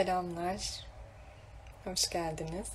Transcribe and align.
Selamlar, 0.00 0.86
hoş 1.84 2.10
geldiniz. 2.10 2.68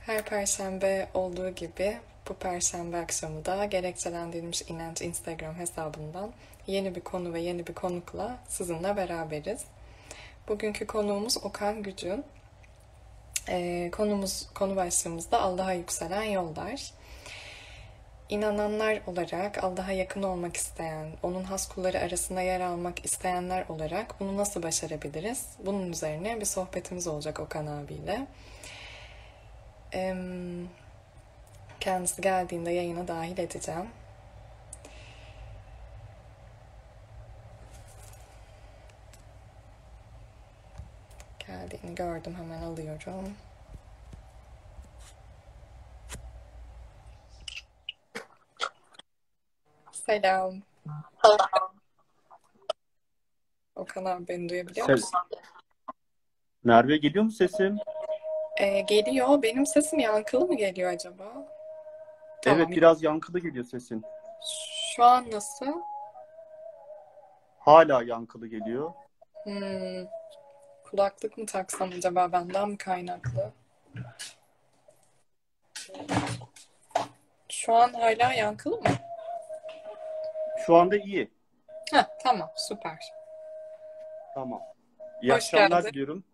Her 0.00 0.24
perşembe 0.24 1.08
olduğu 1.14 1.50
gibi 1.50 1.98
bu 2.28 2.34
perşembe 2.34 2.96
akşamı 2.96 3.44
da 3.44 3.64
gerekçelendirilmiş 3.64 4.62
inanç 4.62 5.02
Instagram 5.02 5.54
hesabından 5.54 6.32
yeni 6.66 6.94
bir 6.94 7.00
konu 7.00 7.32
ve 7.32 7.40
yeni 7.40 7.66
bir 7.66 7.74
konukla 7.74 8.38
sizinle 8.48 8.96
beraberiz. 8.96 9.64
Bugünkü 10.48 10.86
konuğumuz 10.86 11.44
Okan 11.44 11.82
Gücün. 11.82 12.24
Ee, 13.48 13.90
konumuz, 13.92 14.48
konu 14.54 14.76
başlığımız 14.76 15.30
da 15.30 15.40
Allah'a 15.40 15.72
yükselen 15.72 16.22
yollar. 16.22 16.92
İnananlar 18.28 19.00
olarak 19.06 19.64
Allah'a 19.64 19.92
yakın 19.92 20.22
olmak 20.22 20.56
isteyen, 20.56 21.06
onun 21.22 21.44
has 21.44 21.68
kulları 21.68 21.98
arasında 22.00 22.40
yer 22.40 22.60
almak 22.60 23.04
isteyenler 23.04 23.68
olarak 23.68 24.20
bunu 24.20 24.36
nasıl 24.36 24.62
başarabiliriz? 24.62 25.46
Bunun 25.66 25.92
üzerine 25.92 26.40
bir 26.40 26.44
sohbetimiz 26.44 27.06
olacak 27.06 27.40
Okan 27.40 27.66
abiyle. 27.66 28.26
Kendisi 31.80 32.22
geldiğinde 32.22 32.70
yayına 32.70 33.08
dahil 33.08 33.38
edeceğim. 33.38 33.88
Geldiğini 41.46 41.94
gördüm 41.94 42.34
hemen 42.38 42.62
alıyorum. 42.62 43.36
Selam. 50.06 50.62
Okan 53.76 54.04
abi 54.04 54.28
beni 54.28 54.48
duyabiliyor 54.48 54.86
Ses. 54.86 55.00
musun? 55.00 55.20
Merve 56.64 56.96
geliyor 56.96 57.24
mu 57.24 57.30
sesim? 57.30 57.78
Ee, 58.60 58.80
geliyor. 58.80 59.42
Benim 59.42 59.66
sesim 59.66 59.98
yankılı 59.98 60.46
mı 60.46 60.56
geliyor 60.56 60.92
acaba? 60.92 61.24
Tamam. 62.42 62.60
Evet 62.60 62.68
biraz 62.68 63.02
yankılı 63.02 63.38
geliyor 63.38 63.64
sesin. 63.64 64.04
Şu 64.96 65.04
an 65.04 65.30
nasıl? 65.30 65.82
Hala 67.58 68.02
yankılı 68.02 68.46
geliyor. 68.46 68.92
Hmm. 69.44 70.06
Kulaklık 70.84 71.38
mı 71.38 71.46
taksam 71.46 71.90
acaba 71.98 72.32
benden 72.32 72.68
mi 72.68 72.78
kaynaklı? 72.78 73.52
Şu 77.48 77.74
an 77.74 77.92
hala 77.92 78.32
yankılı 78.32 78.76
mı? 78.76 78.88
Şu 80.66 80.76
anda 80.76 80.96
iyi. 80.96 81.30
Heh, 81.92 82.04
tamam 82.22 82.50
süper. 82.56 82.98
Tamam. 84.34 84.60
İyi 85.22 85.32
Hoş 85.32 85.36
akşamlar 85.36 85.80
geldin. 85.80 85.88
diliyorum. 85.92 86.24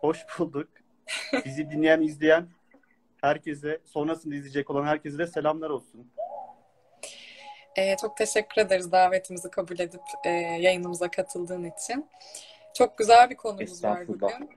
Hoş 0.00 0.26
bulduk. 0.38 0.68
Bizi 1.44 1.70
dinleyen, 1.70 2.00
izleyen 2.00 2.48
herkese, 3.20 3.80
sonrasında 3.84 4.34
izleyecek 4.34 4.70
olan 4.70 4.86
herkese 4.86 5.18
de 5.18 5.26
selamlar 5.26 5.70
olsun. 5.70 6.12
Ee, 7.76 7.96
çok 7.96 8.16
teşekkür 8.16 8.60
ederiz 8.62 8.92
davetimizi 8.92 9.50
kabul 9.50 9.78
edip 9.78 10.02
e, 10.24 10.30
yayınımıza 10.30 11.10
katıldığın 11.10 11.64
için. 11.64 12.10
Çok 12.74 12.98
güzel 12.98 13.30
bir 13.30 13.36
konumuz 13.36 13.84
var 13.84 14.08
bugün. 14.08 14.50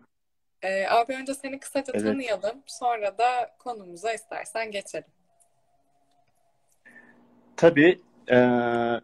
Ee, 0.62 0.88
abi 0.88 1.14
önce 1.14 1.34
seni 1.34 1.60
kısaca 1.60 1.94
Evet. 1.96 2.06
tanıyalım. 2.06 2.64
Sonra 2.68 3.18
da 3.18 3.56
konumuza 3.60 4.14
istersen 4.14 4.72
geçelim. 4.72 5.08
Tabii 7.58 8.02
e, 8.30 8.38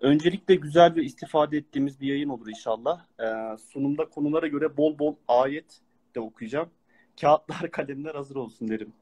öncelikle 0.01 0.55
güzel 0.55 0.95
ve 0.95 1.03
istifade 1.03 1.57
ettiğimiz 1.57 2.01
bir 2.01 2.07
yayın 2.07 2.29
olur 2.29 2.47
inşallah. 2.47 3.05
E, 3.19 3.57
sunumda 3.57 4.05
konulara 4.09 4.47
göre 4.47 4.77
bol 4.77 4.99
bol 4.99 5.15
ayet 5.27 5.81
de 6.15 6.19
okuyacağım. 6.19 6.69
Kağıtlar, 7.21 7.71
kalemler 7.71 8.15
hazır 8.15 8.35
olsun 8.35 8.67
derim. 8.67 8.93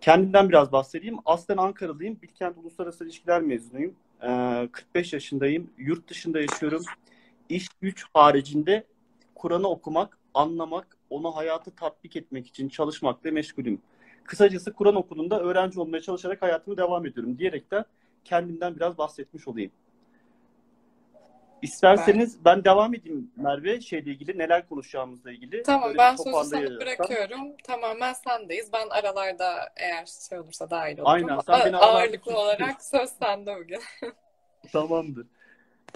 Kendimden 0.00 0.48
biraz 0.48 0.72
bahsedeyim. 0.72 1.16
Aslen 1.24 1.56
Ankaralıyım. 1.56 2.18
Bilkent 2.22 2.58
Uluslararası 2.58 3.04
İlişkiler 3.04 3.42
mezunuyum. 3.42 3.94
E, 4.22 4.68
45 4.72 5.12
yaşındayım. 5.12 5.70
Yurt 5.78 6.08
dışında 6.08 6.40
yaşıyorum. 6.40 6.82
İş 7.48 7.68
güç 7.80 8.04
haricinde 8.14 8.84
Kur'an'ı 9.34 9.68
okumak, 9.68 10.18
anlamak, 10.34 10.96
onu 11.10 11.36
hayata 11.36 11.70
tatbik 11.70 12.16
etmek 12.16 12.46
için 12.46 12.68
çalışmakla 12.68 13.30
meşgulüm. 13.30 13.82
Kısacası 14.24 14.72
Kur'an 14.72 14.94
okulunda 14.94 15.40
öğrenci 15.40 15.80
olmaya 15.80 16.00
çalışarak 16.00 16.42
hayatımı 16.42 16.76
devam 16.76 17.06
ediyorum 17.06 17.38
diyerekten 17.38 17.84
kendimden 18.28 18.76
biraz 18.76 18.98
bahsetmiş 18.98 19.48
olayım. 19.48 19.70
İsterseniz 21.62 22.44
ben 22.44 22.64
devam 22.64 22.94
edeyim 22.94 23.30
Merve 23.36 23.80
şeyle 23.80 24.10
ilgili 24.10 24.38
neler 24.38 24.68
konuşacağımızla 24.68 25.30
ilgili. 25.30 25.62
Tamam 25.62 25.88
Böyle 25.88 25.98
ben 25.98 26.16
sözü 26.16 26.30
sana 26.30 26.80
bırakıyorum. 26.80 27.56
Tamamen 27.64 28.12
sendeyiz. 28.12 28.72
Ben 28.72 28.88
aralarda 28.90 29.72
eğer 29.76 30.06
şey 30.28 30.38
olursa 30.38 30.70
dahil 30.70 30.98
olurum. 30.98 31.06
Aynen, 31.06 31.40
sen 31.40 31.60
beni 31.64 31.76
Ağırlıklı 31.76 32.38
olarak 32.38 32.82
söz 32.82 33.10
sende 33.10 33.56
bugün. 33.56 33.80
Tamamdır. 34.72 35.26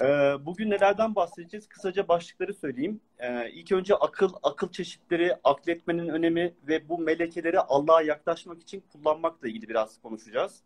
Ee, 0.00 0.34
bugün 0.46 0.70
nelerden 0.70 1.14
bahsedeceğiz? 1.14 1.68
Kısaca 1.68 2.08
başlıkları 2.08 2.54
söyleyeyim. 2.54 3.00
Ee, 3.18 3.50
ilk 3.50 3.72
önce 3.72 3.94
akıl, 3.94 4.32
akıl 4.42 4.72
çeşitleri, 4.72 5.36
akletmenin 5.44 6.08
önemi 6.08 6.54
ve 6.68 6.88
bu 6.88 6.98
melekeleri 6.98 7.60
Allah'a 7.60 8.02
yaklaşmak 8.02 8.60
için 8.60 8.84
kullanmakla 8.92 9.48
ilgili 9.48 9.68
biraz 9.68 10.00
konuşacağız. 10.02 10.62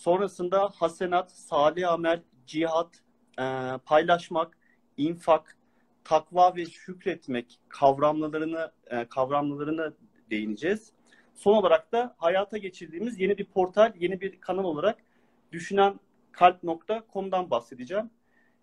Sonrasında 0.00 0.70
hasenat, 0.74 1.32
salih 1.32 1.92
amel, 1.92 2.22
cihat, 2.46 3.00
e, 3.38 3.44
paylaşmak, 3.84 4.58
infak, 4.96 5.56
takva 6.04 6.56
ve 6.56 6.66
şükretmek 6.66 7.58
kavramlarını 7.68 8.72
e, 8.86 9.04
kavramlarını 9.04 9.94
değineceğiz. 10.30 10.92
Son 11.34 11.54
olarak 11.54 11.92
da 11.92 12.14
hayata 12.18 12.58
geçirdiğimiz 12.58 13.20
yeni 13.20 13.38
bir 13.38 13.44
portal, 13.44 13.92
yeni 13.98 14.20
bir 14.20 14.40
kanal 14.40 14.64
olarak 14.64 14.98
düşünen 15.52 16.00
kalp.com'dan 16.32 17.50
bahsedeceğim. 17.50 18.10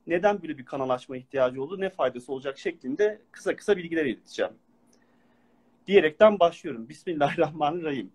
Neden 0.08 0.42
böyle 0.42 0.58
bir 0.58 0.66
kanal 0.66 0.90
açma 0.90 1.18
ihtiyacı 1.18 1.64
oldu, 1.64 1.82
ne 1.82 1.90
faydası 1.90 2.34
olacak 2.34 2.58
şeklinde 2.58 3.22
kısa 3.32 3.56
kısa 3.56 3.78
bilgiler 3.78 4.06
ileteceğim. 4.06 4.54
Diyerekten 5.88 6.40
başlıyorum. 6.40 6.90
Bismillahirrahmanirrahim. 6.90 8.12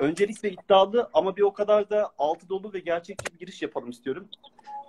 Öncelikle 0.00 0.50
iddialı 0.50 1.10
ama 1.14 1.36
bir 1.36 1.42
o 1.42 1.52
kadar 1.52 1.90
da 1.90 2.12
altı 2.18 2.48
dolu 2.48 2.72
ve 2.72 2.78
gerçekçi 2.78 3.34
bir 3.34 3.38
giriş 3.38 3.62
yapalım 3.62 3.90
istiyorum. 3.90 4.28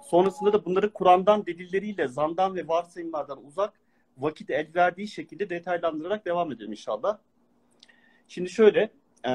Sonrasında 0.09 0.53
da 0.53 0.65
bunları 0.65 0.93
Kur'an'dan 0.93 1.45
delilleriyle, 1.45 2.07
zandan 2.07 2.55
ve 2.55 2.67
varsayımlardan 2.67 3.45
uzak, 3.45 3.73
vakit 4.17 4.49
el 4.49 4.67
verdiği 4.75 5.07
şekilde 5.07 5.49
detaylandırarak 5.49 6.25
devam 6.25 6.51
edelim 6.51 6.71
inşallah. 6.71 7.17
Şimdi 8.27 8.49
şöyle 8.49 8.79
eee, 9.25 9.31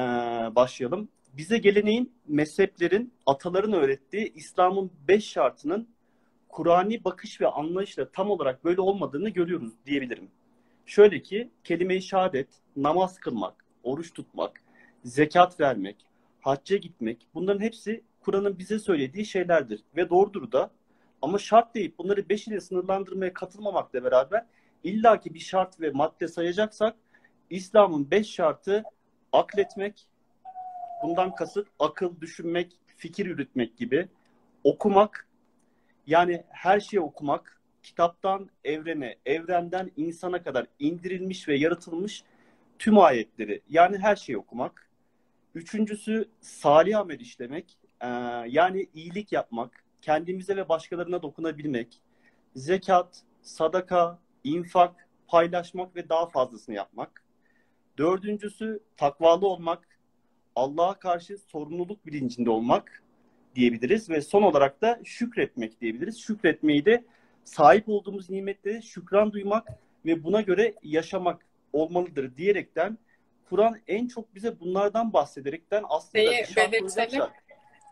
başlayalım. 0.55 1.09
Bize 1.33 1.57
geleneğin, 1.57 2.13
mezheplerin, 2.27 3.13
ataların 3.25 3.73
öğrettiği 3.73 4.33
İslam'ın 4.33 4.91
beş 5.07 5.29
şartının 5.29 5.87
Kur'ani 6.49 7.03
bakış 7.03 7.41
ve 7.41 7.47
anlayışla 7.47 8.09
tam 8.09 8.29
olarak 8.31 8.65
böyle 8.65 8.81
olmadığını 8.81 9.29
görüyoruz 9.29 9.73
diyebilirim. 9.85 10.31
Şöyle 10.85 11.21
ki 11.21 11.49
kelime-i 11.63 12.01
şehadet, 12.01 12.47
namaz 12.75 13.19
kılmak, 13.19 13.65
oruç 13.83 14.13
tutmak, 14.13 14.63
zekat 15.03 15.59
vermek, 15.59 15.95
hacca 16.41 16.77
gitmek 16.77 17.27
bunların 17.33 17.61
hepsi 17.61 18.03
Kur'an'ın 18.21 18.59
bize 18.59 18.79
söylediği 18.79 19.25
şeylerdir. 19.25 19.83
Ve 19.95 20.09
doğrudur 20.09 20.51
da. 20.51 20.71
Ama 21.21 21.37
şart 21.37 21.75
deyip 21.75 21.97
bunları 21.97 22.29
beş 22.29 22.47
ile 22.47 22.61
sınırlandırmaya 22.61 23.33
katılmamakla 23.33 24.03
beraber 24.03 24.45
illaki 24.83 25.33
bir 25.33 25.39
şart 25.39 25.81
ve 25.81 25.89
madde 25.89 26.27
sayacaksak 26.27 26.95
İslam'ın 27.49 28.11
beş 28.11 28.27
şartı 28.27 28.83
akletmek, 29.31 30.07
bundan 31.03 31.35
kasıt 31.35 31.67
akıl, 31.79 32.21
düşünmek, 32.21 32.71
fikir 32.97 33.25
yürütmek 33.25 33.77
gibi, 33.77 34.07
okumak, 34.63 35.27
yani 36.07 36.43
her 36.49 36.79
şeyi 36.79 37.01
okumak, 37.01 37.61
kitaptan 37.83 38.49
evrene, 38.63 39.15
evrenden 39.25 39.91
insana 39.97 40.43
kadar 40.43 40.67
indirilmiş 40.79 41.47
ve 41.47 41.57
yaratılmış 41.57 42.23
tüm 42.79 42.99
ayetleri, 42.99 43.61
yani 43.69 43.97
her 43.97 44.15
şeyi 44.15 44.37
okumak. 44.37 44.88
Üçüncüsü 45.59 46.29
salih 46.41 46.99
amel 46.99 47.19
işlemek, 47.19 47.77
Ee, 48.01 48.07
yani 48.47 48.87
iyilik 48.93 49.31
yapmak, 49.31 49.83
kendimize 50.01 50.55
ve 50.55 50.69
başkalarına 50.69 51.21
dokunabilmek, 51.21 52.01
zekat, 52.55 53.23
sadaka, 53.41 54.19
infak, 54.43 55.07
paylaşmak 55.27 55.95
ve 55.95 56.09
daha 56.09 56.25
fazlasını 56.25 56.75
yapmak. 56.75 57.23
Dördüncüsü 57.97 58.79
takvalı 58.97 59.47
olmak, 59.47 59.87
Allah'a 60.55 60.99
karşı 60.99 61.37
sorumluluk 61.37 62.05
bilincinde 62.05 62.49
olmak 62.49 63.03
diyebiliriz 63.55 64.09
ve 64.09 64.21
son 64.21 64.43
olarak 64.43 64.81
da 64.81 64.99
şükretmek 65.03 65.81
diyebiliriz. 65.81 66.19
Şükretmeyi 66.19 66.85
de 66.85 67.05
sahip 67.43 67.89
olduğumuz 67.89 68.29
nimetlere 68.29 68.81
şükran 68.81 69.31
duymak 69.31 69.67
ve 70.05 70.23
buna 70.23 70.41
göre 70.41 70.73
yaşamak 70.83 71.45
olmalıdır 71.73 72.37
diyerekten 72.37 72.97
Kur'an 73.49 73.81
en 73.87 74.07
çok 74.07 74.35
bize 74.35 74.59
bunlardan 74.59 75.13
bahsederekten 75.13 75.83
aslında 75.89 76.23
Şeyi 76.23 76.71
belirtelim. 76.71 77.23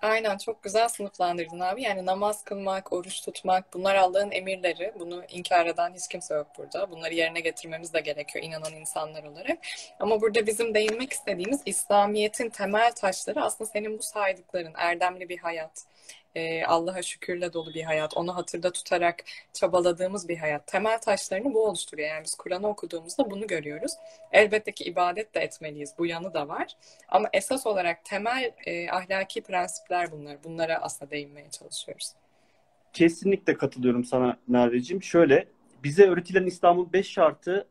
Aynen 0.02 0.38
çok 0.38 0.64
güzel 0.64 0.90
sınıflandırdın 0.90 1.60
abi. 1.60 1.82
Yani 1.82 2.06
namaz 2.06 2.44
kılmak, 2.44 2.94
oruç 2.94 3.22
tutmak 3.22 3.74
bunlar 3.74 3.96
Allah'ın 3.96 4.32
emirleri. 4.32 4.94
Bunu 5.00 5.24
inkar 5.30 5.66
eden 5.66 5.94
hiç 5.94 6.08
kimse 6.08 6.34
yok 6.36 6.48
burada. 6.58 6.92
Bunları 6.92 7.14
yerine 7.14 7.40
getirmemiz 7.40 7.94
de 7.94 8.00
gerekiyor 8.00 8.46
inanan 8.46 8.74
insanlar 8.74 9.24
olarak. 9.24 9.58
Ama 10.00 10.22
burada 10.22 10.48
bizim 10.48 10.74
değinmek 10.74 11.14
istediğimiz 11.14 11.62
İslamiyet'in 11.66 12.50
temel 12.50 12.92
taşları 12.92 13.44
aslında 13.44 13.70
senin 13.70 13.98
bu 13.98 14.04
saydıkların 14.04 14.74
erdemli 14.76 15.30
bir 15.30 15.38
hayat, 15.38 15.86
e, 16.38 16.66
Allah'a 16.66 17.02
şükürle 17.02 17.54
dolu 17.54 17.74
bir 17.74 17.84
hayat, 17.84 18.18
onu 18.18 18.36
hatırda 18.36 18.72
tutarak 18.72 19.24
çabaladığımız 19.54 20.30
bir 20.30 20.38
hayat. 20.38 20.68
Temel 20.68 21.00
taşlarını 21.02 21.54
bu 21.54 21.68
oluşturuyor. 21.68 22.10
Yani 22.10 22.24
biz 22.24 22.36
Kur'an'ı 22.36 22.68
okuduğumuzda 22.68 23.32
bunu 23.32 23.48
görüyoruz. 23.48 23.92
Elbette 24.32 24.72
ki 24.72 24.84
ibadet 24.84 25.36
de 25.36 25.40
etmeliyiz. 25.40 25.94
Bu 25.98 26.06
yanı 26.06 26.34
da 26.34 26.48
var. 26.48 26.68
Ama 27.10 27.30
esas 27.34 27.68
olarak 27.68 28.06
temel 28.06 28.52
e, 28.66 28.90
ahlaki 28.90 29.42
prensipler 29.42 30.12
bunlar. 30.12 30.44
Bunlara 30.44 30.78
aslında 30.82 31.12
değinmeye 31.12 31.50
çalışıyoruz. 31.50 32.14
Kesinlikle 32.94 33.58
katılıyorum 33.58 34.04
sana 34.04 34.38
Merveciğim. 34.48 35.04
Şöyle, 35.04 35.48
bize 35.84 36.08
öğretilen 36.08 36.46
İslam'ın 36.46 36.94
beş 36.94 37.12
şartı 37.12 37.68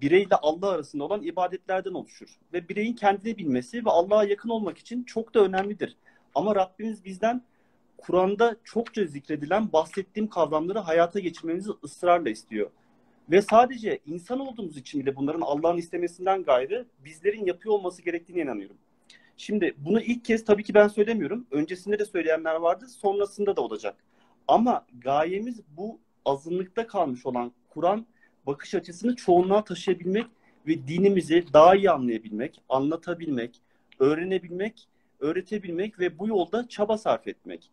bireyle 0.00 0.34
Allah 0.34 0.68
arasında 0.70 1.04
olan 1.04 1.22
ibadetlerden 1.22 1.94
oluşur. 1.94 2.38
Ve 2.52 2.68
bireyin 2.68 2.94
kendini 2.94 3.38
bilmesi 3.38 3.84
ve 3.84 3.90
Allah'a 3.90 4.24
yakın 4.24 4.48
olmak 4.48 4.78
için 4.78 5.04
çok 5.04 5.34
da 5.34 5.40
önemlidir. 5.40 5.96
Ama 6.34 6.54
Rabbimiz 6.54 7.04
bizden 7.04 7.42
Kur'an'da 8.00 8.56
çokça 8.64 9.04
zikredilen 9.04 9.72
bahsettiğim 9.72 10.28
kavramları 10.28 10.78
hayata 10.78 11.20
geçirmemizi 11.20 11.70
ısrarla 11.84 12.30
istiyor. 12.30 12.70
Ve 13.30 13.42
sadece 13.42 13.98
insan 14.06 14.40
olduğumuz 14.40 14.76
için 14.76 15.00
bile 15.00 15.16
bunların 15.16 15.40
Allah'ın 15.40 15.76
istemesinden 15.76 16.42
gayrı 16.42 16.86
bizlerin 17.04 17.46
yapıyor 17.46 17.74
olması 17.74 18.02
gerektiğine 18.02 18.42
inanıyorum. 18.42 18.76
Şimdi 19.36 19.74
bunu 19.78 20.00
ilk 20.00 20.24
kez 20.24 20.44
tabii 20.44 20.64
ki 20.64 20.74
ben 20.74 20.88
söylemiyorum. 20.88 21.46
Öncesinde 21.50 21.98
de 21.98 22.04
söyleyenler 22.04 22.54
vardı, 22.54 22.88
sonrasında 22.88 23.56
da 23.56 23.60
olacak. 23.60 23.96
Ama 24.48 24.86
gayemiz 24.98 25.60
bu 25.76 25.98
azınlıkta 26.24 26.86
kalmış 26.86 27.26
olan 27.26 27.52
Kur'an 27.68 28.06
bakış 28.46 28.74
açısını 28.74 29.16
çoğunluğa 29.16 29.64
taşıyabilmek 29.64 30.26
ve 30.66 30.88
dinimizi 30.88 31.44
daha 31.52 31.74
iyi 31.76 31.90
anlayabilmek, 31.90 32.62
anlatabilmek, 32.68 33.62
öğrenebilmek, 33.98 34.88
öğretebilmek 35.20 36.00
ve 36.00 36.18
bu 36.18 36.28
yolda 36.28 36.68
çaba 36.68 36.98
sarf 36.98 37.28
etmek. 37.28 37.70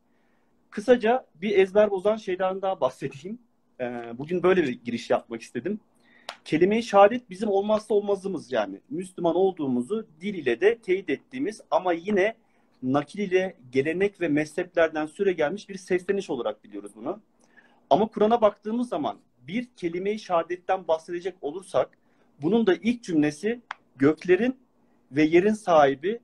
Kısaca 0.69 1.25
bir 1.36 1.58
ezber 1.58 1.92
bozan 1.92 2.16
şeyden 2.16 2.62
daha 2.62 2.81
bahsedeyim. 2.81 3.40
Ee, 3.81 4.14
bugün 4.18 4.44
böyle 4.44 4.64
bir 4.64 4.84
giriş 4.84 5.10
yapmak 5.10 5.42
istedim. 5.42 5.80
Kelime-i 6.46 6.84
şehadet 6.84 7.30
bizim 7.30 7.50
olmazsa 7.50 7.94
olmazımız 7.94 8.52
yani. 8.52 8.81
Müslüman 8.90 9.36
olduğumuzu 9.36 10.08
dil 10.22 10.34
ile 10.34 10.62
de 10.62 10.78
teyit 10.78 11.10
ettiğimiz 11.10 11.62
ama 11.72 11.94
yine 11.94 12.36
nakil 12.84 13.19
ile 13.19 13.58
gelenek 13.72 14.22
ve 14.22 14.28
mezheplerden 14.28 15.06
süre 15.06 15.34
gelmiş 15.34 15.69
bir 15.69 15.78
sesleniş 15.78 16.30
olarak 16.30 16.64
biliyoruz 16.64 16.92
bunu. 16.96 17.22
Ama 17.90 18.08
Kur'an'a 18.08 18.42
baktığımız 18.42 18.90
zaman 18.90 19.18
bir 19.48 19.68
kelime-i 19.78 20.19
şehadetten 20.19 20.88
bahsedecek 20.88 21.36
olursak 21.42 21.98
bunun 22.42 22.68
da 22.68 22.74
ilk 22.74 23.04
cümlesi 23.04 23.62
göklerin 23.96 24.58
ve 25.12 25.24
yerin 25.24 25.54
sahibi 25.54 26.19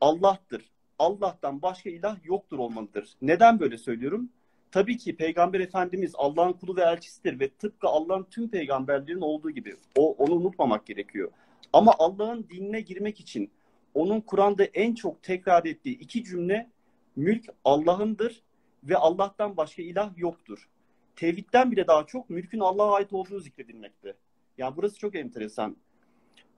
Allah'tır. 0.00 0.75
Allah'tan 0.98 1.62
başka 1.62 1.90
ilah 1.90 2.24
yoktur 2.24 2.58
olmalıdır. 2.58 3.12
Neden 3.22 3.60
böyle 3.60 3.78
söylüyorum? 3.78 4.30
Tabii 4.70 4.96
ki 4.96 5.16
Peygamber 5.16 5.60
Efendimiz 5.60 6.12
Allah'ın 6.14 6.52
kulu 6.52 6.76
ve 6.76 6.82
elçisidir 6.82 7.40
ve 7.40 7.48
tıpkı 7.48 7.88
Allah'ın 7.88 8.26
tüm 8.30 8.48
peygamberlerin 8.48 9.20
olduğu 9.20 9.50
gibi 9.50 9.76
o 9.96 10.12
onu 10.12 10.34
unutmamak 10.34 10.86
gerekiyor. 10.86 11.30
Ama 11.72 11.94
Allah'ın 11.98 12.46
dinine 12.50 12.80
girmek 12.80 13.20
için 13.20 13.50
onun 13.94 14.20
Kur'an'da 14.20 14.64
en 14.64 14.94
çok 14.94 15.22
tekrar 15.22 15.64
ettiği 15.64 15.98
iki 15.98 16.24
cümle 16.24 16.70
mülk 17.16 17.44
Allah'ındır 17.64 18.42
ve 18.84 18.96
Allah'tan 18.96 19.56
başka 19.56 19.82
ilah 19.82 20.18
yoktur. 20.18 20.68
Tevhidden 21.16 21.72
bile 21.72 21.86
daha 21.86 22.06
çok 22.06 22.30
mülkün 22.30 22.60
Allah'a 22.60 22.94
ait 22.94 23.12
olduğu 23.12 23.40
zikredilmekte. 23.40 24.14
Yani 24.58 24.76
burası 24.76 24.98
çok 24.98 25.14
enteresan. 25.14 25.76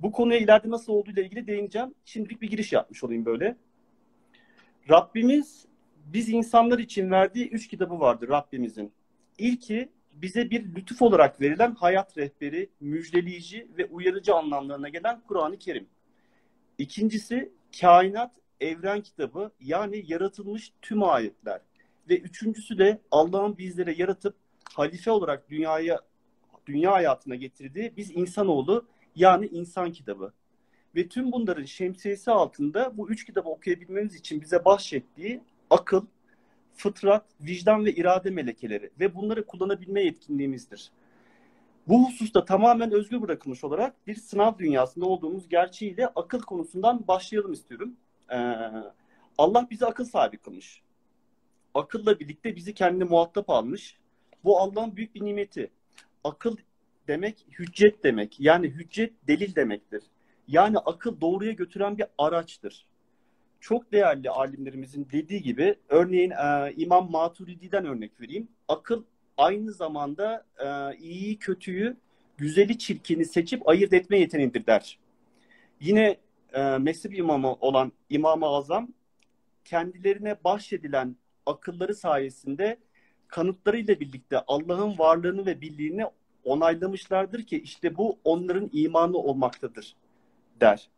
Bu 0.00 0.12
konuya 0.12 0.38
ileride 0.38 0.70
nasıl 0.70 0.93
olduğu 0.93 1.11
ile 1.11 1.25
ilgili 1.25 1.46
değineceğim. 1.46 1.94
Şimdilik 2.05 2.43
bir 2.43 2.50
giriş 2.50 2.73
yapmış 2.73 3.05
olayım 3.05 3.25
böyle. 3.25 3.56
Rabbimiz 4.90 5.67
biz 6.06 6.29
insanlar 6.29 6.79
için 6.79 7.11
verdiği 7.11 7.49
üç 7.49 7.69
kitabı 7.69 8.00
vardır 8.00 8.29
Rabbimizin. 8.29 8.93
İlki 9.38 9.93
bize 10.12 10.50
bir 10.50 10.75
lütuf 10.75 11.02
olarak 11.02 11.40
verilen 11.40 11.75
hayat 11.75 12.19
rehberi, 12.19 12.70
müjdeleyici 12.81 13.69
ve 13.79 13.87
uyarıcı 13.87 14.35
anlamlarına 14.35 14.88
gelen 14.88 15.20
Kur'an-ı 15.29 15.58
Kerim. 15.58 15.87
İkincisi 16.79 17.52
kainat 17.81 18.32
evren 18.61 19.00
kitabı 19.00 19.50
yani 19.61 20.05
yaratılmış 20.06 20.73
tüm 20.82 21.02
ayetler. 21.02 21.61
Ve 22.08 22.19
üçüncüsü 22.19 22.79
de 22.79 23.00
Allah'ın 23.11 23.58
bizlere 23.58 23.94
yaratıp 23.99 24.37
halife 24.75 25.11
olarak 25.11 25.50
dünyaya 25.50 26.00
dünya 26.67 26.93
hayatına 26.93 27.34
getirdiği 27.34 27.93
biz 27.96 28.17
insanoğlu 28.17 28.87
yani 29.17 29.46
insan 29.46 29.93
kitabı. 29.93 30.32
Ve 30.99 31.09
tüm 31.09 31.33
bunların 31.33 31.65
şemsiyesi 31.65 32.31
altında 32.31 32.97
bu 32.97 33.11
üç 33.11 33.25
kitabı 33.25 33.49
okuyabilmemiz 33.49 34.15
için 34.15 34.41
bize 34.41 34.65
bahşettiği 34.65 35.41
akıl, 35.71 36.06
fıtrat, 36.75 37.25
vicdan 37.41 37.85
ve 37.85 37.93
irade 37.93 38.31
melekeleri 38.31 38.91
ve 39.00 39.15
bunları 39.15 39.47
kullanabilme 39.47 40.03
yetkinliğimizdir. 40.03 40.91
Bu 41.89 42.09
hususta 42.09 42.45
tamamen 42.45 42.93
özgür 42.93 43.23
bırakılmış 43.23 43.65
olarak 43.65 44.06
bir 44.06 44.15
sınav 44.15 44.59
dünyasında 44.59 45.06
olduğumuz 45.06 45.49
gerçeğiyle 45.49 46.06
akıl 46.06 46.41
konusundan 46.41 47.09
başlayalım 47.09 47.53
istiyorum. 47.53 47.97
Ee, 48.33 48.37
Allah 49.39 49.67
bizi 49.71 49.87
akıl 49.87 50.05
sahibi 50.05 50.37
kılmış. 50.37 50.83
Akılla 51.75 52.21
birlikte 52.21 52.56
bizi 52.56 52.75
kendine 52.75 53.05
muhatap 53.05 53.51
almış. 53.51 53.99
Bu 54.44 54.59
Allah'ın 54.61 54.97
büyük 54.97 55.15
bir 55.15 55.25
nimeti. 55.25 55.71
Akıl 56.25 56.56
demek 57.09 57.47
hüccet 57.59 58.05
demek. 58.05 58.41
Yani 58.41 58.69
hüccet 58.69 59.12
delil 59.29 59.55
demektir. 59.55 60.03
Yani 60.49 60.79
akıl 60.79 61.21
doğruya 61.21 61.53
götüren 61.53 61.99
bir 61.99 62.06
araçtır. 62.19 62.87
Çok 63.61 63.93
değerli 63.93 64.31
alimlerimizin 64.31 65.09
dediği 65.12 65.43
gibi 65.43 65.75
örneğin 65.89 66.31
e, 66.31 66.73
İmam 66.77 67.11
Maturidi'den 67.11 67.87
örnek 67.87 68.21
vereyim. 68.21 68.49
Akıl 68.69 69.03
aynı 69.37 69.73
zamanda 69.73 70.45
e, 70.59 70.97
iyiyi 70.97 71.39
kötüyü, 71.39 71.97
güzeli 72.37 72.79
çirkini 72.79 73.25
seçip 73.25 73.69
ayırt 73.69 73.93
etme 73.93 74.19
yeteneğidir 74.19 74.67
der. 74.67 74.99
Yine 75.81 76.17
e, 76.53 76.79
mezhep 76.79 77.19
imamı 77.19 77.53
olan 77.53 77.93
İmam-ı 78.11 78.46
Azam 78.46 78.89
kendilerine 79.65 80.37
bahşedilen 80.44 81.17
akılları 81.46 81.94
sayesinde 81.94 82.77
kanıtlarıyla 83.29 84.01
birlikte 84.01 84.41
Allah'ın 84.46 84.99
varlığını 84.99 85.46
ve 85.46 85.61
birliğini 85.61 86.06
onaylamışlardır 86.44 87.43
ki 87.43 87.61
işte 87.61 87.96
bu 87.96 88.19
onların 88.25 88.70
imanı 88.72 89.17
olmaktadır 89.17 89.96
der. 90.60 90.88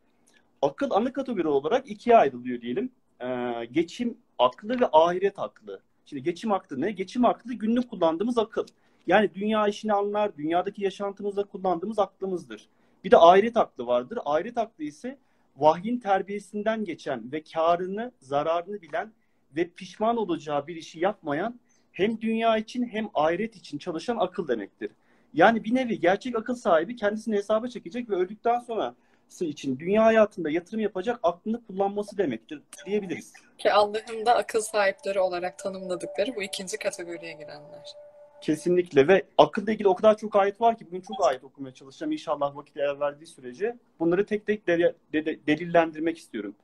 Akıl 0.63 0.91
ana 0.91 1.13
kategori 1.13 1.49
olarak 1.49 1.91
ikiye 1.91 2.17
ayrılıyor 2.17 2.61
diyelim. 2.61 2.91
Ee, 3.23 3.69
geçim 3.73 4.19
aklı 4.39 4.81
ve 4.81 4.89
ahiret 4.93 5.39
aklı. 5.39 5.81
Şimdi 6.07 6.23
geçim 6.23 6.53
aklı 6.53 6.81
ne? 6.81 6.91
Geçim 6.91 7.25
aklı 7.25 7.55
günlük 7.55 7.91
kullandığımız 7.91 8.39
akıl. 8.39 8.67
Yani 9.07 9.35
dünya 9.35 9.69
işini 9.69 9.93
anlar, 9.93 10.37
dünyadaki 10.37 10.85
yaşantımızda 10.85 11.45
kullandığımız 11.45 11.99
aklımızdır. 11.99 12.69
Bir 13.05 13.11
de 13.11 13.17
ahiret 13.17 13.57
aklı 13.57 13.87
vardır. 13.87 14.19
Ahiret 14.25 14.59
aklı 14.59 14.85
ise 14.85 15.19
vahyin 15.57 15.99
terbiyesinden 15.99 16.85
geçen 16.85 17.33
ve 17.33 17.43
karını, 17.43 18.13
zararını 18.21 18.83
bilen 18.83 19.13
ve 19.57 19.69
pişman 19.69 20.17
olacağı 20.17 20.67
bir 20.67 20.77
işi 20.77 21.01
yapmayan 21.01 21.61
hem 21.93 22.21
dünya 22.21 22.57
için 22.57 22.87
hem 22.87 23.09
ahiret 23.15 23.57
için 23.57 23.79
çalışan 23.79 24.17
akıl 24.17 24.49
demektir. 24.49 24.91
Yani 25.35 25.65
bir 25.65 25.75
nevi 25.75 26.01
gerçek 26.01 26.37
akıl 26.37 26.55
sahibi 26.55 26.97
kendisini 26.97 27.37
hesaba 27.37 27.69
çekecek 27.69 28.11
ve 28.11 28.15
öldükten 28.15 28.61
sonra 28.61 28.95
için 29.39 29.79
dünya 29.79 30.05
hayatında 30.05 30.51
yatırım 30.51 30.81
yapacak 30.81 31.21
aklını 31.23 31.67
kullanması 31.67 32.19
demektir 32.19 32.63
diyebiliriz. 32.87 33.33
Ki 33.59 33.73
Allah'ın 33.73 34.27
da 34.27 34.35
akıl 34.35 34.61
sahipleri 34.61 35.21
olarak 35.21 35.59
tanımladıkları 35.59 36.37
bu 36.37 36.43
ikinci 36.43 36.79
kategoriye 36.79 37.33
girenler. 37.33 37.95
Kesinlikle 38.41 39.09
ve 39.09 39.23
akılla 39.39 39.73
ilgili 39.73 39.89
o 39.89 39.95
kadar 39.95 40.17
çok 40.17 40.37
ayet 40.37 40.61
var 40.61 40.79
ki 40.79 40.87
bugün 40.87 41.01
çok 41.01 41.27
ayet 41.27 41.45
okumaya 41.45 41.75
çalışacağım 41.75 42.13
inşallah 42.13 42.57
vakit 42.57 42.77
el 42.77 43.01
verdiği 43.01 43.27
sürece. 43.27 43.77
Bunları 43.99 44.27
tek 44.27 44.47
tek 44.47 44.67
de, 44.67 44.95
de, 45.13 45.27
de, 45.27 45.47
delillendirmek 45.47 46.19
istiyorum. 46.19 46.55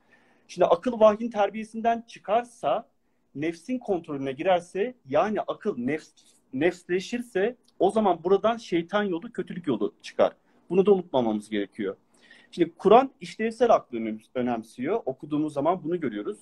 Şimdi 0.48 0.66
akıl 0.66 1.00
vahyin 1.00 1.30
terbiyesinden 1.30 2.04
çıkarsa, 2.08 2.88
nefsin 3.34 3.78
kontrolüne 3.78 4.32
girerse 4.32 4.94
yani 5.08 5.40
akıl 5.40 5.78
nefs, 5.78 6.08
nefsleşirse 6.52 7.56
o 7.78 7.90
zaman 7.90 8.24
buradan 8.24 8.56
şeytan 8.56 9.02
yolu, 9.02 9.32
kötülük 9.32 9.66
yolu 9.66 9.94
çıkar. 10.02 10.32
Bunu 10.70 10.86
da 10.86 10.92
unutmamamız 10.92 11.50
gerekiyor. 11.50 11.96
Şimdi 12.56 12.74
Kur'an 12.78 13.10
işlevsel 13.20 13.70
aklı 13.70 13.98
önemsiyor. 14.34 15.00
Okuduğumuz 15.06 15.52
zaman 15.52 15.84
bunu 15.84 16.00
görüyoruz. 16.00 16.38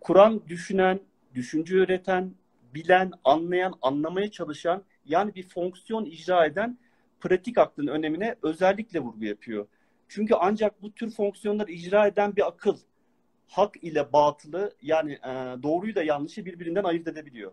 Kur'an 0.00 0.42
düşünen, 0.48 1.00
düşünce 1.34 1.74
üreten, 1.74 2.34
bilen, 2.74 3.12
anlayan, 3.24 3.74
anlamaya 3.82 4.30
çalışan 4.30 4.82
yani 5.04 5.34
bir 5.34 5.48
fonksiyon 5.48 6.04
icra 6.04 6.46
eden 6.46 6.78
pratik 7.20 7.58
aklın 7.58 7.86
önemine 7.86 8.36
özellikle 8.42 9.00
vurgu 9.00 9.24
yapıyor. 9.24 9.66
Çünkü 10.08 10.34
ancak 10.34 10.82
bu 10.82 10.92
tür 10.92 11.10
fonksiyonları 11.10 11.72
icra 11.72 12.06
eden 12.06 12.36
bir 12.36 12.46
akıl 12.46 12.76
hak 13.48 13.84
ile 13.84 14.12
batılı 14.12 14.72
yani 14.82 15.12
e, 15.12 15.62
doğruyu 15.62 15.94
da 15.94 16.02
yanlışı 16.02 16.44
birbirinden 16.44 16.84
ayırt 16.84 17.08
edebiliyor. 17.08 17.52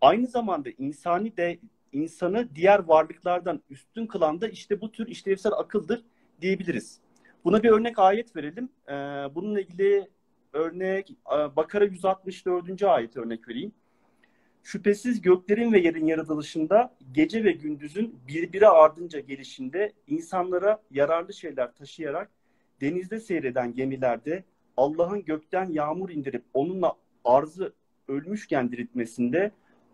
Aynı 0.00 0.26
zamanda 0.26 0.68
insani 0.78 1.36
de 1.36 1.58
insanı 1.92 2.48
diğer 2.54 2.78
varlıklardan 2.78 3.62
üstün 3.70 4.06
kılan 4.06 4.40
da 4.40 4.48
işte 4.48 4.80
bu 4.80 4.92
tür 4.92 5.06
işlevsel 5.06 5.52
akıldır 5.52 6.04
diyebiliriz. 6.40 7.00
Buna 7.44 7.62
bir 7.62 7.70
örnek 7.70 7.98
ayet 7.98 8.36
verelim. 8.36 8.68
Ee, 8.88 8.92
bununla 9.34 9.60
ilgili 9.60 10.08
örnek 10.52 11.10
e, 11.10 11.56
Bakara 11.56 11.84
164. 11.84 12.82
ayet 12.82 13.16
örnek 13.16 13.48
vereyim. 13.48 13.72
Şüphesiz 14.62 15.20
göklerin 15.20 15.72
ve 15.72 15.78
yerin 15.78 16.06
yaratılışında 16.06 16.94
gece 17.12 17.44
ve 17.44 17.52
gündüzün 17.52 18.20
birbiri 18.28 18.68
ardınca 18.68 19.20
gelişinde 19.20 19.92
insanlara 20.06 20.82
yararlı 20.90 21.32
şeyler 21.32 21.74
taşıyarak 21.74 22.30
denizde 22.80 23.20
seyreden 23.20 23.74
gemilerde 23.74 24.44
Allah'ın 24.76 25.24
gökten 25.24 25.70
yağmur 25.70 26.10
indirip 26.10 26.44
onunla 26.54 26.94
arzı 27.24 27.72
ölmüşken 28.08 28.72
diriltmesinde 28.72 29.50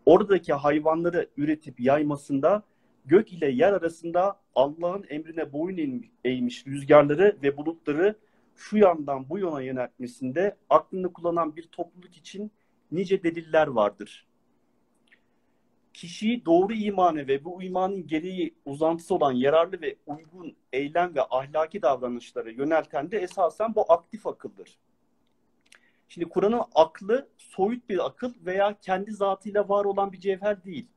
oradaki 0.06 0.52
hayvanları 0.52 1.28
üretip 1.36 1.80
yaymasında 1.80 2.62
gök 3.04 3.32
ile 3.32 3.50
yer 3.50 3.72
arasında 3.72 4.40
Allah'ın 4.54 5.04
emrine 5.08 5.52
boyun 5.52 6.04
eğmiş 6.24 6.66
rüzgarları 6.66 7.38
ve 7.42 7.56
bulutları 7.56 8.18
şu 8.56 8.76
yandan 8.76 9.28
bu 9.28 9.38
yana 9.38 9.62
yöneltmesinde 9.62 10.56
aklını 10.70 11.12
kullanan 11.12 11.56
bir 11.56 11.62
topluluk 11.62 12.16
için 12.16 12.52
nice 12.92 13.22
deliller 13.22 13.66
vardır. 13.66 14.26
Kişiyi 15.94 16.44
doğru 16.44 16.72
imanı 16.72 17.28
ve 17.28 17.44
bu 17.44 17.62
imanın 17.62 18.06
gereği 18.06 18.54
uzantısı 18.64 19.14
olan 19.14 19.32
yararlı 19.32 19.82
ve 19.82 19.96
uygun 20.06 20.56
eylem 20.72 21.14
ve 21.14 21.22
ahlaki 21.30 21.82
davranışları 21.82 22.52
yönelten 22.52 23.10
de 23.10 23.18
esasen 23.18 23.74
bu 23.74 23.92
aktif 23.92 24.26
akıldır. 24.26 24.78
Şimdi 26.08 26.28
Kur'an'ın 26.28 26.62
aklı 26.74 27.28
soyut 27.36 27.88
bir 27.88 28.06
akıl 28.06 28.32
veya 28.46 28.78
kendi 28.80 29.12
zatıyla 29.12 29.68
var 29.68 29.84
olan 29.84 30.12
bir 30.12 30.20
cevher 30.20 30.64
değil. 30.64 30.88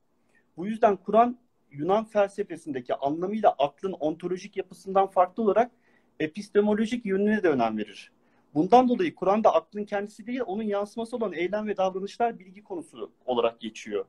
Bu 0.58 0.68
yüzden 0.68 0.96
Kur'an 0.96 1.38
Yunan 1.72 2.06
felsefesindeki 2.06 2.96
anlamıyla 2.96 3.56
aklın 3.58 3.94
ontolojik 3.94 4.58
yapısından 4.58 5.08
farklı 5.08 5.44
olarak 5.44 5.72
epistemolojik 6.20 7.06
yönüne 7.06 7.44
de 7.44 7.50
önem 7.50 7.78
verir. 7.78 8.12
Bundan 8.54 8.90
dolayı 8.90 9.16
Kur'an'da 9.16 9.54
aklın 9.54 9.86
kendisi 9.86 10.28
değil, 10.28 10.42
onun 10.46 10.64
yansıması 10.64 11.16
olan 11.16 11.34
eylem 11.34 11.68
ve 11.68 11.78
davranışlar 11.78 12.40
bilgi 12.40 12.64
konusu 12.64 13.12
olarak 13.26 13.60
geçiyor. 13.60 14.06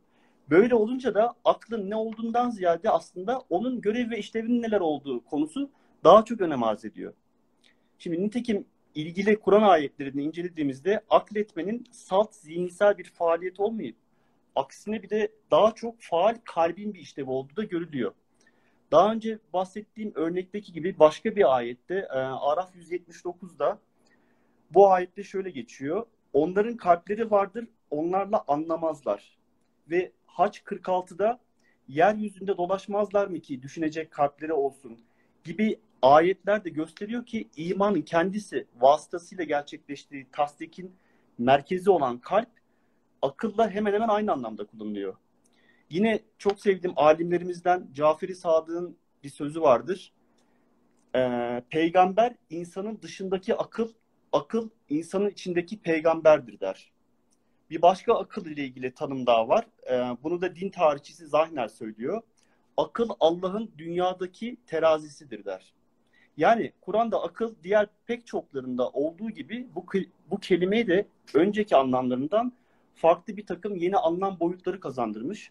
Böyle 0.50 0.74
olunca 0.74 1.14
da 1.14 1.34
aklın 1.44 1.90
ne 1.90 1.96
olduğundan 1.96 2.50
ziyade 2.50 2.90
aslında 2.90 3.42
onun 3.50 3.80
görev 3.80 4.10
ve 4.10 4.18
işlevinin 4.18 4.62
neler 4.62 4.80
olduğu 4.80 5.24
konusu 5.24 5.70
daha 6.04 6.24
çok 6.24 6.40
önem 6.40 6.62
arz 6.62 6.84
ediyor. 6.84 7.12
Şimdi 7.98 8.22
nitekim 8.22 8.64
ilgili 8.94 9.40
Kur'an 9.40 9.62
ayetlerini 9.62 10.22
incelediğimizde 10.22 11.00
akletmenin 11.10 11.84
salt 11.90 12.34
zihinsel 12.34 12.98
bir 12.98 13.04
faaliyet 13.04 13.60
olmayıp 13.60 13.96
aksine 14.56 15.02
bir 15.02 15.10
de 15.10 15.32
daha 15.50 15.74
çok 15.74 16.00
faal 16.00 16.38
kalbin 16.44 16.94
bir 16.94 17.00
işlevi 17.00 17.30
olduğu 17.30 17.56
da 17.56 17.64
görülüyor. 17.64 18.12
Daha 18.90 19.12
önce 19.12 19.38
bahsettiğim 19.52 20.12
örnekteki 20.14 20.72
gibi 20.72 20.98
başka 20.98 21.36
bir 21.36 21.56
ayette 21.56 21.94
e, 21.94 22.18
Araf 22.18 22.76
179'da 22.76 23.78
bu 24.70 24.90
ayette 24.90 25.22
şöyle 25.22 25.50
geçiyor. 25.50 26.06
Onların 26.32 26.76
kalpleri 26.76 27.30
vardır, 27.30 27.68
onlarla 27.90 28.44
anlamazlar. 28.48 29.38
Ve 29.90 30.12
Haç 30.26 30.58
46'da 30.58 31.40
yeryüzünde 31.88 32.56
dolaşmazlar 32.56 33.26
mı 33.26 33.40
ki 33.40 33.62
düşünecek 33.62 34.10
kalpleri 34.10 34.52
olsun 34.52 34.98
gibi 35.44 35.80
ayetler 36.02 36.64
de 36.64 36.70
gösteriyor 36.70 37.26
ki 37.26 37.48
imanın 37.56 38.02
kendisi 38.02 38.66
vasıtasıyla 38.80 39.44
gerçekleştiği 39.44 40.26
tasdikin 40.32 40.96
merkezi 41.38 41.90
olan 41.90 42.18
kalp 42.18 42.48
akılla 43.22 43.70
hemen 43.70 43.92
hemen 43.92 44.08
aynı 44.08 44.32
anlamda 44.32 44.66
kullanılıyor. 44.66 45.16
Yine 45.90 46.20
çok 46.38 46.60
sevdiğim 46.60 46.98
alimlerimizden 46.98 47.88
Caferi 47.92 48.34
Sadık'ın 48.34 48.96
bir 49.24 49.28
sözü 49.28 49.60
vardır. 49.60 50.12
Ee, 51.14 51.62
peygamber 51.70 52.34
insanın 52.50 52.98
dışındaki 53.02 53.54
akıl, 53.54 53.92
akıl 54.32 54.68
insanın 54.88 55.30
içindeki 55.30 55.80
peygamberdir 55.80 56.60
der. 56.60 56.92
Bir 57.70 57.82
başka 57.82 58.14
akıl 58.14 58.46
ile 58.46 58.64
ilgili 58.64 58.94
tanım 58.94 59.26
daha 59.26 59.48
var. 59.48 59.66
Ee, 59.90 60.16
bunu 60.22 60.40
da 60.40 60.56
din 60.56 60.70
tarihçisi 60.70 61.26
Zahner 61.26 61.68
söylüyor. 61.68 62.22
Akıl 62.76 63.08
Allah'ın 63.20 63.72
dünyadaki 63.78 64.56
terazisidir 64.66 65.44
der. 65.44 65.72
Yani 66.36 66.72
Kur'an'da 66.80 67.22
akıl 67.22 67.54
diğer 67.62 67.86
pek 68.06 68.26
çoklarında 68.26 68.88
olduğu 68.88 69.30
gibi 69.30 69.68
bu, 69.74 69.86
bu 70.30 70.40
kelimeyi 70.40 70.86
de 70.86 71.06
önceki 71.34 71.76
anlamlarından 71.76 72.52
farklı 72.98 73.36
bir 73.36 73.46
takım 73.46 73.76
yeni 73.76 73.96
anlam 73.96 74.40
boyutları 74.40 74.80
kazandırmış. 74.80 75.50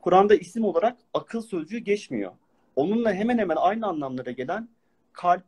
Kur'an'da 0.00 0.34
isim 0.34 0.64
olarak 0.64 0.98
akıl 1.14 1.42
sözcüğü 1.42 1.78
geçmiyor. 1.78 2.32
Onunla 2.76 3.12
hemen 3.12 3.38
hemen 3.38 3.56
aynı 3.56 3.86
anlamlara 3.86 4.30
gelen 4.30 4.68
kalp, 5.12 5.44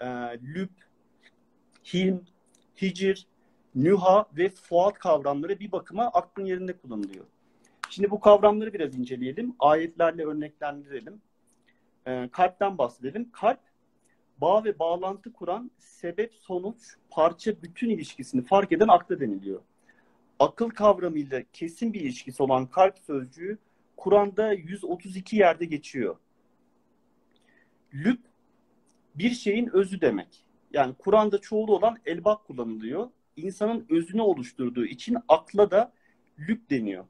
e, 0.00 0.06
lüb, 0.42 0.70
hilm, 1.84 2.24
hicir, 2.82 3.26
nüha 3.74 4.26
ve 4.36 4.48
fuat 4.48 4.98
kavramları 4.98 5.60
bir 5.60 5.72
bakıma 5.72 6.04
aklın 6.04 6.44
yerinde 6.44 6.72
kullanılıyor. 6.72 7.24
Şimdi 7.90 8.10
bu 8.10 8.20
kavramları 8.20 8.72
biraz 8.72 8.98
inceleyelim. 8.98 9.54
Ayetlerle 9.58 10.26
örneklendirelim. 10.26 11.22
E, 12.06 12.28
kalpten 12.32 12.78
bahsedelim. 12.78 13.30
Kalp, 13.32 13.60
bağ 14.40 14.64
ve 14.64 14.78
bağlantı 14.78 15.32
kuran 15.32 15.70
sebep, 15.78 16.34
sonuç, 16.34 16.96
parça, 17.10 17.62
bütün 17.62 17.90
ilişkisini 17.90 18.42
fark 18.42 18.72
eden 18.72 18.88
akla 18.88 19.20
deniliyor. 19.20 19.60
Akıl 20.42 20.70
kavramıyla 20.70 21.42
kesin 21.52 21.92
bir 21.92 22.00
ilişkisi 22.00 22.42
olan 22.42 22.66
kalp 22.66 22.98
sözcüğü 22.98 23.58
Kur'an'da 23.96 24.52
132 24.52 25.36
yerde 25.36 25.64
geçiyor. 25.64 26.16
Lüb 27.94 28.18
bir 29.14 29.30
şeyin 29.30 29.70
özü 29.72 30.00
demek. 30.00 30.44
Yani 30.72 30.94
Kur'an'da 30.98 31.38
çoğulu 31.40 31.76
olan 31.76 31.98
elbak 32.06 32.44
kullanılıyor. 32.44 33.08
İnsanın 33.36 33.86
özünü 33.90 34.20
oluşturduğu 34.20 34.84
için 34.84 35.16
akla 35.28 35.70
da 35.70 35.92
lüb 36.38 36.70
deniyor. 36.70 37.04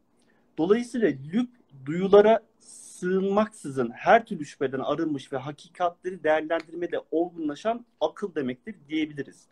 Dolayısıyla 0.58 1.08
lüb 1.08 1.48
duyulara 1.86 2.40
sığınmaksızın 2.58 3.90
her 3.90 4.26
türlü 4.26 4.46
şüpheden 4.46 4.80
arınmış 4.80 5.32
ve 5.32 5.36
hakikatleri 5.36 6.24
değerlendirmede 6.24 7.00
olgunlaşan 7.10 7.86
akıl 8.00 8.34
demektir 8.34 8.74
diyebiliriz. 8.88 9.46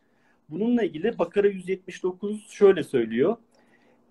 Bununla 0.48 0.82
ilgili 0.82 1.18
Bakara 1.18 1.48
179 1.48 2.46
şöyle 2.50 2.84
söylüyor. 2.84 3.36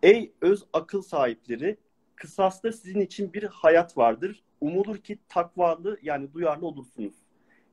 Ey 0.03 0.31
öz 0.41 0.63
akıl 0.73 1.01
sahipleri 1.01 1.77
kısasta 2.15 2.71
sizin 2.71 2.99
için 2.99 3.33
bir 3.33 3.43
hayat 3.43 3.97
vardır. 3.97 4.43
Umulur 4.61 4.97
ki 4.97 5.19
takvalı 5.29 5.97
yani 6.01 6.33
duyarlı 6.33 6.65
olursunuz. 6.67 7.13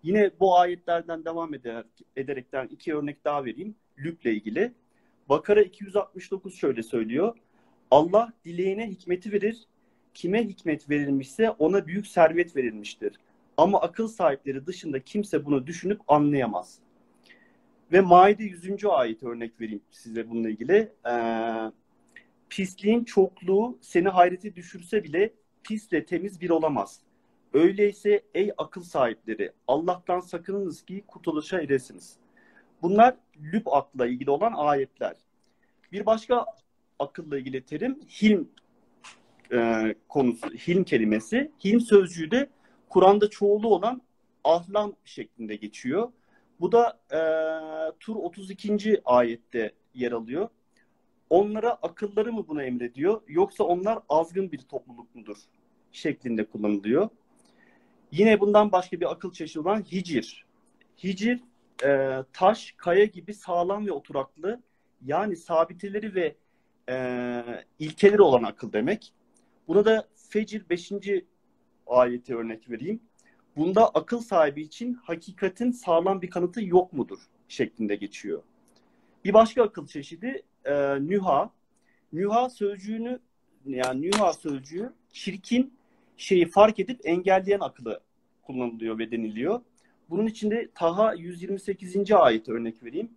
Yine 0.03 0.31
bu 0.41 0.57
ayetlerden 0.57 1.25
devam 1.25 1.55
ederek, 1.55 1.87
ederekten 2.17 2.67
iki 2.67 2.95
örnek 2.95 3.25
daha 3.25 3.45
vereyim. 3.45 3.75
Lüb'le 3.99 4.25
ilgili. 4.25 4.73
Bakara 5.29 5.63
269 5.63 6.55
şöyle 6.55 6.83
söylüyor. 6.83 7.37
Allah 7.91 8.33
dileğine 8.45 8.91
hikmeti 8.91 9.33
verir. 9.33 9.59
Kime 10.15 10.45
hikmet 10.49 10.91
verilmişse 10.91 11.51
ona 11.51 11.87
büyük 11.87 12.07
servet 12.07 12.57
verilmiştir. 12.57 13.21
Ama 13.57 13.81
akıl 13.81 14.09
sahipleri 14.09 14.67
dışında 14.67 15.01
kimse 15.01 15.45
bunu 15.45 15.67
düşünüp 15.67 16.01
anlayamaz. 16.09 16.79
Ve 17.93 18.01
Maide 18.01 18.45
100. 18.45 18.85
ayet 18.85 19.23
örnek 19.23 19.61
vereyim 19.61 19.83
size 19.91 20.31
bununla 20.31 20.49
ilgili. 20.51 20.93
Ee, 21.09 21.71
Pisliğin 22.51 23.05
çokluğu 23.05 23.79
seni 23.81 24.09
hayrete 24.09 24.55
düşürse 24.55 25.05
bile 25.05 25.33
pisle 25.63 26.05
temiz 26.05 26.41
bir 26.41 26.51
olamaz. 26.51 27.01
Öyleyse 27.53 28.23
ey 28.35 28.53
akıl 28.59 28.83
sahipleri 28.83 29.53
Allah'tan 29.69 30.21
sakınınız 30.21 30.85
ki 30.85 31.05
kurtuluşa 31.07 31.61
eresiniz. 31.61 32.17
Bunlar 32.83 33.17
lüb 33.53 33.67
akla 33.67 34.07
ilgili 34.07 34.31
olan 34.31 34.53
ayetler. 34.57 35.17
Bir 35.93 36.07
başka 36.07 36.47
akılla 36.99 37.39
ilgili 37.39 37.63
terim 37.63 38.01
hilm 38.23 38.49
e, 39.53 39.95
konusu, 40.09 40.51
hilm 40.51 40.85
kelimesi. 40.85 41.53
Hilm 41.65 41.81
sözcüğü 41.81 42.31
de 42.31 42.49
Kur'an'da 42.89 43.31
çoğulu 43.31 43.69
olan 43.69 44.03
ahlam 44.45 44.93
şeklinde 45.05 45.57
geçiyor. 45.57 46.13
Bu 46.61 46.73
da 46.73 47.01
e, 47.13 47.21
Tur 48.01 48.17
32. 48.17 49.01
ayette 49.05 49.73
yer 49.95 50.13
alıyor 50.13 50.49
onlara 51.31 51.71
akılları 51.71 52.33
mı 52.33 52.49
bunu 52.49 52.63
emrediyor 52.63 53.23
yoksa 53.29 53.65
onlar 53.65 53.99
azgın 54.09 54.53
bir 54.53 54.59
topluluk 54.59 55.15
mudur 55.15 55.37
şeklinde 55.93 56.45
kullanılıyor. 56.45 57.09
Yine 58.13 58.41
bundan 58.41 58.73
başka 58.73 59.01
bir 59.01 59.13
akıl 59.13 59.33
çeşidi 59.33 59.61
olan 59.61 59.83
hicir. 59.83 60.47
Hicir 61.05 61.41
e, 61.85 62.23
taş, 62.33 62.75
kaya 62.77 63.05
gibi 63.05 63.35
sağlam 63.35 63.87
ve 63.87 63.93
oturaklı 63.93 64.61
yani 65.05 65.37
sabiteleri 65.37 66.15
ve 66.15 66.37
e, 66.89 67.43
ilkeleri 67.79 68.23
olan 68.23 68.43
akıl 68.43 68.73
demek. 68.73 69.13
Buna 69.69 69.85
da 69.85 70.09
Fecir 70.15 70.69
5. 70.71 70.93
ayeti 71.87 72.37
örnek 72.37 72.71
vereyim. 72.71 73.01
Bunda 73.57 73.89
akıl 73.89 74.21
sahibi 74.21 74.63
için 74.63 74.95
hakikatin 74.95 75.71
sağlam 75.71 76.23
bir 76.23 76.31
kanıtı 76.31 76.65
yok 76.65 76.93
mudur 76.93 77.19
şeklinde 77.49 77.97
geçiyor. 77.97 78.43
Bir 79.25 79.35
başka 79.35 79.63
akıl 79.63 79.87
çeşidi 79.87 80.43
e, 80.67 80.73
nüha. 81.01 81.51
Nüha 82.13 82.51
sözcüğünü 82.51 83.21
yani 83.67 84.03
nüha 84.03 84.33
sözcüğü 84.33 84.93
çirkin 85.13 85.75
şeyi 86.17 86.49
fark 86.49 86.79
edip 86.81 87.01
engelleyen 87.05 87.61
akıllı 87.61 88.01
kullanılıyor 88.43 88.99
ve 88.99 89.11
deniliyor. 89.11 89.61
Bunun 90.11 90.27
içinde 90.27 90.69
Taha 90.75 91.15
128. 91.15 92.13
ayet 92.13 92.49
örnek 92.49 92.83
vereyim. 92.83 93.11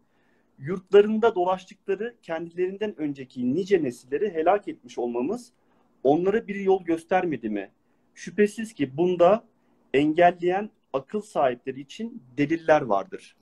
Yurtlarında 0.60 1.36
dolaştıkları 1.36 2.16
kendilerinden 2.22 3.00
önceki 3.00 3.56
nice 3.56 3.84
nesilleri 3.84 4.34
helak 4.34 4.68
etmiş 4.68 4.98
olmamız 4.98 5.52
onlara 6.04 6.48
bir 6.48 6.56
yol 6.56 6.84
göstermedi 6.84 7.50
mi? 7.50 7.72
Şüphesiz 8.14 8.74
ki 8.74 8.98
bunda 8.98 9.44
engelleyen 9.94 10.70
akıl 10.94 11.22
sahipleri 11.22 11.82
için 11.82 12.24
deliller 12.38 12.82
vardır. 12.82 13.36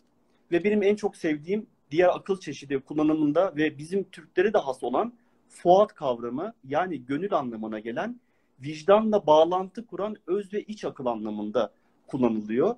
Ve 0.52 0.64
benim 0.64 0.84
en 0.84 0.96
çok 0.96 1.16
sevdiğim 1.16 1.68
diğer 1.92 2.10
akıl 2.16 2.40
çeşidi 2.40 2.80
kullanımında 2.80 3.56
ve 3.56 3.78
bizim 3.78 4.04
Türklere 4.04 4.54
de 4.54 4.58
has 4.58 4.84
olan 4.84 5.14
fuat 5.50 5.94
kavramı 5.94 6.54
yani 6.64 7.06
gönül 7.06 7.34
anlamına 7.34 7.80
gelen 7.80 8.20
vicdanla 8.60 9.28
bağlantı 9.28 9.88
kuran 9.88 10.16
öz 10.28 10.54
ve 10.54 10.64
iç 10.64 10.86
akıl 10.86 11.06
anlamında 11.06 11.74
kullanılıyor. 12.08 12.76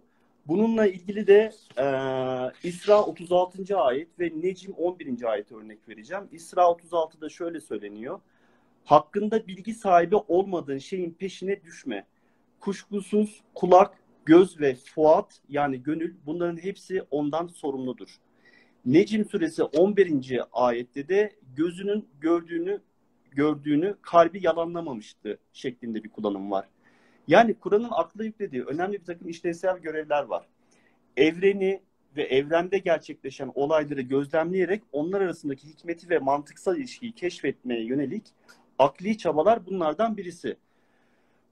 Bununla 0.47 0.87
ilgili 0.87 1.27
de 1.27 1.51
e, 1.77 1.85
İsra 2.67 3.03
36. 3.03 3.77
ayet 3.77 4.19
ve 4.19 4.31
Necim 4.41 4.73
11. 4.73 5.23
ayet 5.23 5.51
örnek 5.51 5.89
vereceğim. 5.89 6.23
İsra 6.31 6.61
36'da 6.61 7.29
şöyle 7.29 7.61
söyleniyor. 7.61 8.19
Hakkında 8.85 9.47
bilgi 9.47 9.73
sahibi 9.73 10.15
olmadığın 10.15 10.77
şeyin 10.77 11.11
peşine 11.11 11.63
düşme. 11.63 12.05
Kuşkusuz 12.59 13.41
kulak, 13.53 13.97
göz 14.25 14.59
ve 14.59 14.75
fuat 14.75 15.41
yani 15.49 15.83
gönül 15.83 16.15
bunların 16.25 16.57
hepsi 16.57 17.03
ondan 17.11 17.47
sorumludur. 17.47 18.19
Necim 18.85 19.25
suresi 19.25 19.63
11. 19.63 20.41
ayette 20.51 21.07
de 21.09 21.31
gözünün 21.55 22.07
gördüğünü 22.21 22.81
gördüğünü 23.31 23.95
kalbi 24.01 24.45
yalanlamamıştı 24.45 25.37
şeklinde 25.53 26.03
bir 26.03 26.09
kullanım 26.09 26.51
var. 26.51 26.69
Yani 27.27 27.53
Kur'an'ın 27.53 27.89
akla 27.91 28.23
yüklediği 28.23 28.63
önemli 28.63 28.99
bir 28.99 29.05
takım 29.05 29.29
işlevsel 29.29 29.79
görevler 29.79 30.23
var. 30.23 30.47
Evreni 31.17 31.81
ve 32.15 32.23
evrende 32.23 32.77
gerçekleşen 32.77 33.51
olayları 33.55 34.01
gözlemleyerek 34.01 34.83
onlar 34.91 35.21
arasındaki 35.21 35.67
hikmeti 35.67 36.09
ve 36.09 36.19
mantıksal 36.19 36.77
ilişkiyi 36.77 37.11
keşfetmeye 37.11 37.85
yönelik 37.85 38.23
akli 38.79 39.17
çabalar 39.17 39.65
bunlardan 39.65 40.17
birisi. 40.17 40.57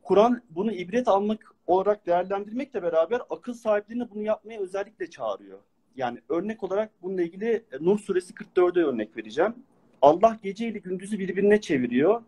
Kur'an 0.03 0.41
bunu 0.49 0.71
ibret 0.71 1.07
almak 1.07 1.55
olarak 1.67 2.05
değerlendirmekle 2.05 2.83
beraber 2.83 3.21
akıl 3.29 3.53
sahiplerini 3.53 4.09
bunu 4.11 4.21
yapmaya 4.21 4.59
özellikle 4.59 5.09
çağırıyor. 5.09 5.59
Yani 5.97 6.21
örnek 6.29 6.63
olarak 6.63 6.91
bununla 7.01 7.21
ilgili 7.21 7.63
Nur 7.81 7.99
suresi 7.99 8.33
44'e 8.33 8.83
örnek 8.83 9.17
vereceğim. 9.17 9.55
Allah 10.01 10.39
gece 10.43 10.67
ile 10.67 10.79
gündüzü 10.79 11.19
birbirine 11.19 11.61
çeviriyor. 11.61 12.21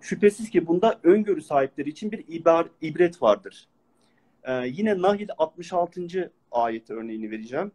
Şüphesiz 0.00 0.50
ki 0.50 0.66
bunda 0.66 1.00
öngörü 1.02 1.42
sahipleri 1.42 1.88
için 1.88 2.12
bir 2.12 2.24
ibar, 2.28 2.66
ibret 2.82 3.22
vardır. 3.22 3.68
Ee, 4.44 4.66
yine 4.66 5.02
Nahil 5.02 5.28
66. 5.38 6.32
ayet 6.52 6.90
örneğini 6.90 7.30
vereceğim. 7.30 7.72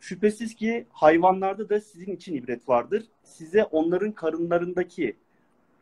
Şüphesiz 0.00 0.54
ki 0.54 0.86
hayvanlarda 0.90 1.68
da 1.68 1.80
sizin 1.80 2.16
için 2.16 2.34
ibret 2.34 2.68
vardır. 2.68 3.04
Size 3.22 3.64
onların 3.64 4.12
karınlarındaki 4.12 5.16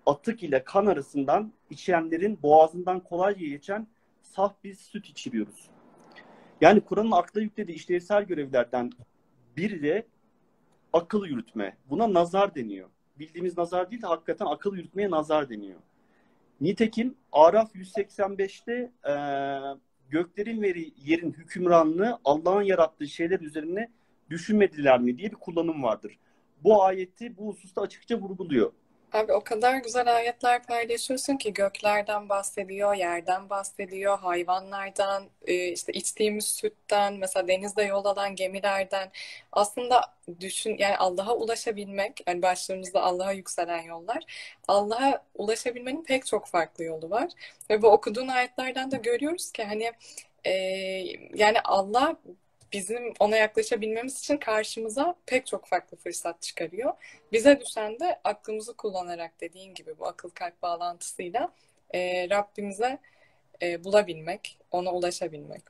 atık 0.06 0.42
ile 0.42 0.64
kan 0.64 0.86
arasından 0.86 1.52
içenlerin 1.70 2.38
boğazından 2.42 3.00
kolayca 3.00 3.46
geçen 3.46 3.86
saf 4.22 4.64
bir 4.64 4.74
süt 4.74 5.06
içiriyoruz. 5.06 5.70
Yani 6.60 6.80
Kur'an'ın 6.80 7.10
akla 7.10 7.40
yüklediği 7.40 7.76
işlevsel 7.76 8.24
görevlerden 8.24 8.90
biri 9.56 9.82
de 9.82 10.06
akıl 10.92 11.26
yürütme. 11.26 11.76
Buna 11.90 12.14
nazar 12.14 12.54
deniyor. 12.54 12.88
Bildiğimiz 13.18 13.58
nazar 13.58 13.90
değil 13.90 14.02
de 14.02 14.06
hakikaten 14.06 14.46
akıl 14.46 14.76
yürütmeye 14.76 15.10
nazar 15.10 15.50
deniyor. 15.50 15.80
Nitekim 16.60 17.14
Araf 17.32 17.74
185'te 17.74 18.92
e, 19.08 19.14
göklerin 20.10 20.62
ve 20.62 20.74
yerin 21.04 21.32
hükümranlığı 21.32 22.18
Allah'ın 22.24 22.62
yarattığı 22.62 23.08
şeyler 23.08 23.40
üzerine 23.40 23.90
düşünmediler 24.30 25.00
mi 25.00 25.18
diye 25.18 25.30
bir 25.30 25.36
kullanım 25.36 25.82
vardır. 25.82 26.18
Bu 26.64 26.82
ayeti 26.82 27.36
bu 27.36 27.48
hususta 27.48 27.80
açıkça 27.80 28.20
vurguluyor. 28.20 28.72
Abi 29.12 29.32
o 29.32 29.40
kadar 29.44 29.76
güzel 29.76 30.16
ayetler 30.16 30.62
paylaşıyorsun 30.66 31.36
ki 31.36 31.52
göklerden 31.52 32.28
bahsediyor, 32.28 32.94
yerden 32.94 33.50
bahsediyor, 33.50 34.18
hayvanlardan, 34.18 35.24
e, 35.46 35.68
işte 35.68 35.92
içtiğimiz 35.92 36.44
sütten, 36.48 37.14
mesela 37.14 37.48
denizde 37.48 37.82
yol 37.82 38.04
alan 38.04 38.36
gemilerden. 38.36 39.10
Aslında 39.52 40.00
düşün 40.40 40.76
yani 40.78 40.96
Allah'a 40.96 41.34
ulaşabilmek, 41.36 42.28
yani 42.28 42.42
başlarımızda 42.42 43.02
Allah'a 43.02 43.32
yükselen 43.32 43.82
yollar. 43.82 44.24
Allah'a 44.68 45.24
ulaşabilmenin 45.34 46.04
pek 46.04 46.26
çok 46.26 46.46
farklı 46.46 46.84
yolu 46.84 47.10
var. 47.10 47.30
Ve 47.70 47.82
bu 47.82 47.88
okuduğun 47.88 48.28
ayetlerden 48.28 48.90
de 48.90 48.96
görüyoruz 48.96 49.52
ki 49.52 49.64
hani 49.64 49.92
e, 50.44 50.50
yani 51.34 51.60
Allah 51.64 52.16
bizim 52.72 53.12
ona 53.20 53.36
yaklaşabilmemiz 53.36 54.18
için 54.18 54.36
karşımıza 54.36 55.14
pek 55.26 55.46
çok 55.46 55.66
farklı 55.66 55.96
fırsat 55.96 56.42
çıkarıyor. 56.42 56.92
Bize 57.32 57.60
düşen 57.60 58.00
de 58.00 58.20
aklımızı 58.24 58.76
kullanarak 58.76 59.40
dediğin 59.40 59.74
gibi 59.74 59.98
bu 59.98 60.06
akıl 60.06 60.30
kalp 60.30 60.62
bağlantısıyla 60.62 61.52
e, 61.94 62.30
Rabbimize 62.30 62.98
e, 63.62 63.84
bulabilmek, 63.84 64.58
ona 64.70 64.92
ulaşabilmek. 64.92 65.62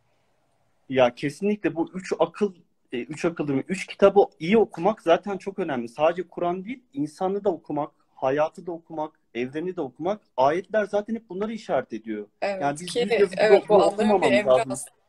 Ya 0.89 1.15
kesinlikle 1.15 1.75
bu 1.75 1.91
üç 1.95 2.13
akıl 2.19 2.55
e, 2.93 2.99
üç 2.99 3.25
akıl 3.25 3.49
üç 3.49 3.87
kitabı 3.87 4.21
iyi 4.41 4.59
okumak 4.59 5.03
zaten 5.03 5.39
çok 5.39 5.59
önemli. 5.59 5.89
Sadece 5.89 6.29
Kur'an 6.29 6.65
değil, 6.65 6.83
insanı 6.95 7.45
da 7.45 7.51
okumak, 7.51 7.91
hayatı 8.15 8.67
da 8.67 8.73
okumak, 8.73 9.21
evreni 9.35 9.77
de 9.77 9.81
okumak. 9.81 10.21
Ayetler 10.37 10.85
zaten 10.85 11.15
hep 11.15 11.29
bunları 11.29 11.53
işaret 11.53 11.93
ediyor. 11.93 12.27
Evet, 12.43 12.63
yani 12.63 12.77
biz 12.81 12.87
ki, 12.87 13.09
evet 13.37 13.69
bu 13.69 13.83
Allah'ın 13.83 14.23
bir 14.23 14.33
emri 14.33 14.51
aslında 14.51 15.00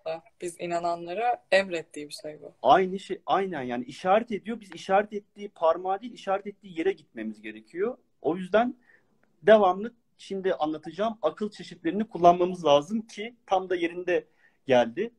biz 0.42 0.56
inananlara 0.60 1.44
emrettiği 1.52 2.10
bir 2.10 2.14
şey 2.14 2.42
bu. 2.42 2.54
Aynı 2.62 3.00
şey, 3.00 3.22
aynen 3.26 3.62
yani 3.62 3.86
işaret 3.86 4.32
ediyor. 4.32 4.60
Biz 4.60 4.72
işaret 4.76 5.14
ettiği 5.14 5.50
parmağı 5.50 6.02
değil, 6.02 6.14
işaret 6.14 6.48
ettiği 6.48 6.80
yere 6.80 6.92
gitmemiz 6.92 7.42
gerekiyor. 7.42 7.98
O 8.22 8.36
yüzden 8.36 8.76
devamlı 9.44 9.94
şimdi 10.18 10.54
anlatacağım 10.54 11.18
akıl 11.22 11.52
çeşitlerini 11.52 12.08
kullanmamız 12.08 12.66
lazım 12.66 13.02
ki 13.02 13.36
tam 13.46 13.70
da 13.70 13.76
yerinde 13.76 14.28
geldi. 14.68 15.12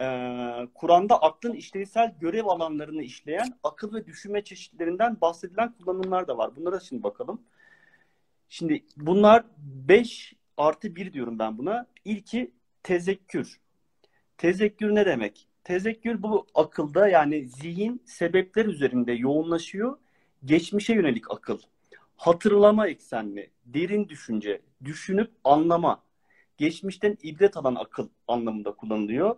Ee, 0.00 0.68
Kur'an'da 0.74 1.22
aklın 1.22 1.52
işlevsel 1.52 2.14
görev 2.20 2.46
alanlarını 2.46 3.02
işleyen 3.02 3.58
akıl 3.62 3.94
ve 3.94 4.06
düşünme 4.06 4.44
çeşitlerinden 4.44 5.20
bahsedilen 5.20 5.72
kullanımlar 5.72 6.28
da 6.28 6.38
var. 6.38 6.56
Bunlara 6.56 6.80
şimdi 6.80 7.02
bakalım. 7.02 7.42
Şimdi 8.48 8.84
bunlar 8.96 9.44
5 9.58 10.34
artı 10.56 10.96
1 10.96 11.12
diyorum 11.12 11.38
ben 11.38 11.58
buna. 11.58 11.86
İlki 12.04 12.52
tezekkür. 12.82 13.60
Tezekkür 14.38 14.94
ne 14.94 15.06
demek? 15.06 15.48
Tezekkür 15.64 16.22
bu 16.22 16.46
akılda 16.54 17.08
yani 17.08 17.48
zihin 17.48 18.02
sebepler 18.04 18.66
üzerinde 18.66 19.12
yoğunlaşıyor. 19.12 19.98
Geçmişe 20.44 20.94
yönelik 20.94 21.30
akıl. 21.30 21.58
Hatırlama 22.16 22.88
eksenli, 22.88 23.50
derin 23.66 24.08
düşünce, 24.08 24.60
düşünüp 24.84 25.30
anlama. 25.44 26.02
Geçmişten 26.56 27.18
ibret 27.22 27.56
alan 27.56 27.74
akıl 27.74 28.08
anlamında 28.28 28.72
kullanılıyor. 28.72 29.36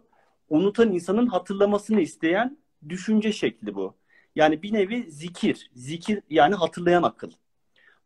Unutan 0.49 0.93
insanın 0.93 1.27
hatırlamasını 1.27 2.01
isteyen 2.01 2.59
düşünce 2.89 3.33
şekli 3.33 3.75
bu. 3.75 3.95
Yani 4.37 4.63
bir 4.63 4.73
nevi 4.73 5.11
zikir. 5.11 5.71
Zikir 5.75 6.23
yani 6.31 6.55
hatırlayan 6.55 7.03
akıl. 7.03 7.31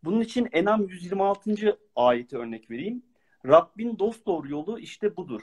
Bunun 0.05 0.21
için 0.21 0.49
Enam 0.53 0.89
126. 0.89 1.79
ayeti 1.97 2.39
örnek 2.39 2.71
vereyim. 2.71 3.03
Rabbin 3.47 3.99
dost 3.99 4.27
doğru 4.27 4.51
yolu 4.51 4.79
işte 4.79 5.17
budur 5.17 5.43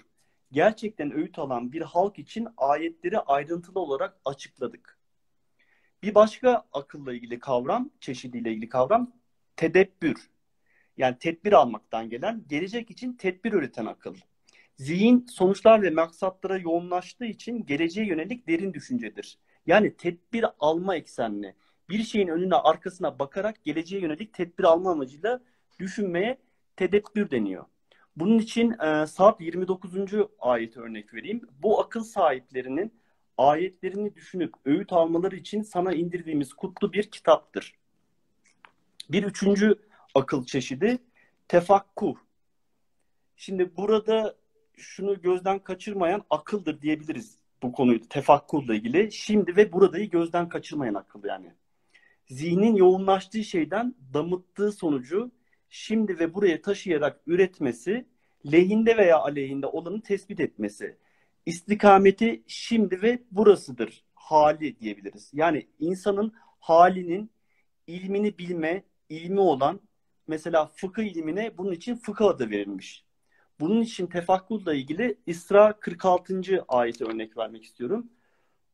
gerçekten 0.51 1.11
öğüt 1.11 1.39
alan 1.39 1.71
bir 1.71 1.81
halk 1.81 2.19
için 2.19 2.47
ayetleri 2.57 3.19
ayrıntılı 3.19 3.79
olarak 3.79 4.17
açıkladık. 4.25 4.97
Bir 6.03 6.15
başka 6.15 6.65
akılla 6.73 7.13
ilgili 7.13 7.39
kavram, 7.39 7.89
çeşidiyle 7.99 8.51
ilgili 8.51 8.69
kavram 8.69 9.11
tedebbür. 9.55 10.29
Yani 10.97 11.17
tedbir 11.17 11.53
almaktan 11.53 12.09
gelen, 12.09 12.43
gelecek 12.47 12.91
için 12.91 13.13
tedbir 13.13 13.53
üreten 13.53 13.85
akıl. 13.85 14.15
Zihin 14.77 15.25
sonuçlar 15.25 15.81
ve 15.81 15.89
maksatlara 15.89 16.57
yoğunlaştığı 16.57 17.25
için 17.25 17.65
geleceğe 17.65 18.07
yönelik 18.07 18.47
derin 18.47 18.73
düşüncedir. 18.73 19.37
Yani 19.65 19.97
tedbir 19.97 20.45
alma 20.59 20.95
eksenli. 20.95 21.55
Bir 21.89 22.03
şeyin 22.03 22.27
önüne 22.27 22.55
arkasına 22.55 23.19
bakarak 23.19 23.63
geleceğe 23.63 24.01
yönelik 24.01 24.33
tedbir 24.33 24.63
alma 24.63 24.91
amacıyla 24.91 25.41
düşünmeye 25.79 26.37
tedebbür 26.75 27.31
deniyor. 27.31 27.65
Bunun 28.15 28.37
için 28.37 28.79
e, 28.79 29.07
Sad 29.07 29.39
29. 29.39 29.91
ayet 30.39 30.77
örnek 30.77 31.13
vereyim. 31.13 31.41
Bu 31.63 31.81
akıl 31.81 32.03
sahiplerinin 32.03 32.93
ayetlerini 33.37 34.15
düşünüp 34.15 34.53
öğüt 34.65 34.93
almaları 34.93 35.35
için 35.35 35.61
sana 35.61 35.93
indirdiğimiz 35.93 36.53
kutlu 36.53 36.93
bir 36.93 37.11
kitaptır. 37.11 37.75
Bir 39.09 39.23
üçüncü 39.23 39.75
akıl 40.15 40.45
çeşidi 40.45 40.97
tefakkuh. 41.47 42.15
Şimdi 43.35 43.77
burada 43.77 44.35
şunu 44.77 45.21
gözden 45.21 45.59
kaçırmayan 45.59 46.23
akıldır 46.29 46.81
diyebiliriz 46.81 47.41
bu 47.63 47.71
konuyu 47.71 48.07
tefakkurla 48.09 48.75
ilgili. 48.75 49.11
Şimdi 49.11 49.55
ve 49.55 49.73
buradayı 49.73 50.09
gözden 50.09 50.49
kaçırmayan 50.49 50.93
akıl 50.93 51.23
yani. 51.23 51.53
zihnin 52.27 52.75
yoğunlaştığı 52.75 53.43
şeyden 53.43 53.95
damıttığı 54.13 54.71
sonucu 54.71 55.31
şimdi 55.71 56.19
ve 56.19 56.33
buraya 56.33 56.61
taşıyarak 56.61 57.21
üretmesi, 57.27 58.05
lehinde 58.51 58.97
veya 58.97 59.19
aleyhinde 59.19 59.67
olanı 59.67 60.01
tespit 60.01 60.39
etmesi. 60.39 60.97
İstikameti 61.45 62.43
şimdi 62.47 63.01
ve 63.01 63.19
burasıdır 63.31 64.03
hali 64.13 64.79
diyebiliriz. 64.79 65.31
Yani 65.33 65.67
insanın 65.79 66.33
halinin 66.59 67.31
ilmini 67.87 68.37
bilme, 68.37 68.83
ilmi 69.09 69.39
olan 69.39 69.79
mesela 70.27 70.65
fıkıh 70.65 71.03
ilmine 71.03 71.57
bunun 71.57 71.71
için 71.71 71.95
fıkıh 71.95 72.25
adı 72.25 72.49
verilmiş. 72.49 73.05
Bunun 73.59 73.81
için 73.81 74.07
tefakkurla 74.07 74.73
ilgili 74.73 75.17
İsra 75.25 75.79
46. 75.79 76.41
ayeti 76.67 77.05
örnek 77.05 77.37
vermek 77.37 77.63
istiyorum. 77.63 78.09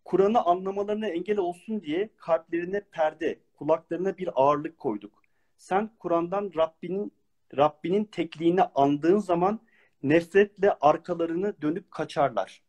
Kur'an'ı 0.06 0.42
anlamalarına 0.42 1.08
engel 1.08 1.38
olsun 1.38 1.82
diye 1.82 2.10
kalplerine 2.18 2.82
perde, 2.92 3.40
kulaklarına 3.56 4.18
bir 4.18 4.30
ağırlık 4.36 4.78
koyduk. 4.78 5.17
Sen 5.58 5.90
Kur'an'dan 6.00 6.52
Rabbinin 6.56 7.14
Rabbinin 7.58 8.06
tekliğini 8.06 8.64
andığın 8.64 9.20
zaman 9.20 9.60
nefretle 10.04 10.74
arkalarını 10.82 11.62
dönüp 11.62 11.92
kaçarlar. 11.92 12.62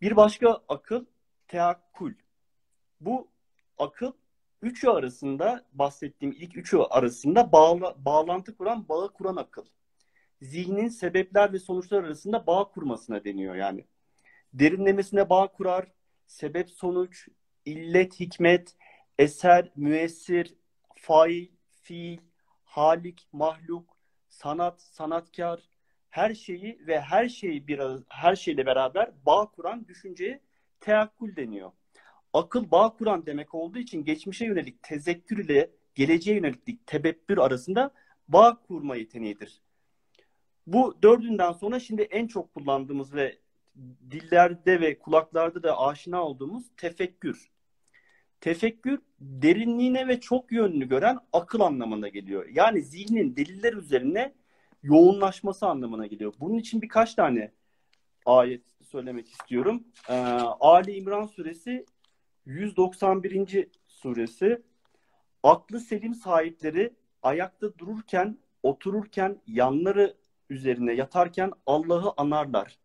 Bir 0.00 0.16
başka 0.16 0.62
akıl 0.68 1.04
teakkül. 1.48 2.14
Bu 3.00 3.28
akıl 3.78 4.12
üçü 4.62 4.88
arasında 4.88 5.66
bahsettiğim 5.72 6.34
ilk 6.38 6.56
üçü 6.56 6.78
arasında 6.78 7.52
bağla, 7.52 8.04
bağlantı 8.04 8.56
kuran, 8.56 8.88
bağı 8.88 9.12
kuran 9.12 9.36
akıl. 9.36 9.64
Zihnin 10.42 10.88
sebepler 10.88 11.52
ve 11.52 11.58
sonuçlar 11.58 12.04
arasında 12.04 12.46
bağ 12.46 12.64
kurmasına 12.64 13.24
deniyor 13.24 13.54
yani. 13.54 13.84
Derinlemesine 14.52 15.30
bağ 15.30 15.52
kurar, 15.52 15.92
sebep 16.26 16.70
sonuç, 16.70 17.28
illet 17.64 18.20
hikmet, 18.20 18.76
eser, 19.18 19.72
müessir, 19.76 20.54
fail, 21.00 21.46
fiil, 21.82 22.18
halik, 22.64 23.28
mahluk, 23.32 23.96
sanat, 24.28 24.80
sanatkar, 24.82 25.60
her 26.10 26.34
şeyi 26.34 26.86
ve 26.86 27.00
her 27.00 27.28
şeyi 27.28 27.66
bir 27.66 27.80
her 28.08 28.36
şeyle 28.36 28.66
beraber 28.66 29.10
bağ 29.26 29.50
kuran 29.50 29.88
düşünceye 29.88 30.40
teakkül 30.80 31.36
deniyor. 31.36 31.72
Akıl 32.32 32.70
bağ 32.70 32.96
kuran 32.96 33.26
demek 33.26 33.54
olduğu 33.54 33.78
için 33.78 34.04
geçmişe 34.04 34.46
yönelik 34.46 34.82
tezekkür 34.82 35.44
ile 35.44 35.70
geleceğe 35.94 36.36
yönelik 36.36 36.86
tebebbür 36.86 37.38
arasında 37.38 37.90
bağ 38.28 38.62
kurma 38.68 38.96
yeteneğidir. 38.96 39.62
Bu 40.66 40.98
dördünden 41.02 41.52
sonra 41.52 41.80
şimdi 41.80 42.02
en 42.02 42.26
çok 42.26 42.54
kullandığımız 42.54 43.14
ve 43.14 43.38
dillerde 44.10 44.80
ve 44.80 44.98
kulaklarda 44.98 45.62
da 45.62 45.80
aşina 45.80 46.24
olduğumuz 46.24 46.64
tefekkür. 46.76 47.50
Tefekkür 48.40 48.98
derinliğine 49.20 50.08
ve 50.08 50.20
çok 50.20 50.52
yönlü 50.52 50.88
gören 50.88 51.18
akıl 51.32 51.60
anlamına 51.60 52.08
geliyor. 52.08 52.46
Yani 52.52 52.82
zihnin 52.82 53.36
deliller 53.36 53.72
üzerine 53.72 54.32
yoğunlaşması 54.82 55.66
anlamına 55.66 56.06
geliyor. 56.06 56.34
Bunun 56.40 56.58
için 56.58 56.82
birkaç 56.82 57.14
tane 57.14 57.52
ayet 58.26 58.62
söylemek 58.82 59.28
istiyorum. 59.28 59.84
Ee, 60.08 60.14
Ali 60.60 60.92
İmran 60.92 61.26
suresi 61.26 61.86
191. 62.46 63.68
suresi 63.86 64.62
aklı 65.42 65.80
selim 65.80 66.14
sahipleri 66.14 66.92
ayakta 67.22 67.78
dururken, 67.78 68.38
otururken, 68.62 69.40
yanları 69.46 70.14
üzerine 70.50 70.92
yatarken 70.92 71.52
Allah'ı 71.66 72.12
anarlar. 72.16 72.78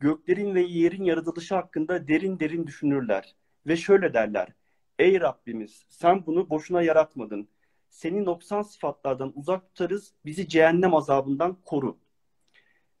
Göklerin 0.00 0.54
ve 0.54 0.62
yerin 0.62 1.04
yaratılışı 1.04 1.54
hakkında 1.54 2.08
derin 2.08 2.40
derin 2.40 2.66
düşünürler. 2.66 3.34
Ve 3.66 3.76
şöyle 3.76 4.14
derler. 4.14 4.48
Ey 4.98 5.20
Rabbimiz 5.20 5.86
sen 5.88 6.26
bunu 6.26 6.50
boşuna 6.50 6.82
yaratmadın. 6.82 7.48
Seni 7.88 8.24
noksan 8.24 8.62
sıfatlardan 8.62 9.32
uzak 9.34 9.68
tutarız. 9.68 10.12
Bizi 10.24 10.48
cehennem 10.48 10.94
azabından 10.94 11.56
koru. 11.64 11.98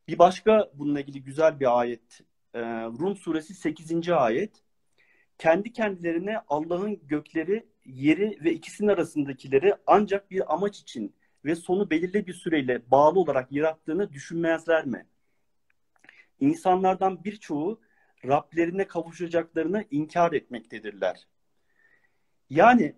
Bir 0.08 0.18
başka 0.18 0.70
bununla 0.74 1.00
ilgili 1.00 1.22
güzel 1.22 1.60
bir 1.60 1.78
ayet. 1.80 2.20
Ee, 2.54 2.60
Rum 2.84 3.16
suresi 3.16 3.54
8. 3.54 4.08
ayet. 4.08 4.62
Kendi 5.38 5.72
kendilerine 5.72 6.40
Allah'ın 6.48 7.06
gökleri, 7.06 7.66
yeri 7.84 8.44
ve 8.44 8.52
ikisinin 8.52 8.88
arasındakileri 8.88 9.74
ancak 9.86 10.30
bir 10.30 10.54
amaç 10.54 10.80
için 10.80 11.14
ve 11.44 11.54
sonu 11.54 11.90
belirli 11.90 12.26
bir 12.26 12.34
süreyle 12.34 12.90
bağlı 12.90 13.20
olarak 13.20 13.52
yarattığını 13.52 14.12
düşünmezler 14.12 14.86
mi? 14.86 15.06
İnsanlardan 16.40 17.24
birçoğu 17.24 17.80
Rablerine 18.26 18.86
kavuşacaklarını 18.86 19.84
inkar 19.90 20.32
etmektedirler. 20.32 21.26
Yani 22.50 22.94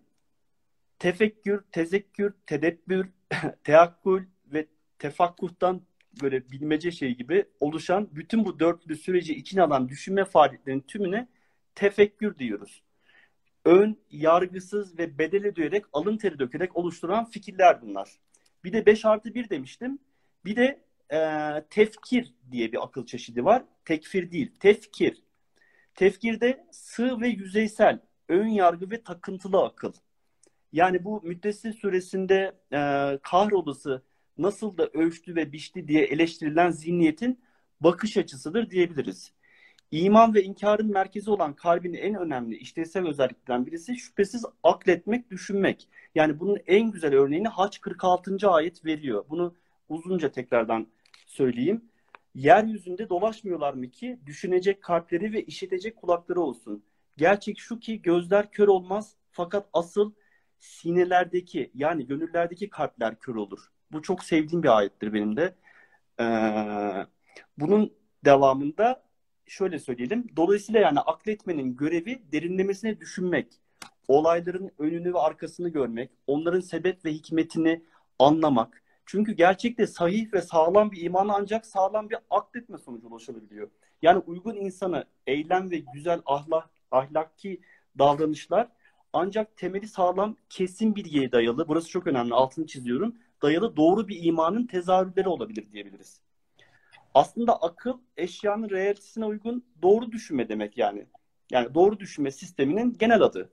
tefekkür, 0.98 1.64
tezekkür, 1.72 2.34
tedebbür, 2.46 3.08
teakkül 3.64 4.26
ve 4.46 4.66
tefakkuhtan 4.98 5.82
böyle 6.22 6.50
bilmece 6.50 6.90
şey 6.90 7.14
gibi 7.14 7.44
oluşan 7.60 8.08
bütün 8.12 8.44
bu 8.44 8.60
dörtlü 8.60 8.96
süreci 8.96 9.34
içine 9.34 9.62
alan 9.62 9.88
düşünme 9.88 10.24
faaliyetlerinin 10.24 10.82
tümüne 10.82 11.28
tefekkür 11.74 12.38
diyoruz. 12.38 12.82
Ön, 13.64 13.98
yargısız 14.10 14.98
ve 14.98 15.18
bedele 15.18 15.54
duyerek, 15.54 15.84
alın 15.92 16.16
teri 16.16 16.38
dökerek 16.38 16.76
oluşturan 16.76 17.24
fikirler 17.24 17.82
bunlar. 17.82 18.10
Bir 18.64 18.72
de 18.72 18.86
5 18.86 19.04
artı 19.04 19.34
1 19.34 19.50
demiştim. 19.50 19.98
Bir 20.44 20.56
de 20.56 20.80
e, 21.12 21.18
tefkir 21.70 22.34
diye 22.50 22.72
bir 22.72 22.84
akıl 22.84 23.06
çeşidi 23.06 23.44
var. 23.44 23.64
Tekfir 23.84 24.30
değil, 24.30 24.52
tefkir. 24.60 25.22
Tefkirde 25.94 26.66
sığ 26.72 27.20
ve 27.20 27.28
yüzeysel, 27.28 28.00
ön 28.28 28.46
yargı 28.46 28.90
ve 28.90 29.02
takıntılı 29.02 29.64
akıl. 29.64 29.92
Yani 30.72 31.04
bu 31.04 31.22
Müddessir 31.22 31.72
suresinde 31.72 32.54
e, 32.72 32.78
kahrolası 33.22 34.02
nasıl 34.38 34.78
da 34.78 34.86
ölçtü 34.86 35.36
ve 35.36 35.52
biçti 35.52 35.88
diye 35.88 36.04
eleştirilen 36.04 36.70
zihniyetin 36.70 37.40
bakış 37.80 38.16
açısıdır 38.16 38.70
diyebiliriz. 38.70 39.32
İman 39.90 40.34
ve 40.34 40.42
inkarın 40.42 40.92
merkezi 40.92 41.30
olan 41.30 41.52
kalbin 41.54 41.94
en 41.94 42.14
önemli 42.14 42.56
işlevsel 42.56 43.06
özelliklerinden 43.06 43.66
birisi 43.66 43.96
şüphesiz 43.96 44.44
akletmek, 44.62 45.30
düşünmek. 45.30 45.88
Yani 46.14 46.40
bunun 46.40 46.58
en 46.66 46.90
güzel 46.90 47.14
örneğini 47.14 47.48
Haç 47.48 47.80
46. 47.80 48.50
ayet 48.50 48.84
veriyor. 48.84 49.24
Bunu 49.30 49.54
uzunca 49.88 50.32
tekrardan 50.32 50.86
söyleyeyim. 51.26 51.84
Yeryüzünde 52.34 53.08
dolaşmıyorlar 53.08 53.74
mı 53.74 53.90
ki 53.90 54.18
düşünecek 54.26 54.82
kalpleri 54.82 55.32
ve 55.32 55.42
işitecek 55.42 55.96
kulakları 55.96 56.40
olsun. 56.40 56.82
Gerçek 57.18 57.58
şu 57.58 57.80
ki 57.80 58.02
gözler 58.02 58.50
kör 58.50 58.68
olmaz 58.68 59.14
fakat 59.30 59.68
asıl 59.72 60.12
sinelerdeki 60.58 61.70
yani 61.74 62.06
gönüllerdeki 62.06 62.70
kalpler 62.70 63.18
kör 63.18 63.34
olur. 63.34 63.72
Bu 63.92 64.02
çok 64.02 64.24
sevdiğim 64.24 64.62
bir 64.62 64.78
ayettir 64.78 65.12
benim 65.12 65.36
de. 65.36 65.54
Ee, 66.20 67.06
bunun 67.58 67.92
devamında 68.24 69.02
şöyle 69.46 69.78
söyleyelim. 69.78 70.26
Dolayısıyla 70.36 70.80
yani 70.80 71.00
akletmenin 71.00 71.76
görevi 71.76 72.22
derinlemesine 72.32 73.00
düşünmek, 73.00 73.60
olayların 74.08 74.70
önünü 74.78 75.14
ve 75.14 75.18
arkasını 75.18 75.68
görmek, 75.68 76.10
onların 76.26 76.60
sebep 76.60 77.04
ve 77.04 77.12
hikmetini 77.12 77.82
anlamak. 78.18 78.82
Çünkü 79.06 79.32
gerçekte 79.32 79.86
sahih 79.86 80.32
ve 80.34 80.42
sağlam 80.42 80.90
bir 80.90 81.02
iman 81.02 81.28
ancak 81.28 81.66
sağlam 81.66 82.10
bir 82.10 82.18
akletme 82.30 82.78
sonucu 82.78 83.08
ulaşılabiliyor. 83.08 83.70
Yani 84.02 84.18
uygun 84.18 84.56
insanı 84.56 85.04
eylem 85.26 85.70
ve 85.70 85.78
güzel 85.94 86.20
ahlak, 86.26 86.70
ahlaki 86.90 87.60
davranışlar 87.98 88.68
ancak 89.12 89.56
temeli 89.56 89.88
sağlam, 89.88 90.36
kesin 90.48 90.96
bilgiye 90.96 91.32
dayalı, 91.32 91.68
burası 91.68 91.88
çok 91.88 92.06
önemli, 92.06 92.34
altını 92.34 92.66
çiziyorum, 92.66 93.16
dayalı 93.42 93.76
doğru 93.76 94.08
bir 94.08 94.22
imanın 94.22 94.66
tezahürleri 94.66 95.28
olabilir 95.28 95.72
diyebiliriz. 95.72 96.20
Aslında 97.14 97.62
akıl 97.62 97.98
eşyanın 98.16 98.70
realitesine 98.70 99.24
uygun 99.24 99.64
doğru 99.82 100.12
düşünme 100.12 100.48
demek 100.48 100.78
yani. 100.78 101.06
Yani 101.50 101.74
doğru 101.74 102.00
düşünme 102.00 102.30
sisteminin 102.30 102.96
genel 102.98 103.22
adı. 103.22 103.50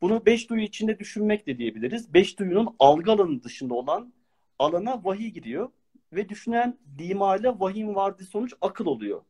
Bunu 0.00 0.26
beş 0.26 0.50
duyu 0.50 0.62
içinde 0.62 0.98
düşünmek 0.98 1.46
de 1.46 1.58
diyebiliriz. 1.58 2.14
Beş 2.14 2.38
duyunun 2.38 2.76
algı 2.78 3.12
alanı 3.12 3.42
dışında 3.42 3.74
olan 3.74 4.12
alana 4.58 5.04
vahiy 5.04 5.28
giriyor 5.28 5.70
ve 6.12 6.28
düşünen 6.28 6.78
dimale 6.98 7.60
vahim 7.60 7.94
vardı 7.94 8.24
sonuç 8.24 8.54
akıl 8.60 8.86
oluyor. 8.86 9.22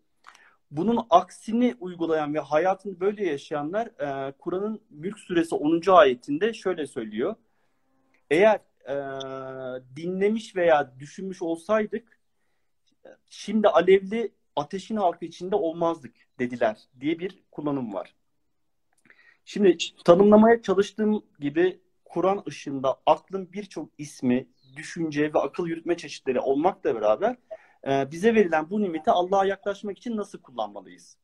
Bunun 0.71 1.07
aksini 1.11 1.75
uygulayan 1.81 2.35
ve 2.35 2.39
hayatını 2.39 3.01
böyle 3.01 3.27
yaşayanlar 3.27 3.87
e, 3.87 4.33
Kur'an'ın 4.33 4.81
Mülk 4.91 5.19
Suresi 5.19 5.55
10. 5.55 5.83
ayetinde 5.89 6.53
şöyle 6.53 6.87
söylüyor. 6.87 7.35
Eğer 8.31 8.61
e, 8.89 8.97
dinlemiş 9.97 10.57
veya 10.57 10.99
düşünmüş 10.99 11.43
olsaydık 11.43 12.17
şimdi 13.29 13.69
alevli 13.69 14.33
ateşin 14.57 14.97
halkı 14.97 15.25
içinde 15.25 15.57
olmazdık 15.57 16.15
dediler 16.39 16.79
diye 17.01 17.19
bir 17.19 17.45
kullanım 17.51 17.95
var. 17.95 18.15
Şimdi 19.45 19.77
tanımlamaya 20.05 20.63
çalıştığım 20.63 21.25
gibi 21.41 21.81
Kur'an 22.05 22.43
ışığında 22.49 23.01
aklın 23.07 23.53
birçok 23.53 23.91
ismi, 23.99 24.49
düşünce 24.77 25.35
ve 25.35 25.39
akıl 25.39 25.67
yürütme 25.67 25.97
çeşitleri 25.97 26.41
olmakla 26.41 26.95
beraber 26.95 27.37
e, 27.87 28.11
bize 28.11 28.35
verilen 28.35 28.71
bu 28.71 28.83
nimeti 28.83 29.11
Allah'a 29.11 29.45
yaklaşmak 29.45 29.99
için 29.99 30.17
nasıl 30.17 30.39
kullanmalıyız? 30.39 31.19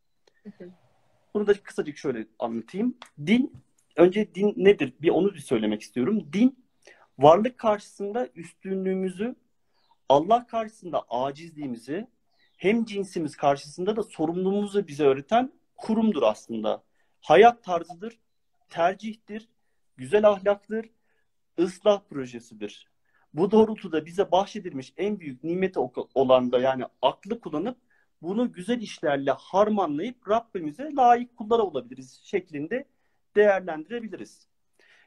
Bunu 1.34 1.46
da 1.46 1.62
kısacık 1.62 1.98
şöyle 1.98 2.26
anlatayım. 2.38 2.98
Din 3.26 3.52
önce 3.96 4.34
din 4.34 4.54
nedir? 4.56 4.92
Bir 5.02 5.08
onu 5.08 5.34
bir 5.34 5.38
söylemek 5.38 5.82
istiyorum. 5.82 6.28
Din 6.32 6.64
varlık 7.18 7.58
karşısında 7.58 8.28
üstünlüğümüzü, 8.34 9.36
Allah 10.08 10.46
karşısında 10.46 11.02
acizliğimizi, 11.08 12.06
hem 12.56 12.84
cinsimiz 12.84 13.36
karşısında 13.36 13.96
da 13.96 14.02
sorumluluğumuzu 14.02 14.88
bize 14.88 15.04
öğreten 15.04 15.52
kurumdur 15.76 16.22
aslında. 16.22 16.82
Hayat 17.20 17.64
tarzıdır, 17.64 18.18
tercihtir, 18.70 19.48
güzel 19.96 20.28
ahlaktır, 20.28 20.90
ıslah 21.58 22.00
projesidir. 22.10 22.91
Bu 23.34 23.50
doğrultuda 23.50 24.06
bize 24.06 24.30
bahşedilmiş 24.32 24.92
en 24.96 25.20
büyük 25.20 25.44
nimeti 25.44 25.78
olan 26.14 26.52
da 26.52 26.60
yani 26.60 26.84
aklı 27.02 27.40
kullanıp 27.40 27.78
bunu 28.22 28.52
güzel 28.52 28.80
işlerle 28.80 29.30
harmanlayıp 29.30 30.28
Rabbimize 30.28 30.90
layık 30.96 31.36
kullara 31.36 31.62
olabiliriz 31.62 32.20
şeklinde 32.24 32.88
değerlendirebiliriz. 33.36 34.46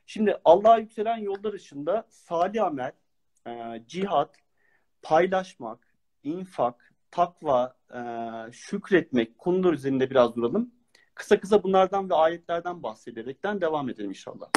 Şimdi 0.05 0.37
Allah'a 0.45 0.77
yükselen 0.77 1.17
yollar 1.17 1.53
dışında 1.53 2.07
salih 2.09 2.63
amel, 2.63 2.91
e, 3.47 3.83
cihat, 3.87 4.35
paylaşmak, 5.01 5.95
infak, 6.23 6.93
takva, 7.11 7.75
e, 7.93 7.99
şükretmek 8.51 9.37
konular 9.37 9.73
üzerinde 9.73 10.09
biraz 10.09 10.35
duralım. 10.35 10.71
Kısa 11.15 11.39
kısa 11.39 11.63
bunlardan 11.63 12.09
ve 12.09 12.13
ayetlerden 12.13 12.83
bahsederekten 12.83 13.61
devam 13.61 13.89
edelim 13.89 14.09
inşallah. 14.09 14.49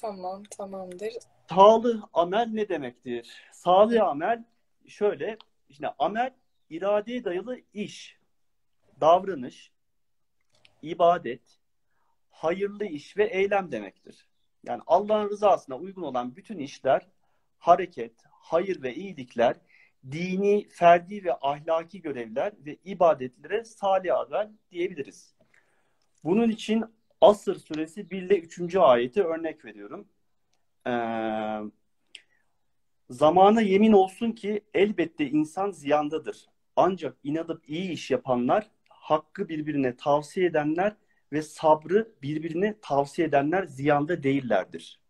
Tamam, 0.00 0.42
tamamdır. 0.50 1.12
Salih 1.48 2.02
amel 2.12 2.48
ne 2.52 2.68
demektir? 2.68 3.32
Salih 3.52 4.06
amel 4.06 4.44
şöyle, 4.86 5.38
işte 5.68 5.88
amel 5.98 6.34
iradeye 6.70 7.24
dayalı 7.24 7.58
iş, 7.74 8.18
davranış, 9.00 9.72
ibadet, 10.82 11.58
hayırlı 12.30 12.84
iş 12.84 13.16
ve 13.16 13.24
eylem 13.24 13.72
demektir. 13.72 14.26
Yani 14.64 14.82
Allah'ın 14.86 15.30
rızasına 15.30 15.76
uygun 15.76 16.02
olan 16.02 16.36
bütün 16.36 16.58
işler, 16.58 17.06
hareket, 17.58 18.12
hayır 18.30 18.82
ve 18.82 18.94
iyilikler, 18.94 19.56
dini, 20.10 20.68
ferdi 20.68 21.24
ve 21.24 21.34
ahlaki 21.40 22.02
görevler 22.02 22.52
ve 22.58 22.76
ibadetlere 22.84 23.64
salih 23.64 24.18
amel 24.18 24.50
diyebiliriz. 24.70 25.34
Bunun 26.24 26.48
için 26.48 26.84
Asır 27.22 27.56
suresi 27.56 28.10
1 28.10 28.22
ile 28.22 28.38
3. 28.38 28.76
ayeti 28.76 29.22
örnek 29.22 29.64
veriyorum. 29.64 30.08
Ee, 30.86 30.92
zamana 33.10 33.60
yemin 33.60 33.92
olsun 33.92 34.32
ki 34.32 34.64
elbette 34.74 35.30
insan 35.30 35.70
ziyandadır. 35.70 36.46
Ancak 36.76 37.16
inadıp 37.24 37.68
iyi 37.68 37.90
iş 37.90 38.10
yapanlar, 38.10 38.70
hakkı 38.88 39.48
birbirine 39.48 39.96
tavsiye 39.96 40.46
edenler 40.46 40.96
ve 41.32 41.42
sabrı 41.42 42.12
birbirine 42.22 42.74
tavsiye 42.80 43.28
edenler 43.28 43.64
ziyanda 43.64 44.22
değillerdir. 44.22 45.00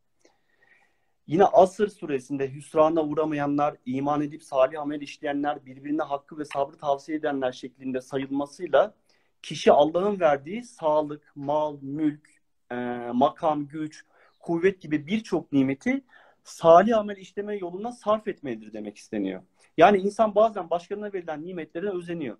Yine 1.26 1.44
Asır 1.44 1.88
suresinde 1.88 2.50
hüsrana 2.54 3.02
uğramayanlar, 3.04 3.76
iman 3.86 4.22
edip 4.22 4.42
salih 4.42 4.80
amel 4.80 5.00
işleyenler, 5.00 5.66
birbirine 5.66 6.02
hakkı 6.02 6.38
ve 6.38 6.44
sabrı 6.44 6.76
tavsiye 6.76 7.18
edenler 7.18 7.52
şeklinde 7.52 8.00
sayılmasıyla 8.00 8.94
kişi 9.42 9.72
Allah'ın 9.72 10.20
verdiği 10.20 10.64
sağlık, 10.64 11.32
mal, 11.34 11.78
mülk, 11.82 12.28
e, 12.70 12.74
makam, 13.12 13.66
güç, 13.66 14.04
kuvvet 14.40 14.80
gibi 14.80 15.06
birçok 15.06 15.52
nimeti 15.52 16.04
salih 16.44 16.98
amel 16.98 17.16
işleme 17.16 17.56
yoluna 17.56 17.92
sarf 17.92 18.28
etmelidir 18.28 18.72
demek 18.72 18.96
isteniyor. 18.96 19.42
Yani 19.76 19.98
insan 19.98 20.34
bazen 20.34 20.70
başkalarına 20.70 21.12
verilen 21.12 21.46
nimetlere 21.46 21.90
özeniyor. 21.90 22.36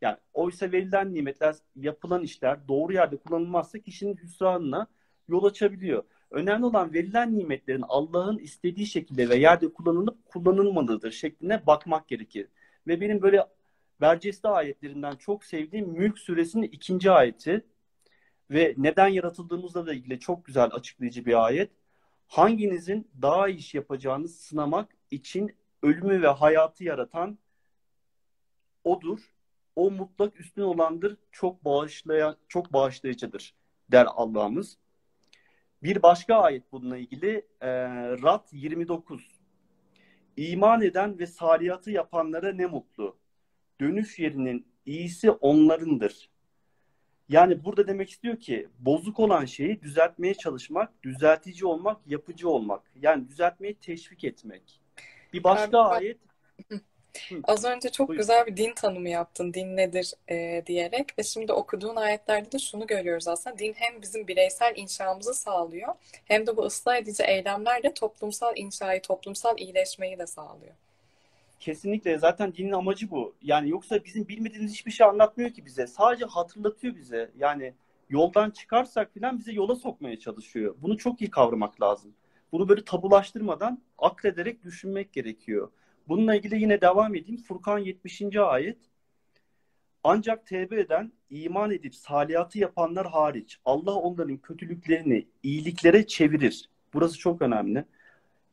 Yani 0.00 0.16
oysa 0.34 0.72
verilen 0.72 1.14
nimetler, 1.14 1.54
yapılan 1.76 2.22
işler 2.22 2.68
doğru 2.68 2.92
yerde 2.92 3.16
kullanılmazsa 3.16 3.78
kişinin 3.78 4.16
hüsranına 4.16 4.86
yol 5.28 5.44
açabiliyor. 5.44 6.02
Önemli 6.30 6.64
olan 6.64 6.92
verilen 6.94 7.38
nimetlerin 7.38 7.84
Allah'ın 7.88 8.38
istediği 8.38 8.86
şekilde 8.86 9.28
ve 9.28 9.36
yerde 9.36 9.72
kullanılıp 9.72 10.26
kullanılmalıdır 10.26 11.12
şekline 11.12 11.66
bakmak 11.66 12.08
gerekir. 12.08 12.48
Ve 12.86 13.00
benim 13.00 13.22
böyle 13.22 13.44
Berceste 14.00 14.48
ayetlerinden 14.48 15.16
çok 15.16 15.44
sevdiğim 15.44 15.88
Mülk 15.88 16.18
suresinin 16.18 16.66
ikinci 16.66 17.10
ayeti 17.10 17.64
ve 18.50 18.74
neden 18.76 19.08
yaratıldığımızla 19.08 19.86
da 19.86 19.94
ilgili 19.94 20.20
çok 20.20 20.44
güzel 20.44 20.70
açıklayıcı 20.72 21.26
bir 21.26 21.44
ayet. 21.44 21.70
Hanginizin 22.26 23.10
daha 23.22 23.48
iyi 23.48 23.58
iş 23.58 23.74
yapacağını 23.74 24.28
sınamak 24.28 24.88
için 25.10 25.56
ölümü 25.82 26.22
ve 26.22 26.28
hayatı 26.28 26.84
yaratan 26.84 27.38
odur. 28.84 29.18
O 29.76 29.90
mutlak 29.90 30.40
üstün 30.40 30.62
olandır. 30.62 31.16
Çok 31.32 31.64
bağışlayan, 31.64 32.36
çok 32.48 32.72
bağışlayıcıdır 32.72 33.54
der 33.92 34.06
Allah'ımız. 34.10 34.78
Bir 35.82 36.02
başka 36.02 36.34
ayet 36.34 36.72
bununla 36.72 36.96
ilgili 36.96 37.46
e, 37.60 37.70
Rad 38.22 38.48
29. 38.52 39.40
İman 40.36 40.82
eden 40.82 41.18
ve 41.18 41.26
saliyatı 41.26 41.90
yapanlara 41.90 42.52
ne 42.52 42.66
mutlu. 42.66 43.16
Dönüş 43.80 44.18
yerinin 44.18 44.66
iyisi 44.86 45.30
onlarındır. 45.30 46.30
Yani 47.28 47.64
burada 47.64 47.86
demek 47.86 48.10
istiyor 48.10 48.40
ki 48.40 48.68
bozuk 48.78 49.20
olan 49.20 49.44
şeyi 49.44 49.82
düzeltmeye 49.82 50.34
çalışmak, 50.34 51.02
düzeltici 51.02 51.66
olmak, 51.66 52.06
yapıcı 52.06 52.48
olmak. 52.48 52.82
Yani 53.02 53.28
düzeltmeyi 53.28 53.74
teşvik 53.74 54.24
etmek. 54.24 54.80
Bir 55.32 55.44
başka 55.44 55.78
Abi, 55.78 55.94
ayet 55.94 56.18
Az 57.44 57.64
önce 57.64 57.88
çok 57.88 58.08
Buyurun. 58.08 58.22
güzel 58.22 58.46
bir 58.46 58.56
din 58.56 58.74
tanımı 58.74 59.08
yaptın. 59.08 59.54
Din 59.54 59.76
nedir 59.76 60.12
e, 60.30 60.62
diyerek 60.66 61.18
ve 61.18 61.22
şimdi 61.22 61.52
okuduğun 61.52 61.96
ayetlerde 61.96 62.52
de 62.52 62.58
şunu 62.58 62.86
görüyoruz 62.86 63.28
aslında. 63.28 63.58
Din 63.58 63.74
hem 63.76 64.02
bizim 64.02 64.28
bireysel 64.28 64.72
inşamızı 64.76 65.34
sağlıyor 65.34 65.94
hem 66.24 66.46
de 66.46 66.56
bu 66.56 66.62
ıslah 66.62 66.96
edici 66.96 67.22
eylemlerle 67.22 67.94
toplumsal 67.94 68.56
inşayı, 68.56 69.02
toplumsal 69.02 69.58
iyileşmeyi 69.58 70.18
de 70.18 70.26
sağlıyor. 70.26 70.74
Kesinlikle. 71.64 72.18
Zaten 72.18 72.54
dinin 72.54 72.72
amacı 72.72 73.10
bu. 73.10 73.34
Yani 73.42 73.70
yoksa 73.70 74.04
bizim 74.04 74.28
bilmediğimiz 74.28 74.72
hiçbir 74.72 74.90
şey 74.90 75.06
anlatmıyor 75.06 75.50
ki 75.50 75.66
bize. 75.66 75.86
Sadece 75.86 76.24
hatırlatıyor 76.24 76.96
bize. 76.96 77.30
Yani 77.38 77.74
yoldan 78.08 78.50
çıkarsak 78.50 79.14
falan 79.14 79.38
bize 79.38 79.52
yola 79.52 79.76
sokmaya 79.76 80.18
çalışıyor. 80.18 80.74
Bunu 80.82 80.98
çok 80.98 81.20
iyi 81.20 81.30
kavramak 81.30 81.82
lazım. 81.82 82.14
Bunu 82.52 82.68
böyle 82.68 82.84
tabulaştırmadan 82.84 83.82
aklederek 83.98 84.64
düşünmek 84.64 85.12
gerekiyor. 85.12 85.70
Bununla 86.08 86.34
ilgili 86.34 86.60
yine 86.60 86.80
devam 86.80 87.14
edeyim. 87.14 87.42
Furkan 87.42 87.78
70. 87.78 88.22
ayet. 88.36 88.78
Ancak 90.02 90.46
tevbe 90.46 90.80
eden, 90.80 91.12
iman 91.30 91.70
edip 91.70 91.94
saliyatı 91.94 92.58
yapanlar 92.58 93.06
hariç 93.06 93.58
Allah 93.64 93.94
onların 93.94 94.36
kötülüklerini 94.36 95.26
iyiliklere 95.42 96.06
çevirir. 96.06 96.70
Burası 96.94 97.18
çok 97.18 97.42
önemli. 97.42 97.84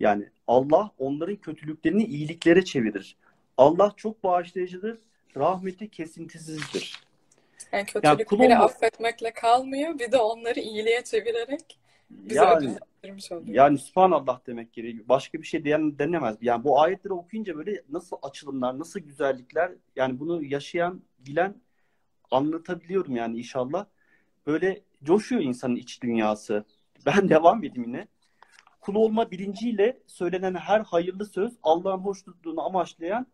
Yani 0.02 0.30
Allah 0.48 0.92
onların 0.98 1.36
kötülüklerini 1.36 2.04
iyiliklere 2.04 2.66
çevirir. 2.66 3.18
Allah 3.58 3.94
çok 3.98 4.24
bağışlayıcıdır, 4.24 5.00
rahmeti 5.38 5.90
kesintisizdir. 5.90 7.00
Yani 7.72 7.86
kötülükleri 7.86 8.42
yani 8.42 8.58
affetmekle 8.58 9.34
kalmıyor, 9.34 10.00
bir 10.00 10.12
de 10.12 10.18
onları 10.18 10.60
iyiliğe 10.60 11.04
çevirerek 11.04 11.80
bize 12.10 12.40
yani, 12.40 12.58
oluyor. 12.58 12.78
Yani 13.46 13.78
subhanallah 13.78 14.48
demek 14.48 14.74
gerekiyor. 14.74 15.06
Başka 15.10 15.42
bir 15.42 15.48
şey 15.48 15.64
diyen, 15.64 16.00
denemez. 16.00 16.38
Yani 16.42 16.64
bu 16.64 16.82
ayetleri 16.82 17.14
okuyunca 17.14 17.58
böyle 17.58 17.84
nasıl 17.90 18.18
açılımlar, 18.22 18.80
nasıl 18.80 19.00
güzellikler 19.00 19.72
yani 19.96 20.20
bunu 20.20 20.44
yaşayan, 20.44 21.02
bilen 21.20 21.56
anlatabiliyorum 22.32 23.16
yani 23.16 23.38
inşallah. 23.38 23.86
Böyle 24.48 24.82
coşuyor 25.04 25.42
insanın 25.42 25.76
iç 25.76 26.04
dünyası. 26.04 26.66
Ben 27.06 27.30
devam 27.30 27.64
edeyim 27.64 27.84
yine. 27.88 28.08
Kul 28.82 28.96
olma 28.96 29.32
bilinciyle 29.32 30.00
söylenen 30.08 30.56
her 30.56 30.80
hayırlı 30.80 31.26
söz 31.26 31.54
Allah'ın 31.64 32.00
hoşnutluğunu 32.00 32.66
amaçlayan 32.66 33.28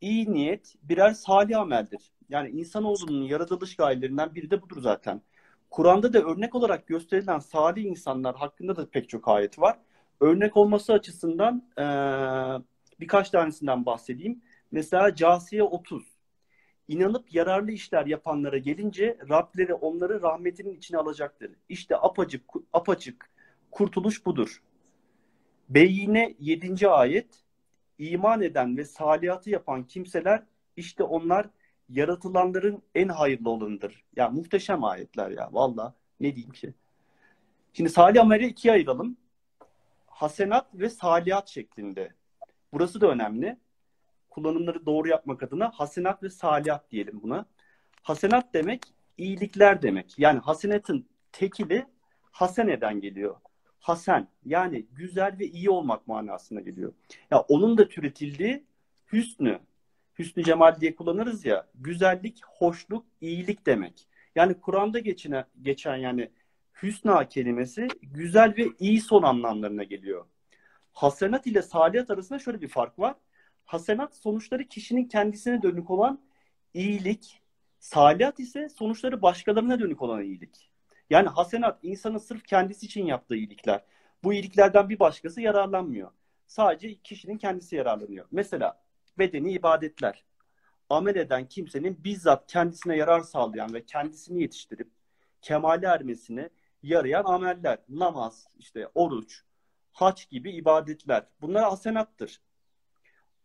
iyi 0.00 0.32
niyet 0.32 0.74
birer 0.82 1.10
salih 1.12 1.58
ameldir. 1.58 2.12
Yani 2.28 2.48
insanoğlunun 2.48 3.22
yaratılış 3.22 3.76
gayelerinden 3.76 4.34
biri 4.34 4.50
de 4.50 4.62
budur 4.62 4.82
zaten. 4.82 5.22
Kur'an'da 5.70 6.12
da 6.12 6.20
örnek 6.20 6.54
olarak 6.54 6.86
gösterilen 6.86 7.38
salih 7.38 7.84
insanlar 7.84 8.36
hakkında 8.36 8.76
da 8.76 8.90
pek 8.90 9.08
çok 9.08 9.28
ayet 9.28 9.58
var. 9.58 9.78
Örnek 10.20 10.56
olması 10.56 10.92
açısından 10.92 11.64
e, 11.78 11.84
birkaç 13.00 13.30
tanesinden 13.30 13.86
bahsedeyim. 13.86 14.42
Mesela 14.70 15.14
Casiye 15.14 15.62
30. 15.62 16.02
İnanıp 16.88 17.34
yararlı 17.34 17.70
işler 17.70 18.06
yapanlara 18.06 18.58
gelince 18.58 19.18
Rableri 19.28 19.74
onları 19.74 20.22
rahmetinin 20.22 20.76
içine 20.76 20.98
alacaktır. 20.98 21.50
İşte 21.68 21.96
apacık, 21.96 22.44
apaçık 22.72 23.30
kurtuluş 23.70 24.26
budur. 24.26 24.62
Beyyine 25.70 26.34
7. 26.38 26.88
ayet 26.88 27.44
iman 27.98 28.42
eden 28.42 28.76
ve 28.76 28.84
saliyatı 28.84 29.50
yapan 29.50 29.86
kimseler 29.86 30.42
işte 30.76 31.02
onlar 31.02 31.46
yaratılanların 31.88 32.82
en 32.94 33.08
hayırlı 33.08 33.50
olanıdır. 33.50 34.04
Ya 34.16 34.28
muhteşem 34.28 34.84
ayetler 34.84 35.30
ya 35.30 35.48
valla 35.52 35.94
ne 36.20 36.34
diyeyim 36.34 36.52
ki. 36.52 36.74
Şimdi 37.72 37.90
salih 37.90 38.20
ameli 38.20 38.46
ikiye 38.46 38.74
ayıralım. 38.74 39.16
Hasenat 40.06 40.66
ve 40.74 40.88
saliyat 40.88 41.48
şeklinde. 41.48 42.14
Burası 42.72 43.00
da 43.00 43.10
önemli. 43.10 43.56
Kullanımları 44.30 44.86
doğru 44.86 45.08
yapmak 45.08 45.42
adına 45.42 45.70
hasenat 45.74 46.22
ve 46.22 46.30
saliyat 46.30 46.90
diyelim 46.90 47.22
buna. 47.22 47.46
Hasenat 48.02 48.54
demek 48.54 48.82
iyilikler 49.18 49.82
demek. 49.82 50.18
Yani 50.18 50.38
hasenatın 50.38 51.06
tekili 51.32 51.86
haseneden 52.30 53.00
geliyor. 53.00 53.36
Hasen 53.80 54.28
yani 54.44 54.86
güzel 54.92 55.38
ve 55.38 55.46
iyi 55.46 55.70
olmak 55.70 56.08
manasına 56.08 56.60
geliyor. 56.60 56.92
Ya 57.30 57.40
onun 57.40 57.78
da 57.78 57.88
türetildiği 57.88 58.64
hüsnü. 59.12 59.58
Hüsnü 60.18 60.44
cemal 60.44 60.80
diye 60.80 60.94
kullanırız 60.96 61.44
ya. 61.44 61.66
Güzellik, 61.74 62.40
hoşluk, 62.46 63.06
iyilik 63.20 63.66
demek. 63.66 64.06
Yani 64.34 64.54
Kur'an'da 64.54 64.98
geçine, 64.98 65.44
geçen 65.62 65.96
yani 65.96 66.30
hüsna 66.82 67.28
kelimesi 67.28 67.88
güzel 68.02 68.56
ve 68.56 68.66
iyi 68.78 69.00
son 69.00 69.22
anlamlarına 69.22 69.84
geliyor. 69.84 70.26
Hasenat 70.92 71.46
ile 71.46 71.62
salihat 71.62 72.10
arasında 72.10 72.38
şöyle 72.38 72.60
bir 72.60 72.68
fark 72.68 72.98
var. 72.98 73.14
Hasenat 73.64 74.16
sonuçları 74.16 74.64
kişinin 74.68 75.04
kendisine 75.04 75.62
dönük 75.62 75.90
olan 75.90 76.20
iyilik, 76.74 77.40
salihat 77.78 78.40
ise 78.40 78.68
sonuçları 78.68 79.22
başkalarına 79.22 79.80
dönük 79.80 80.02
olan 80.02 80.22
iyilik. 80.22 80.69
Yani 81.10 81.28
hasenat 81.28 81.78
insanın 81.82 82.18
sırf 82.18 82.44
kendisi 82.44 82.86
için 82.86 83.06
yaptığı 83.06 83.36
iyilikler. 83.36 83.84
Bu 84.24 84.32
iyiliklerden 84.32 84.88
bir 84.88 84.98
başkası 84.98 85.40
yararlanmıyor. 85.40 86.10
Sadece 86.46 86.94
kişinin 86.94 87.38
kendisi 87.38 87.76
yararlanıyor. 87.76 88.26
Mesela 88.30 88.82
bedeni 89.18 89.52
ibadetler. 89.52 90.24
Amel 90.90 91.16
eden 91.16 91.48
kimsenin 91.48 92.04
bizzat 92.04 92.46
kendisine 92.46 92.96
yarar 92.96 93.20
sağlayan 93.20 93.74
ve 93.74 93.86
kendisini 93.86 94.42
yetiştirip 94.42 94.90
kemale 95.42 95.86
ermesine 95.86 96.48
yarayan 96.82 97.24
ameller. 97.24 97.78
Namaz, 97.88 98.48
işte 98.58 98.88
oruç, 98.94 99.42
haç 99.92 100.28
gibi 100.30 100.50
ibadetler. 100.50 101.26
Bunlar 101.40 101.64
hasenattır. 101.64 102.40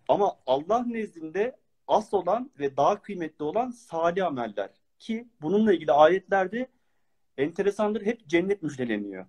Ama 0.08 0.40
Allah 0.46 0.84
nezdinde 0.84 1.60
as 1.88 2.14
olan 2.14 2.52
ve 2.60 2.78
daha 2.78 3.02
kıymetli 3.02 3.44
olan 3.44 3.70
salih 3.70 4.26
ameller. 4.26 4.70
Ki 5.00 5.28
bununla 5.42 5.74
ilgili 5.74 5.92
ayetlerde 5.92 6.68
enteresandır 7.38 8.06
hep 8.06 8.28
cennet 8.28 8.64
müjdeleniyor. 8.64 9.26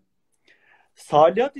Salihat 0.94 1.56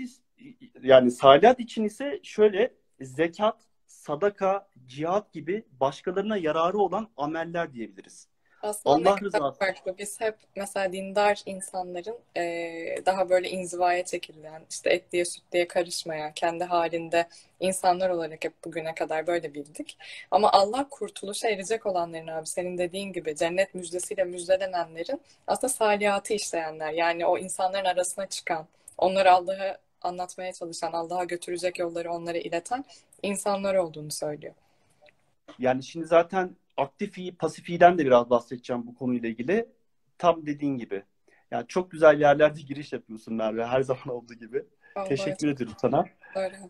yani 0.82 1.10
salihat 1.10 1.60
için 1.60 1.84
ise 1.84 2.20
şöyle 2.22 2.74
zekat, 3.00 3.66
sadaka, 3.86 4.68
cihat 4.86 5.32
gibi 5.32 5.66
başkalarına 5.80 6.36
yararı 6.36 6.78
olan 6.78 7.08
ameller 7.16 7.72
diyebiliriz. 7.72 8.28
Aslında 8.66 9.10
Allah 9.10 9.20
rızası. 9.20 9.58
farklı. 9.58 9.98
Biz 9.98 10.20
hep 10.20 10.36
mesela 10.56 10.92
dindar 10.92 11.42
insanların 11.46 12.18
e, 12.36 12.42
daha 13.06 13.28
böyle 13.28 13.50
inzivaya 13.50 14.04
çekilen, 14.04 14.62
işte 14.70 14.90
et 14.90 15.12
diye 15.12 15.24
süt 15.24 15.42
diye 15.52 15.68
karışmayan, 15.68 16.32
kendi 16.32 16.64
halinde 16.64 17.28
insanlar 17.60 18.10
olarak 18.10 18.44
hep 18.44 18.64
bugüne 18.64 18.94
kadar 18.94 19.26
böyle 19.26 19.54
bildik. 19.54 19.98
Ama 20.30 20.52
Allah 20.52 20.86
kurtuluşa 20.90 21.48
erecek 21.48 21.86
olanların 21.86 22.26
abi 22.26 22.46
senin 22.46 22.78
dediğin 22.78 23.12
gibi 23.12 23.36
cennet 23.36 23.74
müjdesiyle 23.74 24.24
müjdelenenlerin 24.24 25.20
aslında 25.46 25.72
salihati 25.72 26.34
işleyenler. 26.34 26.92
Yani 26.92 27.26
o 27.26 27.38
insanların 27.38 27.84
arasına 27.84 28.26
çıkan, 28.26 28.66
onları 28.98 29.32
Allah'a 29.32 29.78
anlatmaya 30.02 30.52
çalışan, 30.52 30.92
Allah'a 30.92 31.24
götürecek 31.24 31.78
yolları 31.78 32.12
onlara 32.12 32.38
ileten 32.38 32.84
insanlar 33.22 33.74
olduğunu 33.74 34.10
söylüyor. 34.10 34.54
Yani 35.58 35.82
şimdi 35.82 36.06
zaten 36.06 36.56
aktif 36.76 37.18
iyi, 37.18 37.36
pasif 37.36 37.68
iyiden 37.68 37.98
de 37.98 38.06
biraz 38.06 38.30
bahsedeceğim 38.30 38.86
bu 38.86 38.94
konuyla 38.94 39.28
ilgili. 39.28 39.68
Tam 40.18 40.46
dediğin 40.46 40.76
gibi. 40.76 41.02
Yani 41.50 41.64
çok 41.68 41.90
güzel 41.90 42.20
yerlerde 42.20 42.60
giriş 42.60 42.92
yapıyorsun 42.92 43.34
Merve 43.34 43.66
her 43.66 43.80
zaman 43.80 44.08
olduğu 44.16 44.34
gibi. 44.34 44.64
Allah 44.96 45.08
Teşekkür 45.08 45.48
ederim 45.48 45.72
sana. 45.80 46.04
Öyle. 46.34 46.60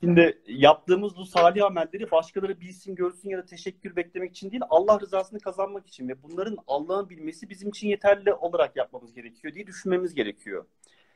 Şimdi 0.00 0.42
yaptığımız 0.46 1.16
bu 1.16 1.26
salih 1.26 1.64
amelleri 1.64 2.10
başkaları 2.10 2.60
bilsin, 2.60 2.94
görsün 2.94 3.28
ya 3.28 3.38
da 3.38 3.44
teşekkür 3.44 3.96
beklemek 3.96 4.30
için 4.30 4.50
değil, 4.50 4.62
Allah 4.70 5.00
rızasını 5.00 5.40
kazanmak 5.40 5.86
için 5.86 6.08
ve 6.08 6.22
bunların 6.22 6.58
Allah'ın 6.66 7.10
bilmesi 7.10 7.50
bizim 7.50 7.68
için 7.68 7.88
yeterli 7.88 8.34
olarak 8.34 8.76
yapmamız 8.76 9.14
gerekiyor 9.14 9.54
diye 9.54 9.66
düşünmemiz 9.66 10.14
gerekiyor. 10.14 10.66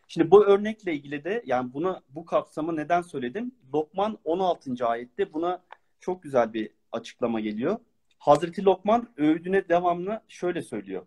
Şimdi 0.09 0.31
bu 0.31 0.45
örnekle 0.47 0.93
ilgili 0.93 1.25
de 1.25 1.43
yani 1.47 1.73
buna 1.73 2.03
bu 2.09 2.25
kapsamı 2.25 2.77
neden 2.77 3.03
söyledim? 3.03 3.53
Lokman 3.75 4.19
16. 4.25 4.87
ayette 4.87 5.33
buna 5.33 5.63
çok 6.01 6.23
güzel 6.23 6.53
bir 6.53 6.71
açıklama 6.93 7.41
geliyor. 7.41 7.79
Hazreti 8.19 8.65
Lokman 8.65 9.09
öğüdüne 9.17 9.69
devamlı 9.69 10.23
şöyle 10.29 10.63
söylüyor. 10.63 11.07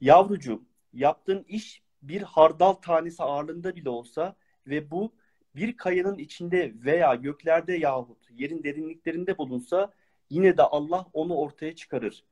Yavrucuğum 0.00 0.62
yaptığın 0.92 1.44
iş 1.48 1.82
bir 2.02 2.22
hardal 2.22 2.72
tanesi 2.72 3.22
ağırlığında 3.22 3.76
bile 3.76 3.88
olsa 3.88 4.36
ve 4.66 4.90
bu 4.90 5.12
bir 5.56 5.76
kayanın 5.76 6.18
içinde 6.18 6.72
veya 6.74 7.14
göklerde 7.14 7.72
yahut 7.72 8.30
yerin 8.30 8.62
derinliklerinde 8.62 9.38
bulunsa 9.38 9.92
yine 10.30 10.56
de 10.56 10.62
Allah 10.62 11.06
onu 11.12 11.34
ortaya 11.34 11.76
çıkarır. 11.76 12.24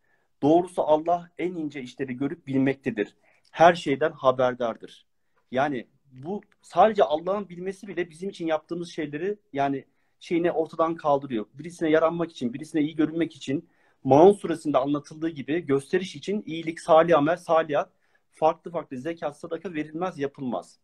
Doğrusu 0.43 0.83
Allah 0.83 1.31
en 1.39 1.55
ince 1.55 1.83
işleri 1.83 2.17
görüp 2.17 2.47
bilmektedir. 2.47 3.17
Her 3.51 3.75
şeyden 3.75 4.13
haberdardır. 4.13 5.07
Yani 5.51 5.87
bu 6.13 6.41
sadece 6.63 7.05
Allah'ın 7.05 7.49
bilmesi 7.49 7.89
bile 7.89 8.11
bizim 8.11 8.31
için 8.31 8.47
yaptığımız 8.47 8.89
şeyleri 8.89 9.39
yani 9.53 9.85
şeyini 10.21 10.53
ortadan 10.53 10.95
kaldırıyor. 10.97 11.47
Birisine 11.55 11.91
yaranmak 11.91 12.31
için, 12.31 12.55
birisine 12.55 12.81
iyi 12.83 12.97
görünmek 12.97 13.37
için 13.37 13.69
Maun 14.05 14.33
suresinde 14.33 14.79
anlatıldığı 14.79 15.29
gibi 15.29 15.67
gösteriş 15.67 16.17
için 16.17 16.43
iyilik, 16.47 16.81
salih 16.81 17.19
amel, 17.19 17.37
saliyat 17.37 17.91
farklı 18.31 18.71
farklı 18.71 18.99
zekat, 18.99 19.39
sadaka 19.39 19.75
verilmez, 19.75 20.19
yapılmaz. 20.19 20.79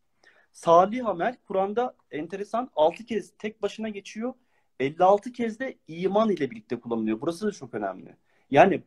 Salih 0.52 1.06
amel 1.06 1.36
Kur'an'da 1.48 1.96
enteresan 2.10 2.70
6 2.76 3.04
kez 3.06 3.32
tek 3.38 3.62
başına 3.62 3.88
geçiyor. 3.88 4.34
56 4.80 5.32
kez 5.32 5.60
de 5.60 5.78
iman 5.88 6.30
ile 6.30 6.50
birlikte 6.50 6.80
kullanılıyor. 6.80 7.20
Burası 7.20 7.46
da 7.46 7.52
çok 7.52 7.74
önemli. 7.74 8.16
Yani 8.50 8.82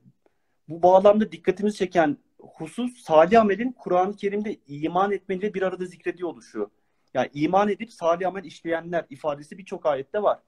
bu 0.67 0.83
bağlamda 0.83 1.31
dikkatimizi 1.31 1.77
çeken 1.77 2.17
husus 2.39 3.03
salih 3.03 3.41
amelin 3.41 3.71
Kur'an-ı 3.71 4.15
Kerim'de 4.15 4.57
iman 4.67 5.11
etmeyle 5.11 5.53
bir 5.53 5.61
arada 5.61 5.85
zikrediyor 5.85 6.29
oluşu. 6.29 6.71
Yani 7.13 7.29
iman 7.33 7.69
edip 7.69 7.93
salih 7.93 8.27
amel 8.27 8.43
işleyenler 8.43 9.05
ifadesi 9.09 9.57
birçok 9.57 9.85
ayette 9.85 10.23
var. 10.23 10.39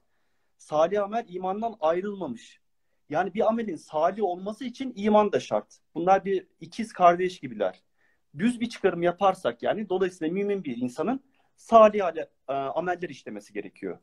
Salih 0.58 1.02
amel 1.02 1.24
imandan 1.28 1.76
ayrılmamış. 1.80 2.61
Yani 3.12 3.34
bir 3.34 3.48
amelin 3.48 3.76
salih 3.76 4.22
olması 4.22 4.64
için 4.64 4.92
iman 4.96 5.32
da 5.32 5.40
şart. 5.40 5.78
Bunlar 5.94 6.24
bir 6.24 6.46
ikiz 6.60 6.92
kardeş 6.92 7.40
gibiler. 7.40 7.82
Düz 8.38 8.60
bir 8.60 8.68
çıkarım 8.68 9.02
yaparsak 9.02 9.62
yani 9.62 9.88
dolayısıyla 9.88 10.34
mümin 10.34 10.64
bir 10.64 10.76
insanın 10.76 11.24
salih 11.56 12.00
e, 12.48 12.52
ameller 12.52 13.08
işlemesi 13.08 13.52
gerekiyor. 13.52 13.98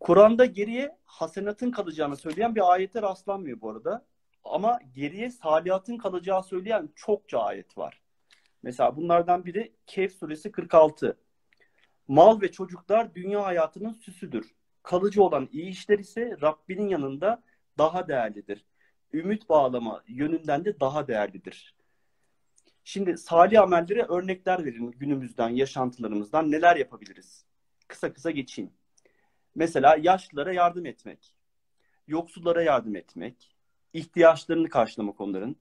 Kur'an'da 0.00 0.44
geriye 0.44 0.96
hasenatın 1.04 1.70
kalacağını 1.70 2.16
söyleyen 2.16 2.54
bir 2.54 2.72
ayete 2.72 3.02
rastlanmıyor 3.02 3.60
bu 3.60 3.70
arada. 3.70 4.06
Ama 4.44 4.78
geriye 4.94 5.30
salihatın 5.30 5.96
kalacağı 5.96 6.42
söyleyen 6.42 6.90
çokça 6.96 7.38
ayet 7.38 7.78
var. 7.78 8.02
Mesela 8.62 8.96
bunlardan 8.96 9.44
biri 9.44 9.72
Kehf 9.86 10.12
suresi 10.12 10.52
46. 10.52 11.18
Mal 12.08 12.40
ve 12.40 12.52
çocuklar 12.52 13.14
dünya 13.14 13.44
hayatının 13.44 13.92
süsüdür. 13.92 14.54
Kalıcı 14.82 15.22
olan 15.22 15.48
iyi 15.52 15.68
işler 15.68 15.98
ise 15.98 16.36
Rabbinin 16.42 16.88
yanında 16.88 17.42
daha 17.78 18.08
değerlidir. 18.08 18.64
Ümit 19.12 19.48
bağlama 19.48 20.04
yönünden 20.08 20.64
de 20.64 20.80
daha 20.80 21.08
değerlidir. 21.08 21.74
Şimdi 22.84 23.18
salih 23.18 23.62
amellere 23.62 24.02
örnekler 24.02 24.64
verin 24.64 24.90
günümüzden, 24.90 25.48
yaşantılarımızdan 25.48 26.50
neler 26.50 26.76
yapabiliriz? 26.76 27.44
Kısa 27.88 28.12
kısa 28.12 28.30
geçeyim. 28.30 28.72
Mesela 29.54 29.96
yaşlılara 30.00 30.52
yardım 30.52 30.86
etmek, 30.86 31.34
yoksullara 32.06 32.62
yardım 32.62 32.96
etmek, 32.96 33.56
ihtiyaçlarını 33.92 34.68
karşılamak 34.68 35.20
onların, 35.20 35.56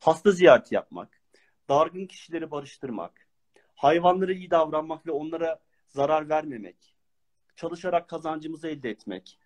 hasta 0.00 0.30
ziyareti 0.30 0.74
yapmak, 0.74 1.20
dargın 1.68 2.06
kişileri 2.06 2.50
barıştırmak, 2.50 3.28
hayvanlara 3.74 4.32
iyi 4.32 4.50
davranmak 4.50 5.06
ve 5.06 5.10
onlara 5.10 5.60
zarar 5.88 6.28
vermemek, 6.28 6.96
çalışarak 7.56 8.08
kazancımızı 8.08 8.68
elde 8.68 8.90
etmek, 8.90 9.38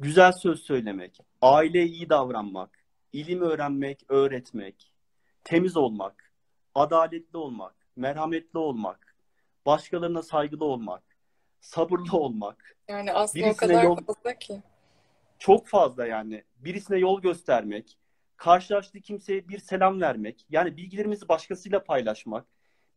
güzel 0.00 0.32
söz 0.32 0.62
söylemek, 0.62 1.18
aileye 1.42 1.86
iyi 1.86 2.08
davranmak, 2.08 2.84
ilim 3.12 3.40
öğrenmek, 3.40 4.04
öğretmek, 4.08 4.92
temiz 5.44 5.76
olmak, 5.76 6.32
adaletli 6.74 7.38
olmak, 7.38 7.74
merhametli 7.96 8.58
olmak, 8.58 9.16
başkalarına 9.66 10.22
saygılı 10.22 10.64
olmak, 10.64 11.02
sabırlı 11.60 12.18
olmak. 12.18 12.76
Yani 12.88 13.12
aslında 13.12 13.44
Birisine 13.44 13.66
o 13.66 13.68
kadar 13.68 13.84
yol... 13.84 13.96
fazla 13.96 14.34
ki. 14.38 14.62
Çok 15.38 15.66
fazla 15.66 16.06
yani. 16.06 16.44
Birisine 16.58 16.98
yol 16.98 17.20
göstermek, 17.20 17.98
karşılaştığı 18.36 19.00
kimseye 19.00 19.48
bir 19.48 19.58
selam 19.58 20.00
vermek, 20.00 20.46
yani 20.50 20.76
bilgilerimizi 20.76 21.28
başkasıyla 21.28 21.84
paylaşmak, 21.84 22.46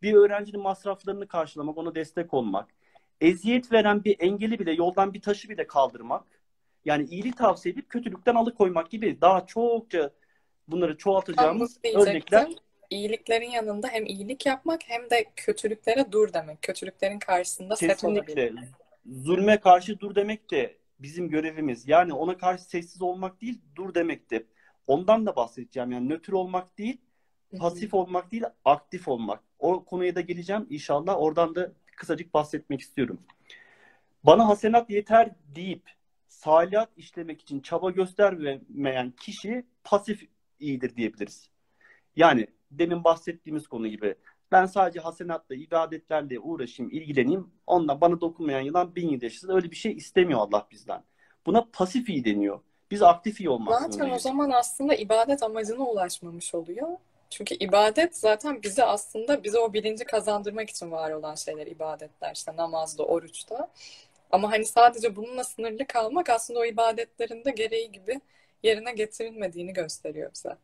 bir 0.02 0.14
öğrencinin 0.14 0.62
masraflarını 0.62 1.28
karşılamak, 1.28 1.78
ona 1.78 1.96
destek 1.96 2.34
olmak, 2.34 2.70
eziyet 3.22 3.72
veren 3.72 4.04
bir 4.04 4.16
engeli 4.20 4.60
bile, 4.60 4.72
yoldan 4.72 5.14
bir 5.14 5.22
taşı 5.22 5.50
bile 5.50 5.68
kaldırmak, 5.68 6.24
yani 6.86 7.06
iyilik 7.06 7.38
tavsiye 7.38 7.74
edip 7.74 7.90
kötülükten 7.90 8.36
alıkoymak 8.36 8.92
gibi 8.92 9.22
daha 9.22 9.46
çokça 9.46 10.12
bunları 10.68 10.98
çoğaltacağımız 10.98 11.80
örnekler. 11.96 12.50
İyiliklerin 12.90 13.50
yanında 13.50 13.88
hem 13.88 14.06
iyilik 14.06 14.46
yapmak 14.46 14.82
hem 14.88 15.10
de 15.10 15.26
kötülüklere 15.36 16.12
dur 16.12 16.34
demek. 16.34 16.62
Kötülüklerin 16.62 17.20
karşısında 17.20 17.76
Kesinlikle. 17.76 17.96
set 17.96 18.04
olabilmek. 18.04 18.70
Zulme 19.06 19.60
karşı 19.60 20.00
dur 20.00 20.16
demek 20.16 20.52
de 20.52 20.78
bizim 21.00 21.30
görevimiz. 21.30 21.88
Yani 21.88 22.14
ona 22.14 22.38
karşı 22.38 22.64
sessiz 22.64 23.02
olmak 23.02 23.42
değil, 23.42 23.62
dur 23.76 23.94
demek 23.94 24.32
de. 24.32 24.44
Ondan 24.88 25.26
da 25.26 25.36
bahsedeceğim. 25.36 25.92
Yani 25.92 26.10
nötr 26.10 26.32
olmak 26.32 26.78
değil, 26.78 26.98
pasif 27.60 27.94
olmak 27.94 28.32
değil, 28.32 28.44
aktif 28.66 29.08
olmak. 29.08 29.44
O 29.60 29.86
konuya 29.86 30.16
da 30.16 30.22
geleceğim 30.22 30.68
inşallah. 30.70 31.16
Oradan 31.22 31.56
da 31.56 31.72
kısacık 31.96 32.34
bahsetmek 32.34 32.82
istiyorum. 32.82 33.22
Bana 34.24 34.48
hasenat 34.48 34.90
yeter 34.90 35.30
deyip 35.56 35.92
salihat 36.32 36.90
işlemek 36.98 37.42
için 37.42 37.60
çaba 37.60 37.90
göstermeyen 37.90 39.12
kişi 39.12 39.66
pasif 39.84 40.30
iyidir 40.60 40.96
diyebiliriz. 40.96 41.50
Yani 42.16 42.48
demin 42.72 43.04
bahsettiğimiz 43.04 43.68
konu 43.68 43.88
gibi 43.88 44.16
ben 44.52 44.66
sadece 44.66 45.00
hasenatla, 45.00 45.56
ibadetlerle 45.56 46.40
uğraşayım, 46.40 46.92
ilgileneyim. 46.92 47.52
Ondan 47.68 48.02
bana 48.02 48.22
dokunmayan 48.22 48.62
yılan 48.62 48.96
bin 48.96 49.10
yıl 49.10 49.22
yaşasın. 49.22 49.56
Öyle 49.56 49.72
bir 49.72 49.76
şey 49.76 49.92
istemiyor 49.92 50.40
Allah 50.40 50.68
bizden. 50.72 51.04
Buna 51.46 51.68
pasif 51.74 52.10
iyi 52.10 52.26
deniyor. 52.26 52.60
Biz 52.92 53.02
aktif 53.02 53.40
iyi 53.42 53.50
olmak 53.50 53.74
Zaten 53.74 53.92
zorundayız. 53.92 54.26
o 54.26 54.30
zaman 54.30 54.50
aslında 54.50 54.96
ibadet 54.96 55.44
amacına 55.44 55.84
ulaşmamış 55.84 56.56
oluyor. 56.56 56.88
Çünkü 57.30 57.56
ibadet 57.56 58.18
zaten 58.18 58.64
bize 58.64 58.84
aslında 58.84 59.44
bize 59.44 59.60
o 59.60 59.74
bilinci 59.74 60.04
kazandırmak 60.06 60.70
için 60.70 60.92
var 60.92 61.12
olan 61.12 61.36
şeyler 61.36 61.68
ibadetler 61.68 62.32
işte 62.36 62.56
namazda, 62.56 63.04
oruçta. 63.06 63.70
Ama 64.32 64.52
hani 64.52 64.66
sadece 64.66 65.16
bununla 65.16 65.44
sınırlı 65.44 65.88
kalmak 65.88 66.30
aslında 66.30 66.60
o 66.60 66.66
ibadetlerin 66.66 67.46
de 67.46 67.52
gereği 67.52 67.92
gibi 67.92 68.22
yerine 68.64 68.94
getirilmediğini 68.94 69.74
gösteriyor 69.74 70.32
bize. 70.34 70.58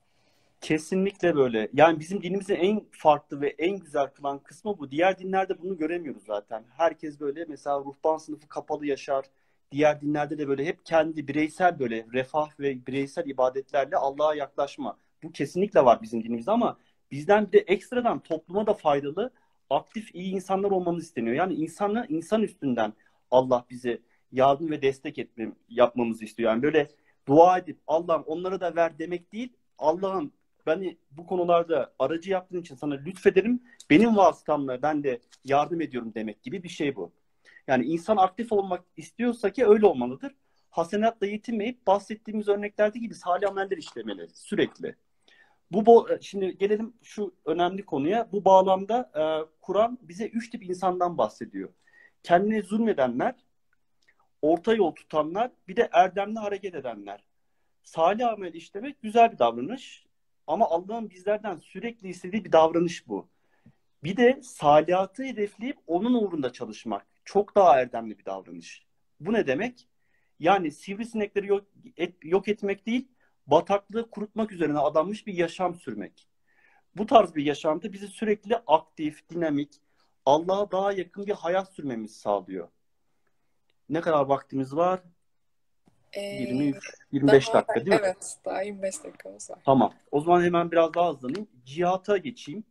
Kesinlikle 0.61 1.35
böyle. 1.35 1.69
Yani 1.73 1.99
bizim 1.99 2.23
dinimizin 2.23 2.55
en 2.55 2.85
farklı 2.91 3.41
ve 3.41 3.55
en 3.57 3.77
güzel 3.77 4.07
kılan 4.07 4.39
kısmı 4.39 4.79
bu. 4.79 4.91
Diğer 4.91 5.19
dinlerde 5.19 5.61
bunu 5.61 5.77
göremiyoruz 5.77 6.23
zaten. 6.25 6.63
Herkes 6.77 7.19
böyle 7.19 7.45
mesela 7.45 7.79
ruhban 7.79 8.17
sınıfı 8.17 8.47
kapalı 8.47 8.85
yaşar. 8.85 9.25
Diğer 9.71 10.01
dinlerde 10.01 10.37
de 10.37 10.47
böyle 10.47 10.65
hep 10.65 10.85
kendi 10.85 11.27
bireysel 11.27 11.79
böyle 11.79 12.05
refah 12.13 12.59
ve 12.59 12.85
bireysel 12.87 13.25
ibadetlerle 13.27 13.97
Allah'a 13.97 14.35
yaklaşma. 14.35 14.97
Bu 15.23 15.31
kesinlikle 15.31 15.85
var 15.85 16.01
bizim 16.01 16.23
dinimizde 16.23 16.51
ama 16.51 16.77
bizden 17.11 17.47
bir 17.47 17.51
de 17.51 17.59
ekstradan 17.59 18.19
topluma 18.19 18.67
da 18.67 18.73
faydalı, 18.73 19.31
aktif, 19.69 20.15
iyi 20.15 20.33
insanlar 20.33 20.71
olmamız 20.71 21.03
isteniyor. 21.03 21.35
Yani 21.35 21.53
insanı 21.53 22.05
insan 22.09 22.43
üstünden 22.43 22.93
Allah 23.31 23.65
bize 23.69 24.01
yardım 24.31 24.71
ve 24.71 24.81
destek 24.81 25.19
etmem, 25.19 25.55
yapmamızı 25.69 26.25
istiyor. 26.25 26.51
Yani 26.51 26.63
böyle 26.63 26.87
dua 27.27 27.57
edip 27.57 27.79
Allah'ım 27.87 28.23
onlara 28.23 28.59
da 28.59 28.75
ver 28.75 28.99
demek 28.99 29.33
değil. 29.33 29.53
Allah'ım 29.77 30.31
beni 30.67 30.97
bu 31.11 31.25
konularda 31.25 31.93
aracı 31.99 32.31
yaptığın 32.31 32.61
için 32.61 32.75
sana 32.75 32.93
lütfederim. 32.93 33.63
Benim 33.89 34.17
vasıtamla 34.17 34.81
ben 34.81 35.03
de 35.03 35.19
yardım 35.45 35.81
ediyorum 35.81 36.11
demek 36.15 36.43
gibi 36.43 36.63
bir 36.63 36.69
şey 36.69 36.95
bu. 36.95 37.11
Yani 37.67 37.85
insan 37.85 38.17
aktif 38.17 38.51
olmak 38.51 38.83
istiyorsa 38.97 39.49
ki 39.49 39.67
öyle 39.67 39.85
olmalıdır. 39.85 40.35
Hasenatla 40.69 41.27
yetinmeyip 41.27 41.87
bahsettiğimiz 41.87 42.47
örneklerde 42.47 42.99
gibi 42.99 43.15
salih 43.15 43.49
ameller 43.49 43.77
işlemeli 43.77 44.27
sürekli. 44.33 44.95
Bu 45.71 45.79
bo- 45.79 46.21
şimdi 46.21 46.57
gelelim 46.57 46.93
şu 47.03 47.33
önemli 47.45 47.85
konuya. 47.85 48.31
Bu 48.31 48.45
bağlamda 48.45 49.11
e, 49.15 49.21
Kur'an 49.61 49.99
bize 50.01 50.27
üç 50.27 50.49
tip 50.49 50.63
insandan 50.63 51.17
bahsediyor. 51.17 51.69
Kendine 52.23 52.61
zulmedenler, 52.61 53.35
orta 54.41 54.73
yol 54.73 54.91
tutanlar, 54.91 55.51
bir 55.67 55.75
de 55.75 55.89
erdemli 55.91 56.39
hareket 56.39 56.75
edenler. 56.75 57.23
Salih 57.83 58.27
amel 58.27 58.53
işlemek 58.53 59.01
güzel 59.01 59.31
bir 59.31 59.39
davranış 59.39 60.05
ama 60.47 60.69
Allah'ın 60.69 61.09
bizlerden 61.09 61.55
sürekli 61.55 62.09
istediği 62.09 62.45
bir 62.45 62.51
davranış 62.51 63.07
bu. 63.07 63.29
Bir 64.03 64.17
de 64.17 64.39
salihatı 64.43 65.23
hedefleyip 65.23 65.77
onun 65.87 66.13
uğrunda 66.13 66.51
çalışmak 66.51 67.05
çok 67.25 67.55
daha 67.55 67.79
erdemli 67.79 68.19
bir 68.19 68.25
davranış. 68.25 68.85
Bu 69.19 69.33
ne 69.33 69.47
demek? 69.47 69.87
Yani 70.39 70.71
sivrisinekleri 70.71 71.47
yok, 71.47 71.65
et, 71.97 72.15
yok 72.23 72.47
etmek 72.47 72.85
değil, 72.85 73.07
bataklığı 73.47 74.09
kurutmak 74.09 74.51
üzerine 74.51 74.79
adanmış 74.79 75.27
bir 75.27 75.33
yaşam 75.33 75.75
sürmek. 75.75 76.27
Bu 76.95 77.05
tarz 77.05 77.35
bir 77.35 77.45
yaşantı 77.45 77.93
bizi 77.93 78.07
sürekli 78.07 78.57
aktif, 78.67 79.29
dinamik, 79.29 79.81
Allah'a 80.27 80.71
daha 80.71 80.91
yakın 80.91 81.27
bir 81.27 81.31
hayat 81.31 81.73
sürmemizi 81.73 82.19
sağlıyor. 82.19 82.67
Ne 83.89 84.01
kadar 84.01 84.25
vaktimiz 84.25 84.75
var? 84.75 84.99
Ee, 86.13 86.21
23, 86.21 86.91
25 87.11 87.47
daha, 87.47 87.53
dakika 87.53 87.75
değil 87.75 87.87
mi? 87.87 87.99
evet, 88.03 88.37
daha 88.45 88.61
25 88.61 89.03
dakikamız 89.03 89.49
var. 89.49 89.59
Tamam. 89.65 89.93
O 90.11 90.21
zaman 90.21 90.43
hemen 90.43 90.71
biraz 90.71 90.93
daha 90.93 91.13
hızlanayım. 91.13 91.47
Cihata 91.65 92.17
geçeyim. 92.17 92.63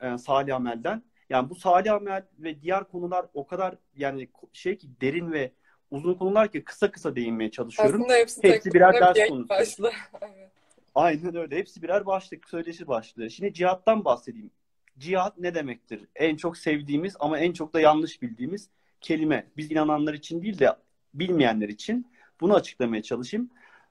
E, 0.00 0.18
salih 0.18 0.56
amelden. 0.56 1.02
Yani 1.30 1.50
bu 1.50 1.54
salih 1.54 1.92
amel 1.92 2.24
ve 2.38 2.60
diğer 2.60 2.84
konular 2.84 3.26
o 3.34 3.46
kadar 3.46 3.74
yani 3.96 4.28
şey 4.52 4.78
ki 4.78 4.88
derin 5.00 5.32
ve 5.32 5.52
uzun 5.90 6.14
konular 6.14 6.52
ki 6.52 6.64
kısa 6.64 6.90
kısa 6.90 7.16
değinmeye 7.16 7.50
çalışıyorum. 7.50 8.00
Aslında 8.00 8.14
hepsi, 8.14 8.42
Hepsi 8.42 8.74
birer 8.74 8.94
ders 8.94 9.28
konusu. 9.28 9.90
Evet. 10.20 10.50
Aynen 10.94 11.36
öyle. 11.36 11.56
Hepsi 11.56 11.82
birer 11.82 12.06
başlık, 12.06 12.48
söyleşi 12.48 12.88
başlığı. 12.88 13.30
Şimdi 13.30 13.54
cihattan 13.54 14.04
bahsedeyim. 14.04 14.50
Cihat 14.98 15.38
ne 15.38 15.54
demektir? 15.54 16.00
En 16.16 16.36
çok 16.36 16.56
sevdiğimiz 16.56 17.16
ama 17.20 17.38
en 17.38 17.52
çok 17.52 17.74
da 17.74 17.80
yanlış 17.80 18.22
bildiğimiz 18.22 18.68
kelime. 19.00 19.46
Biz 19.56 19.72
inananlar 19.72 20.14
için 20.14 20.42
değil 20.42 20.58
de 20.58 20.76
bilmeyenler 21.14 21.68
için 21.68 22.06
bunu 22.40 22.54
açıklamaya 22.54 23.02
çalışayım. 23.02 23.50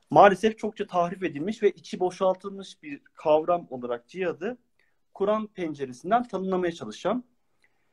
Maalesef 0.09 0.57
çokça 0.57 0.87
tahrif 0.87 1.23
edilmiş 1.23 1.63
ve 1.63 1.71
içi 1.71 1.99
boşaltılmış 1.99 2.83
bir 2.83 3.01
kavram 3.13 3.67
olarak 3.69 4.07
cihadı 4.07 4.57
Kur'an 5.13 5.47
penceresinden 5.47 6.27
tanımlamaya 6.27 6.71
çalışacağım. 6.71 7.23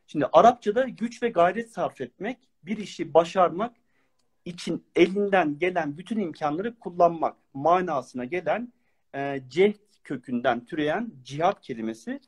Şimdi 0.07 0.27
Arapçada 0.33 0.85
güç 0.85 1.23
ve 1.23 1.29
gayret 1.29 1.73
sarf 1.73 2.01
etmek, 2.01 2.39
bir 2.63 2.77
işi 2.77 3.15
başarmak 3.15 3.77
için 4.45 4.85
elinden 4.97 5.59
gelen 5.59 5.99
bütün 5.99 6.19
imkanları 6.19 6.79
kullanmak 6.79 7.37
manasına 7.55 8.25
gelen 8.25 8.73
e, 9.15 9.43
cehd 9.49 9.77
kökünden 10.05 10.65
türeyen 10.65 11.13
cihat 11.25 11.61
kelimesi 11.61 12.21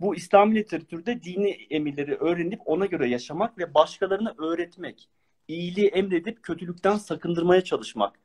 bu 0.00 0.14
İslami 0.14 0.54
literatürde 0.54 1.22
dini 1.22 1.50
emirleri 1.50 2.14
öğrenip 2.14 2.60
ona 2.64 2.86
göre 2.86 3.08
yaşamak 3.08 3.58
ve 3.58 3.74
başkalarına 3.74 4.34
öğretmek, 4.38 5.08
iyiliği 5.48 5.88
emredip 5.88 6.42
kötülükten 6.42 6.96
sakındırmaya 6.96 7.64
çalışmak, 7.64 8.18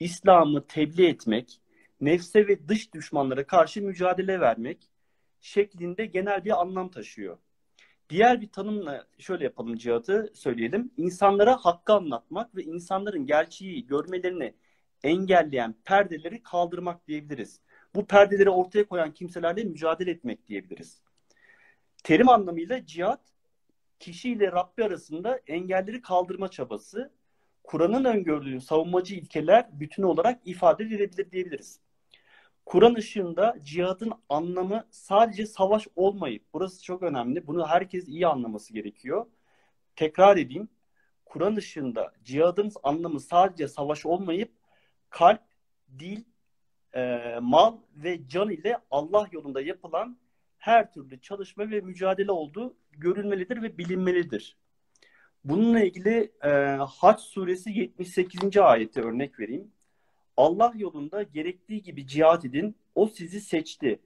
İslam'ı 0.00 0.66
tebliğ 0.66 1.06
etmek, 1.06 1.60
nefse 2.00 2.48
ve 2.48 2.68
dış 2.68 2.94
düşmanlara 2.94 3.46
karşı 3.46 3.82
mücadele 3.82 4.40
vermek 4.40 4.90
şeklinde 5.40 6.06
genel 6.06 6.44
bir 6.44 6.60
anlam 6.60 6.90
taşıyor. 6.90 7.38
Diğer 8.10 8.40
bir 8.40 8.48
tanımla 8.48 9.06
şöyle 9.18 9.44
yapalım 9.44 9.76
cihatı 9.76 10.32
söyleyelim. 10.34 10.90
İnsanlara 10.96 11.56
hakkı 11.56 11.92
anlatmak 11.92 12.56
ve 12.56 12.62
insanların 12.62 13.26
gerçeği 13.26 13.86
görmelerini 13.86 14.54
engelleyen 15.02 15.74
perdeleri 15.84 16.42
kaldırmak 16.42 17.08
diyebiliriz. 17.08 17.60
Bu 17.94 18.06
perdeleri 18.06 18.50
ortaya 18.50 18.88
koyan 18.88 19.14
kimselerle 19.14 19.64
mücadele 19.64 20.10
etmek 20.10 20.46
diyebiliriz. 20.46 21.02
Terim 22.04 22.28
anlamıyla 22.28 22.86
cihat, 22.86 23.20
kişi 23.98 24.30
ile 24.30 24.52
Rabbi 24.52 24.84
arasında 24.84 25.40
engelleri 25.46 26.02
kaldırma 26.02 26.48
çabası, 26.48 27.12
Kur'an'ın 27.62 28.04
öngördüğü 28.04 28.60
savunmacı 28.60 29.14
ilkeler 29.14 29.80
bütünü 29.80 30.06
olarak 30.06 30.40
ifade 30.44 30.84
edilebilir 30.84 31.30
diyebiliriz. 31.30 31.80
Kur'an 32.66 32.94
ışığında 32.94 33.56
cihadın 33.62 34.12
anlamı 34.28 34.86
sadece 34.90 35.46
savaş 35.46 35.88
olmayıp, 35.96 36.42
burası 36.52 36.84
çok 36.84 37.02
önemli, 37.02 37.46
bunu 37.46 37.66
herkes 37.66 38.08
iyi 38.08 38.26
anlaması 38.26 38.72
gerekiyor. 38.72 39.26
Tekrar 39.96 40.36
edeyim, 40.36 40.68
Kur'an 41.24 41.56
ışığında 41.56 42.12
cihadın 42.24 42.72
anlamı 42.82 43.20
sadece 43.20 43.68
savaş 43.68 44.06
olmayıp, 44.06 44.52
kalp, 45.10 45.42
dil, 45.98 46.24
e, 46.94 47.20
mal 47.40 47.76
ve 47.96 48.28
can 48.28 48.50
ile 48.50 48.78
Allah 48.90 49.28
yolunda 49.32 49.60
yapılan 49.60 50.23
her 50.64 50.92
türlü 50.92 51.20
çalışma 51.20 51.70
ve 51.70 51.80
mücadele 51.80 52.32
olduğu 52.32 52.76
görülmelidir 52.92 53.62
ve 53.62 53.78
bilinmelidir. 53.78 54.56
Bununla 55.44 55.80
ilgili 55.80 56.32
e, 56.44 56.48
Haç 56.76 57.20
suresi 57.20 57.70
78. 57.70 58.56
ayeti 58.56 59.00
örnek 59.00 59.40
vereyim. 59.40 59.70
Allah 60.36 60.72
yolunda 60.76 61.22
gerektiği 61.22 61.82
gibi 61.82 62.06
cihat 62.06 62.44
edin. 62.44 62.76
O 62.94 63.06
sizi 63.06 63.40
seçti. 63.40 64.00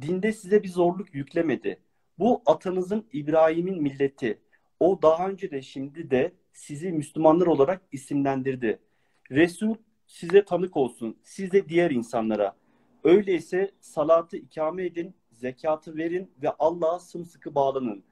Dinde 0.00 0.32
size 0.32 0.62
bir 0.62 0.68
zorluk 0.68 1.14
yüklemedi. 1.14 1.80
Bu 2.18 2.42
atanızın 2.46 3.06
İbrahim'in 3.12 3.82
milleti. 3.82 4.38
O 4.80 5.02
daha 5.02 5.28
önce 5.28 5.50
de 5.50 5.62
şimdi 5.62 6.10
de 6.10 6.32
sizi 6.52 6.92
Müslümanlar 6.92 7.46
olarak 7.46 7.82
isimlendirdi. 7.92 8.78
Resul 9.30 9.74
size 10.06 10.44
tanık 10.44 10.76
olsun. 10.76 11.16
Siz 11.22 11.52
de 11.52 11.68
diğer 11.68 11.90
insanlara. 11.90 12.56
Öyleyse 13.04 13.70
salatı 13.80 14.36
ikame 14.36 14.84
edin, 14.84 15.14
zekatı 15.34 15.96
verin 15.96 16.30
ve 16.42 16.50
Allah'a 16.58 16.98
sımsıkı 16.98 17.54
bağlanın. 17.54 18.04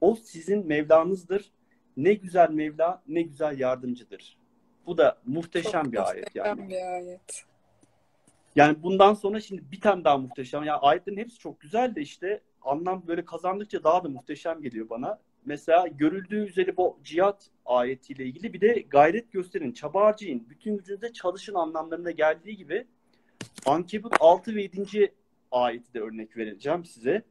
O 0.00 0.16
sizin 0.16 0.66
Mevlanızdır. 0.66 1.50
Ne 1.96 2.14
güzel 2.14 2.50
Mevla, 2.50 3.02
ne 3.08 3.22
güzel 3.22 3.58
yardımcıdır. 3.58 4.38
Bu 4.86 4.98
da 4.98 5.18
muhteşem 5.26 5.84
Çok 5.84 5.92
bir 5.92 6.10
ayet 6.10 6.24
muhteşem 6.24 6.46
yani. 6.46 6.68
bir 6.68 6.92
ayet. 6.94 7.44
Yani 8.56 8.82
bundan 8.82 9.14
sonra 9.14 9.40
şimdi 9.40 9.62
bir 9.72 9.80
tane 9.80 10.04
daha 10.04 10.18
muhteşem. 10.18 10.64
Yani 10.64 10.78
ayetlerin 10.78 11.16
hepsi 11.16 11.38
çok 11.38 11.60
güzel 11.60 11.94
de 11.94 12.00
işte 12.00 12.40
anlam 12.62 13.02
böyle 13.06 13.24
kazandıkça 13.24 13.84
daha 13.84 14.04
da 14.04 14.08
muhteşem 14.08 14.62
geliyor 14.62 14.90
bana. 14.90 15.18
Mesela 15.44 15.86
görüldüğü 15.86 16.46
üzere 16.46 16.76
bu 16.76 16.98
cihat 17.04 17.50
ayetiyle 17.66 18.24
ilgili 18.24 18.52
bir 18.52 18.60
de 18.60 18.84
gayret 18.90 19.32
gösterin, 19.32 19.72
çaba 19.72 20.04
harcayın, 20.04 20.46
bütün 20.50 20.76
gücünüzle 20.76 21.12
çalışın 21.12 21.54
anlamlarına 21.54 22.10
geldiği 22.10 22.56
gibi 22.56 22.86
Ankebut 23.66 24.14
6 24.20 24.54
ve 24.54 24.62
7. 24.62 25.12
ayeti 25.52 25.94
de 25.94 26.00
örnek 26.00 26.36
vereceğim 26.36 26.84
size. 26.84 27.22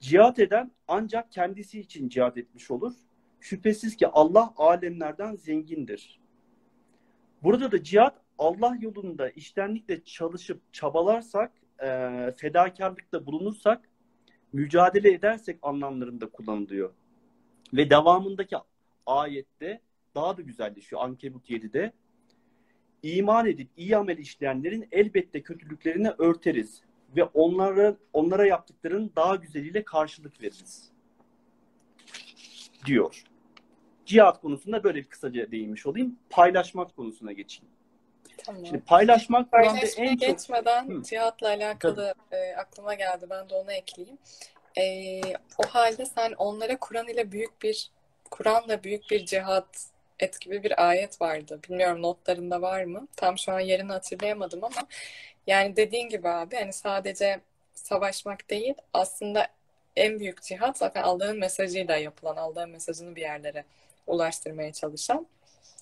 Cihat 0.00 0.38
eden 0.38 0.70
ancak 0.88 1.32
kendisi 1.32 1.80
için 1.80 2.08
cihat 2.08 2.38
etmiş 2.38 2.70
olur. 2.70 2.94
Şüphesiz 3.40 3.96
ki 3.96 4.06
Allah 4.06 4.54
alemlerden 4.56 5.34
zengindir. 5.34 6.20
Burada 7.42 7.72
da 7.72 7.82
cihat 7.82 8.22
Allah 8.38 8.76
yolunda 8.80 9.30
iştenlikle 9.30 10.04
çalışıp 10.04 10.72
çabalarsak, 10.72 11.52
e, 11.82 11.86
fedakarlıkta 12.36 13.26
bulunursak, 13.26 13.88
mücadele 14.52 15.12
edersek 15.12 15.58
anlamlarında 15.62 16.30
kullanılıyor. 16.30 16.92
Ve 17.72 17.90
devamındaki 17.90 18.56
ayette 19.06 19.80
daha 20.14 20.36
da 20.36 20.42
güzelleşiyor 20.42 21.02
Ankebut 21.02 21.50
7'de. 21.50 21.92
İman 23.02 23.46
edip 23.46 23.68
iyi 23.76 23.96
amel 23.96 24.18
işleyenlerin 24.18 24.88
elbette 24.92 25.42
kötülüklerini 25.42 26.10
örteriz 26.10 26.82
ve 27.16 27.24
onlara 27.24 27.96
onlara 28.12 28.46
yaptıklarının 28.46 29.12
daha 29.16 29.36
güzeliyle 29.36 29.84
karşılık 29.84 30.42
veririz. 30.42 30.90
Diyor. 32.86 33.24
Cihat 34.06 34.40
konusunda 34.40 34.84
böyle 34.84 34.98
bir 34.98 35.08
kısaca 35.08 35.50
değinmiş 35.50 35.86
olayım. 35.86 36.18
Paylaşmak 36.30 36.96
konusuna 36.96 37.32
geçeyim. 37.32 37.72
Tamam. 38.44 38.66
Şimdi 38.66 38.80
paylaşmak 38.80 39.52
Paylaşmaya 39.52 40.10
en 40.10 40.16
çok 40.16 40.28
geçmeden 40.28 40.88
Hı. 40.88 41.02
cihatla 41.02 41.48
alakalı 41.48 42.14
e, 42.32 42.54
aklıma 42.56 42.94
geldi. 42.94 43.26
Ben 43.30 43.50
de 43.50 43.54
onu 43.54 43.72
ekleyeyim. 43.72 44.18
E, 44.78 45.20
o 45.34 45.68
halde 45.68 46.06
sen 46.06 46.32
onlara 46.32 46.78
Kur'an 46.78 47.08
ile 47.08 47.32
büyük 47.32 47.62
bir 47.62 47.90
Kur'an'la 48.30 48.84
büyük 48.84 49.10
bir 49.10 49.26
cihat 49.26 49.86
et 50.20 50.40
gibi 50.40 50.62
bir 50.62 50.88
ayet 50.88 51.20
vardı. 51.20 51.60
Bilmiyorum 51.68 52.02
notlarında 52.02 52.62
var 52.62 52.84
mı? 52.84 53.08
Tam 53.16 53.38
şu 53.38 53.52
an 53.52 53.60
yerini 53.60 53.92
hatırlayamadım 53.92 54.64
ama 54.64 54.86
yani 55.46 55.76
dediğin 55.76 56.08
gibi 56.08 56.28
abi 56.28 56.56
hani 56.56 56.72
sadece 56.72 57.40
savaşmak 57.74 58.50
değil 58.50 58.74
aslında 58.92 59.46
en 59.96 60.20
büyük 60.20 60.42
cihat 60.42 60.78
zaten 60.78 61.02
Allah'ın 61.02 61.38
mesajıyla 61.38 61.96
yapılan, 61.96 62.36
Allah'ın 62.36 62.70
mesajını 62.70 63.16
bir 63.16 63.20
yerlere 63.20 63.64
ulaştırmaya 64.06 64.72
çalışan. 64.72 65.26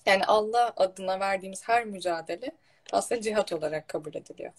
Yani 0.05 0.25
Allah 0.25 0.73
adına 0.77 1.19
verdiğimiz 1.19 1.67
her 1.67 1.85
mücadele 1.85 2.51
aslında 2.91 3.21
cihat 3.21 3.53
olarak 3.53 3.87
kabul 3.87 4.13
ediliyor. 4.15 4.53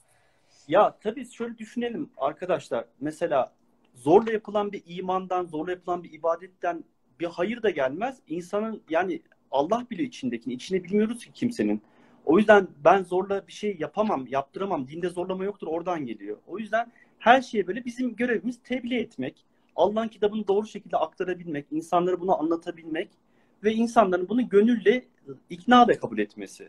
Ya 0.69 0.97
tabii 1.03 1.33
şöyle 1.33 1.59
düşünelim 1.59 2.11
arkadaşlar. 2.17 2.85
Mesela 3.01 3.53
zorla 3.95 4.33
yapılan 4.33 4.73
bir 4.73 4.83
imandan, 4.87 5.47
zorla 5.47 5.71
yapılan 5.71 6.05
bir 6.05 6.13
ibadetten 6.13 6.85
bir 7.21 7.27
hayır 7.27 7.63
da 7.63 7.71
gelmez. 7.71 8.19
İnsanın 8.27 8.83
yani 8.89 9.23
Allah 9.51 9.87
bile 9.91 10.03
içindekini, 10.03 10.55
içine 10.55 10.85
bilmiyoruz 10.85 11.25
ki 11.25 11.33
kimsenin. 11.33 11.83
O 12.25 12.39
yüzden 12.39 12.69
ben 12.85 13.05
zorla 13.05 13.47
bir 13.47 13.53
şey 13.53 13.77
yapamam, 13.79 14.27
yaptıramam. 14.27 14.89
Dinde 14.89 15.09
zorlama 15.09 15.45
yoktur, 15.45 15.67
oradan 15.67 16.07
geliyor. 16.07 16.37
O 16.47 16.59
yüzden 16.59 16.93
her 17.19 17.43
şeye 17.43 17.67
böyle 17.67 17.85
bizim 17.85 18.17
görevimiz 18.17 18.59
tebliğ 18.65 18.97
etmek. 18.97 19.45
Allah'ın 19.77 20.09
kitabını 20.09 20.49
doğru 20.49 20.67
şekilde 20.67 20.97
aktarabilmek, 20.97 21.67
insanlara 21.71 22.21
bunu 22.21 22.41
anlatabilmek 22.41 23.09
ve 23.65 23.75
insanların 23.75 24.29
bunu 24.29 24.49
gönülle 24.49 25.05
ikna 25.51 25.89
da 25.89 25.99
kabul 25.99 26.19
etmesi. 26.19 26.69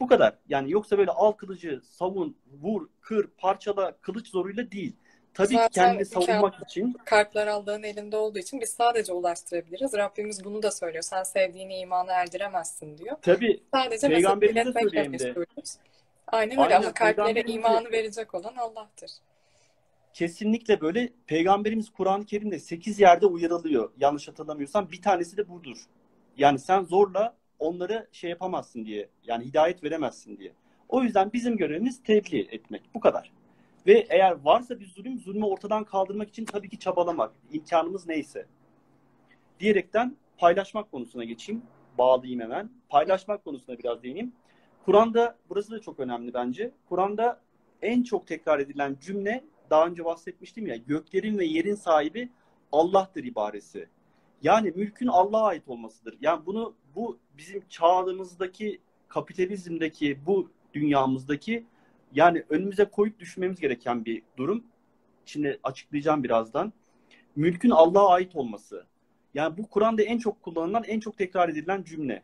Bu 0.00 0.06
kadar. 0.06 0.34
Yani 0.48 0.70
yoksa 0.70 0.98
böyle 0.98 1.10
al 1.10 1.32
kılıcı, 1.32 1.80
savun, 1.84 2.36
vur, 2.62 2.88
kır, 3.00 3.26
parçala, 3.38 3.96
kılıç 4.00 4.28
zoruyla 4.28 4.70
değil. 4.70 4.92
Tabii 5.34 5.54
Zaten 5.54 5.68
kendini 5.68 6.04
savunmak 6.04 6.54
kağıt- 6.54 6.64
için 6.64 6.96
Kalpler 7.04 7.46
Allah'ın 7.46 7.82
elinde 7.82 8.16
olduğu 8.16 8.38
için 8.38 8.60
biz 8.60 8.70
sadece 8.70 9.12
ulaştırabiliriz. 9.12 9.92
Rabbimiz 9.94 10.44
bunu 10.44 10.62
da 10.62 10.70
söylüyor. 10.70 11.02
Sen 11.02 11.22
sevdiğini 11.22 11.78
imana 11.78 12.12
erdiremezsin 12.12 12.98
diyor. 12.98 13.16
tabii 13.22 13.62
Sadece 13.74 14.08
Peygamberimize 14.08 14.70
iletmekle 14.80 15.08
mesulüz. 15.08 15.76
Aynen 16.26 16.52
öyle 16.52 16.62
Aynen, 16.62 16.76
ama 16.76 16.94
kalplere 16.94 17.40
imanı 17.40 17.92
verecek 17.92 18.34
olan 18.34 18.54
Allah'tır. 18.56 19.10
kesinlikle 20.14 20.80
böyle 20.80 21.08
Peygamberimiz 21.26 21.90
Kur'an-ı 21.90 22.24
Kerim'de 22.26 22.58
8 22.58 23.00
yerde 23.00 23.26
uyarılıyor. 23.26 23.90
Yanlış 23.98 24.28
hatırlamıyorsam 24.28 24.90
bir 24.90 25.02
tanesi 25.02 25.36
de 25.36 25.48
budur. 25.48 25.76
Yani 26.36 26.58
sen 26.58 26.82
zorla 26.82 27.36
onları 27.58 28.08
şey 28.12 28.30
yapamazsın 28.30 28.84
diye. 28.84 29.08
Yani 29.24 29.44
hidayet 29.44 29.84
veremezsin 29.84 30.36
diye. 30.36 30.52
O 30.88 31.02
yüzden 31.02 31.32
bizim 31.32 31.56
görevimiz 31.56 32.02
tebliğ 32.02 32.48
etmek. 32.50 32.82
Bu 32.94 33.00
kadar. 33.00 33.32
Ve 33.86 34.06
eğer 34.10 34.32
varsa 34.44 34.80
bir 34.80 34.86
zulüm, 34.86 35.18
zulmü 35.18 35.44
ortadan 35.44 35.84
kaldırmak 35.84 36.28
için 36.28 36.44
tabii 36.44 36.68
ki 36.68 36.78
çabalamak. 36.78 37.32
imkanımız 37.52 38.06
neyse. 38.06 38.46
Diyerekten 39.60 40.16
paylaşmak 40.38 40.90
konusuna 40.90 41.24
geçeyim. 41.24 41.62
Bağlayayım 41.98 42.40
hemen. 42.40 42.70
Paylaşmak 42.88 43.44
konusuna 43.44 43.78
biraz 43.78 44.02
değineyim. 44.02 44.32
Kur'an'da, 44.84 45.38
burası 45.48 45.70
da 45.70 45.80
çok 45.80 46.00
önemli 46.00 46.34
bence. 46.34 46.70
Kur'an'da 46.88 47.40
en 47.82 48.02
çok 48.02 48.26
tekrar 48.26 48.58
edilen 48.58 48.96
cümle 49.00 49.44
daha 49.70 49.86
önce 49.86 50.04
bahsetmiştim 50.04 50.66
ya 50.66 50.76
göklerin 50.76 51.38
ve 51.38 51.44
yerin 51.44 51.74
sahibi 51.74 52.28
Allah'tır 52.72 53.24
ibaresi. 53.24 53.88
Yani 54.42 54.72
mülkün 54.76 55.06
Allah'a 55.06 55.46
ait 55.46 55.68
olmasıdır. 55.68 56.16
Yani 56.20 56.46
bunu 56.46 56.74
bu 56.94 57.18
bizim 57.38 57.62
çağımızdaki 57.68 58.80
kapitalizmdeki 59.08 60.18
bu 60.26 60.50
dünyamızdaki 60.74 61.66
yani 62.14 62.44
önümüze 62.48 62.84
koyup 62.84 63.18
düşünmemiz 63.18 63.60
gereken 63.60 64.04
bir 64.04 64.22
durum. 64.36 64.64
Şimdi 65.24 65.58
açıklayacağım 65.62 66.24
birazdan. 66.24 66.72
Mülkün 67.36 67.70
Allah'a 67.70 68.08
ait 68.08 68.36
olması. 68.36 68.86
Yani 69.34 69.58
bu 69.58 69.66
Kur'an'da 69.68 70.02
en 70.02 70.18
çok 70.18 70.42
kullanılan, 70.42 70.84
en 70.84 71.00
çok 71.00 71.18
tekrar 71.18 71.48
edilen 71.48 71.82
cümle. 71.82 72.22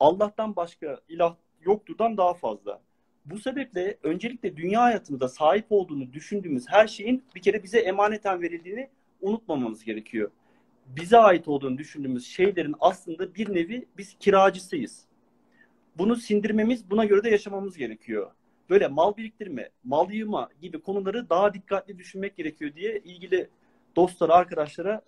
Allah'tan 0.00 0.56
başka 0.56 1.00
ilah 1.08 1.36
yokturdan 1.60 2.16
daha 2.16 2.34
fazla. 2.34 2.82
Bu 3.24 3.38
sebeple 3.38 3.98
öncelikle 4.02 4.56
dünya 4.56 4.82
hayatımızda 4.82 5.28
sahip 5.28 5.66
olduğunu 5.70 6.12
düşündüğümüz 6.12 6.64
her 6.68 6.86
şeyin 6.86 7.24
bir 7.34 7.42
kere 7.42 7.62
bize 7.62 7.78
emaneten 7.78 8.42
verildiğini 8.42 8.90
unutmamamız 9.20 9.84
gerekiyor. 9.84 10.30
Bize 10.86 11.18
ait 11.18 11.48
olduğunu 11.48 11.78
düşündüğümüz 11.78 12.26
şeylerin 12.26 12.74
aslında 12.80 13.34
bir 13.34 13.54
nevi 13.54 13.88
biz 13.98 14.16
kiracısıyız. 14.20 15.04
Bunu 15.98 16.16
sindirmemiz, 16.16 16.90
buna 16.90 17.04
göre 17.04 17.24
de 17.24 17.30
yaşamamız 17.30 17.76
gerekiyor. 17.76 18.30
Böyle 18.72 18.88
mal 18.88 19.16
biriktirme, 19.16 19.70
mal 19.84 20.10
yığma 20.10 20.48
gibi 20.60 20.80
konuları 20.82 21.30
daha 21.30 21.54
dikkatli 21.54 21.98
düşünmek 21.98 22.36
gerekiyor 22.36 22.74
diye 22.74 22.98
ilgili 22.98 23.50
dostlara, 23.96 24.34
arkadaşlara 24.34 25.02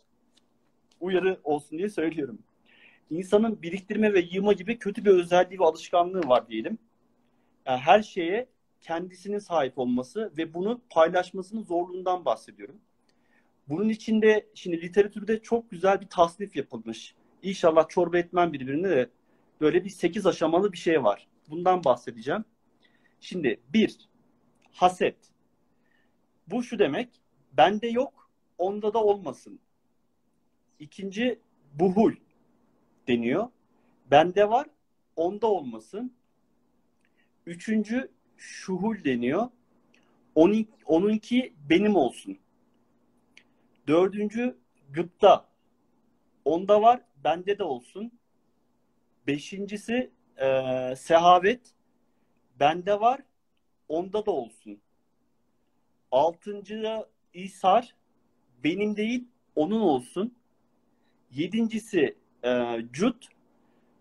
uyarı 1.00 1.40
olsun 1.44 1.78
diye 1.78 1.88
söylüyorum. 1.88 2.38
İnsanın 3.10 3.62
biriktirme 3.62 4.12
ve 4.12 4.20
yığma 4.20 4.52
gibi 4.52 4.78
kötü 4.78 5.04
bir 5.04 5.10
özelliği 5.10 5.60
ve 5.60 5.64
alışkanlığı 5.64 6.28
var 6.28 6.48
diyelim. 6.48 6.78
Yani 7.66 7.78
her 7.78 8.02
şeye 8.02 8.48
kendisinin 8.80 9.38
sahip 9.38 9.78
olması 9.78 10.32
ve 10.38 10.54
bunu 10.54 10.80
paylaşmasının 10.90 11.62
zorluğundan 11.62 12.24
bahsediyorum. 12.24 12.80
Bunun 13.68 13.88
içinde 13.88 14.46
şimdi 14.54 14.82
literatürde 14.82 15.42
çok 15.42 15.70
güzel 15.70 16.00
bir 16.00 16.06
tasnif 16.06 16.56
yapılmış. 16.56 17.14
İnşallah 17.42 17.88
çorba 17.88 18.18
etmem 18.18 18.52
birbirine 18.52 18.88
de 18.88 19.10
böyle 19.60 19.84
bir 19.84 19.90
sekiz 19.90 20.26
aşamalı 20.26 20.72
bir 20.72 20.78
şey 20.78 21.04
var. 21.04 21.28
Bundan 21.50 21.84
bahsedeceğim. 21.84 22.44
Şimdi 23.24 23.60
bir, 23.68 24.08
haset. 24.72 25.16
Bu 26.46 26.62
şu 26.62 26.78
demek, 26.78 27.08
bende 27.52 27.86
yok, 27.86 28.30
onda 28.58 28.94
da 28.94 29.04
olmasın. 29.04 29.60
İkinci, 30.78 31.38
buhul 31.74 32.12
deniyor. 33.08 33.48
Bende 34.10 34.50
var, 34.50 34.66
onda 35.16 35.46
olmasın. 35.46 36.14
Üçüncü, 37.46 38.10
şuhul 38.36 39.04
deniyor. 39.04 39.48
Onun, 40.34 40.68
onunki 40.86 41.54
benim 41.70 41.96
olsun. 41.96 42.38
Dördüncü, 43.86 44.58
gıpta. 44.90 45.48
Onda 46.44 46.82
var, 46.82 47.00
bende 47.24 47.58
de 47.58 47.64
olsun. 47.64 48.12
Beşincisi, 49.26 50.10
e, 50.36 50.46
sehavet. 50.96 51.74
Bende 52.60 53.00
var, 53.00 53.20
onda 53.88 54.26
da 54.26 54.30
olsun. 54.30 54.80
Altıncı 56.10 57.04
İsar, 57.34 57.94
benim 58.64 58.96
değil, 58.96 59.28
onun 59.56 59.80
olsun. 59.80 60.34
Yedincisi 61.30 62.16
e, 62.44 62.78
Cut, 62.92 63.28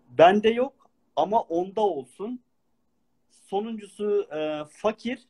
bende 0.08 0.48
yok 0.48 0.90
ama 1.16 1.40
onda 1.40 1.80
olsun. 1.80 2.40
Sonuncusu 3.30 4.28
e, 4.32 4.64
fakir, 4.70 5.22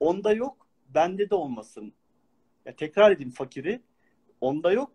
onda 0.00 0.32
yok, 0.32 0.66
bende 0.88 1.30
de 1.30 1.34
olmasın. 1.34 1.92
Ya 2.64 2.76
tekrar 2.76 3.10
edeyim 3.10 3.30
fakiri, 3.30 3.80
onda 4.40 4.72
yok, 4.72 4.92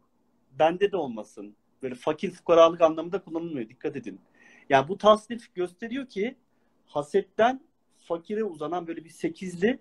bende 0.51 0.91
de 0.91 0.97
olmasın. 0.97 1.55
Böyle 1.81 1.95
fakir 1.95 2.31
fukaralık 2.31 2.81
anlamında 2.81 3.21
kullanılmıyor, 3.23 3.69
dikkat 3.69 3.95
edin. 3.95 4.21
Yani 4.69 4.87
bu 4.87 4.97
tasnif 4.97 5.55
gösteriyor 5.55 6.09
ki 6.09 6.35
hasetten 6.85 7.61
fakire 7.97 8.43
uzanan 8.43 8.87
böyle 8.87 9.05
bir 9.05 9.09
sekizli 9.09 9.79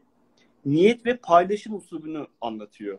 niyet 0.65 1.07
ve 1.07 1.17
paylaşım 1.17 1.75
usulünü 1.75 2.27
anlatıyor. 2.41 2.99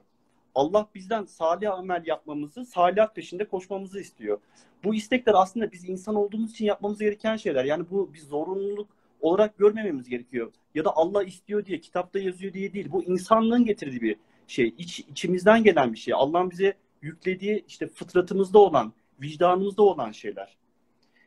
Allah 0.56 0.88
bizden 0.96 1.26
salih 1.26 1.74
amel 1.74 2.04
yapmamızı, 2.06 2.66
salih 2.66 3.08
peşinde 3.16 3.46
koşmamızı 3.48 4.00
istiyor. 4.00 4.40
Bu 4.84 4.96
istekler 4.96 5.34
aslında 5.36 5.72
biz 5.72 5.90
insan 5.90 6.16
olduğumuz 6.16 6.52
için 6.52 6.66
yapmamız 6.66 7.00
gereken 7.00 7.36
şeyler. 7.36 7.66
Yani 7.66 7.86
bu 7.90 8.14
bir 8.14 8.20
zorunluluk 8.20 8.90
olarak 9.22 9.58
görmememiz 9.58 10.10
gerekiyor. 10.10 10.52
Ya 10.76 10.86
da 10.86 10.96
Allah 10.96 11.24
istiyor 11.24 11.66
diye, 11.66 11.80
kitapta 11.80 12.20
yazıyor 12.20 12.54
diye 12.54 12.74
değil. 12.74 12.92
Bu 12.92 13.04
insanlığın 13.04 13.66
getirdiği 13.66 14.02
bir 14.02 14.16
şey. 14.48 14.74
İç, 14.78 15.00
içimizden 15.00 15.64
gelen 15.64 15.94
bir 15.94 15.98
şey. 15.98 16.14
Allah'ın 16.14 16.52
bize 16.52 16.74
yüklediği 17.02 17.64
işte 17.68 17.88
fıtratımızda 17.88 18.60
olan, 18.60 18.94
vicdanımızda 19.22 19.84
olan 19.84 20.12
şeyler. 20.12 20.58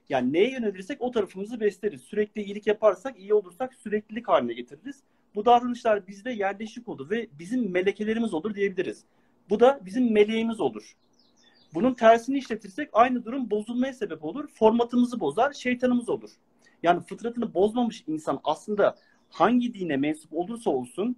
Yani 0.09 0.32
neye 0.32 0.50
yönelirsek 0.50 1.02
o 1.02 1.11
tarafımızı 1.11 1.61
besleriz. 1.61 2.00
Sürekli 2.00 2.42
iyilik 2.42 2.66
yaparsak, 2.66 3.18
iyi 3.18 3.34
olursak 3.34 3.74
süreklilik 3.74 4.28
haline 4.28 4.52
getiririz. 4.52 5.02
Bu 5.34 5.44
davranışlar 5.44 6.06
bizde 6.06 6.30
yerleşik 6.30 6.88
olur 6.88 7.11
ve 7.11 7.28
bizim 7.38 7.70
melekelerimiz 7.70 8.34
olur 8.34 8.54
diyebiliriz. 8.54 9.04
Bu 9.50 9.61
da 9.61 9.80
bizim 9.86 10.12
meleğimiz 10.12 10.61
olur. 10.61 10.96
Bunun 11.74 11.94
tersini 11.94 12.38
işletirsek 12.38 12.88
aynı 12.92 13.24
durum 13.24 13.50
bozulmaya 13.50 13.92
sebep 13.92 14.24
olur. 14.24 14.48
Formatımızı 14.48 15.20
bozar, 15.20 15.52
şeytanımız 15.52 16.09
olur. 16.09 16.30
Yani 16.82 17.00
fıtratını 17.00 17.54
bozmamış 17.54 18.04
insan 18.06 18.40
aslında 18.44 18.96
hangi 19.30 19.74
dine 19.74 19.96
mensup 19.96 20.32
olursa 20.32 20.70
olsun 20.70 21.16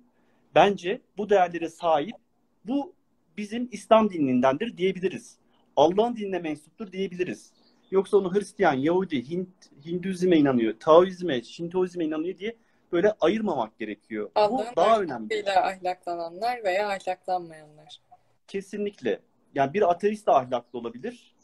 bence 0.55 1.01
bu 1.17 1.31
değerlere 1.31 1.69
sahip 1.69 2.17
bu 2.65 2.95
bizim 3.37 3.69
İslam 3.73 4.11
dinindendir 4.11 4.77
diyebiliriz. 4.77 5.39
Allah'ın 5.77 6.17
dinine 6.17 6.39
mensuptur 6.39 6.93
diyebiliriz. 6.93 7.53
Yoksa 7.91 8.17
onu 8.17 8.35
Hristiyan, 8.35 8.75
Yahudi, 8.75 9.31
Hint, 9.31 9.49
Hinduizme 9.87 10.37
inanıyor, 10.37 10.75
Taoizme, 10.81 11.43
Şintoizme 11.43 12.05
inanıyor 12.05 12.39
diye 12.39 12.57
böyle 12.93 13.13
ayırmamak 13.21 13.79
gerekiyor. 13.79 14.31
Bu 14.37 14.41
Allah'ın 14.41 14.77
daha 14.77 15.01
önemli. 15.01 15.51
ahlaklananlar 15.51 16.65
veya 16.65 16.89
ahlaklanmayanlar. 16.89 18.01
Kesinlikle. 18.47 19.21
Yani 19.55 19.75
bir 19.75 19.91
ateist 19.91 20.27
de 20.27 20.33
ahlaklı 20.33 20.79
olabilir. 20.79 21.35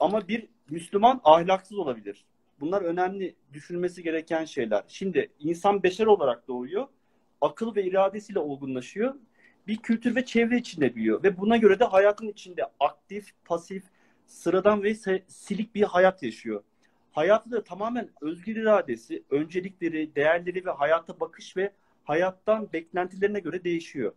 Ama 0.00 0.28
bir 0.28 0.48
Müslüman 0.70 1.20
ahlaksız 1.24 1.78
olabilir. 1.78 2.24
Bunlar 2.60 2.82
önemli 2.82 3.36
düşünülmesi 3.52 4.02
gereken 4.02 4.44
şeyler. 4.44 4.84
Şimdi 4.88 5.30
insan 5.38 5.82
beşer 5.82 6.06
olarak 6.06 6.48
doğuyor. 6.48 6.88
Akıl 7.40 7.74
ve 7.74 7.84
iradesiyle 7.84 8.38
olgunlaşıyor. 8.38 9.14
Bir 9.66 9.76
kültür 9.76 10.16
ve 10.16 10.24
çevre 10.24 10.56
içinde 10.56 10.94
büyüyor. 10.94 11.22
Ve 11.22 11.38
buna 11.38 11.56
göre 11.56 11.80
de 11.80 11.84
hayatın 11.84 12.28
içinde 12.28 12.64
aktif, 12.80 13.30
pasif, 13.44 13.84
sıradan 14.26 14.82
ve 14.82 14.94
silik 15.26 15.74
bir 15.74 15.82
hayat 15.82 16.22
yaşıyor. 16.22 16.62
Hayatı 17.12 17.50
da 17.50 17.64
tamamen 17.64 18.08
özgür 18.20 18.56
iradesi, 18.56 19.22
öncelikleri, 19.30 20.14
değerleri 20.14 20.66
ve 20.66 20.70
hayata 20.70 21.20
bakış 21.20 21.56
ve 21.56 21.72
hayattan 22.04 22.72
beklentilerine 22.72 23.40
göre 23.40 23.64
değişiyor. 23.64 24.12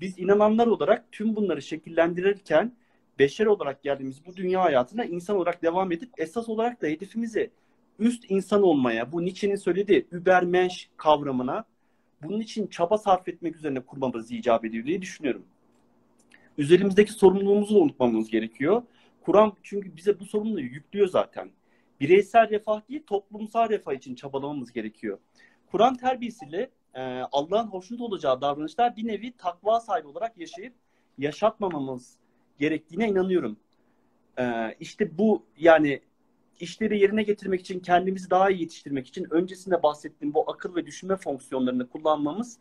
Biz 0.00 0.18
inananlar 0.18 0.66
olarak 0.66 1.12
tüm 1.12 1.36
bunları 1.36 1.62
şekillendirirken 1.62 2.72
beşer 3.18 3.46
olarak 3.46 3.82
geldiğimiz 3.82 4.26
bu 4.26 4.36
dünya 4.36 4.62
hayatına 4.62 5.04
insan 5.04 5.36
olarak 5.36 5.62
devam 5.62 5.92
edip 5.92 6.10
esas 6.18 6.48
olarak 6.48 6.82
da 6.82 6.86
hedefimizi 6.86 7.50
üst 7.98 8.30
insan 8.30 8.62
olmaya, 8.62 9.12
bu 9.12 9.24
Nietzsche'nin 9.24 9.56
söylediği 9.56 10.06
Übermensch 10.12 10.84
kavramına 10.96 11.64
bunun 12.22 12.40
için 12.40 12.66
çaba 12.66 12.98
sarf 12.98 13.28
etmek 13.28 13.56
üzerine 13.56 13.80
kurmamız 13.80 14.30
icap 14.30 14.64
ediyor 14.64 14.84
diye 14.84 15.02
düşünüyorum. 15.02 15.44
Üzerimizdeki 16.58 17.12
sorumluluğumuzu 17.12 17.74
da 17.74 17.78
unutmamamız 17.78 18.30
gerekiyor. 18.30 18.82
Kur'an 19.26 19.52
çünkü 19.62 19.96
bize 19.96 20.20
bu 20.20 20.24
sorumluluğu 20.24 20.60
yüklüyor 20.60 21.08
zaten. 21.08 21.50
Bireysel 22.00 22.50
refah 22.50 22.88
değil, 22.88 23.02
toplumsal 23.06 23.68
refah 23.68 23.92
için 23.92 24.14
çabalamamız 24.14 24.72
gerekiyor. 24.72 25.18
Kur'an 25.70 25.96
terbiyesiyle 25.96 26.70
e, 26.94 27.02
Allah'ın 27.32 27.66
hoşnut 27.66 28.00
olacağı 28.00 28.40
davranışlar 28.40 28.96
bir 28.96 29.06
nevi 29.06 29.36
takva 29.36 29.80
sahibi 29.80 30.06
olarak 30.06 30.38
yaşayıp 30.38 30.74
yaşatmamamız 31.18 32.16
gerektiğine 32.58 33.08
inanıyorum. 33.08 33.56
E, 34.38 34.74
işte 34.80 35.18
bu 35.18 35.46
yani 35.58 36.00
işleri 36.60 36.98
yerine 36.98 37.22
getirmek 37.22 37.60
için, 37.60 37.80
kendimizi 37.80 38.30
daha 38.30 38.50
iyi 38.50 38.60
yetiştirmek 38.60 39.06
için 39.06 39.26
öncesinde 39.30 39.82
bahsettiğim 39.82 40.34
bu 40.34 40.50
akıl 40.50 40.76
ve 40.76 40.86
düşünme 40.86 41.16
fonksiyonlarını 41.16 41.88
kullanmamız 41.88 42.58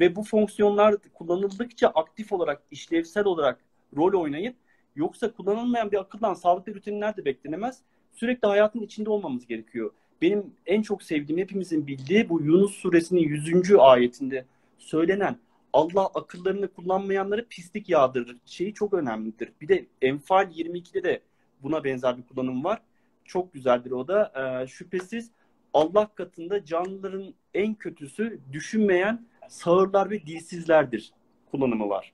ve 0.00 0.16
bu 0.16 0.22
fonksiyonlar 0.22 0.96
kullanıldıkça 1.14 1.88
aktif 1.88 2.32
olarak, 2.32 2.62
işlevsel 2.70 3.24
olarak 3.24 3.60
rol 3.96 4.20
oynayıp 4.20 4.56
yoksa 4.96 5.32
kullanılmayan 5.32 5.92
bir 5.92 6.00
akıldan 6.00 6.34
sağlıklı 6.34 6.74
rutinler 6.74 7.16
de 7.16 7.24
beklenemez. 7.24 7.78
Sürekli 8.12 8.48
hayatın 8.48 8.80
içinde 8.80 9.10
olmamız 9.10 9.46
gerekiyor. 9.46 9.90
Benim 10.22 10.54
en 10.66 10.82
çok 10.82 11.02
sevdiğim, 11.02 11.40
hepimizin 11.40 11.86
bildiği 11.86 12.28
bu 12.28 12.42
Yunus 12.42 12.74
suresinin 12.74 13.20
100. 13.20 13.74
ayetinde 13.78 14.44
söylenen 14.78 15.36
Allah 15.72 16.06
akıllarını 16.06 16.68
kullanmayanları 16.68 17.46
pislik 17.48 17.88
yağdırır 17.88 18.36
şeyi 18.46 18.74
çok 18.74 18.94
önemlidir. 18.94 19.52
Bir 19.60 19.68
de 19.68 19.86
Enfal 20.02 20.50
22'de 20.50 21.02
de 21.02 21.20
buna 21.62 21.84
benzer 21.84 22.18
bir 22.18 22.22
kullanım 22.22 22.64
var. 22.64 22.82
Çok 23.24 23.52
güzeldir 23.52 23.90
o 23.90 24.08
da. 24.08 24.32
Ee, 24.34 24.66
şüphesiz 24.66 25.30
Allah 25.72 26.14
katında 26.14 26.64
canlıların 26.64 27.34
en 27.54 27.74
kötüsü 27.74 28.40
düşünmeyen 28.52 29.26
sağırlar 29.48 30.10
ve 30.10 30.26
dilsizlerdir 30.26 31.12
kullanımı 31.50 31.88
var. 31.88 32.12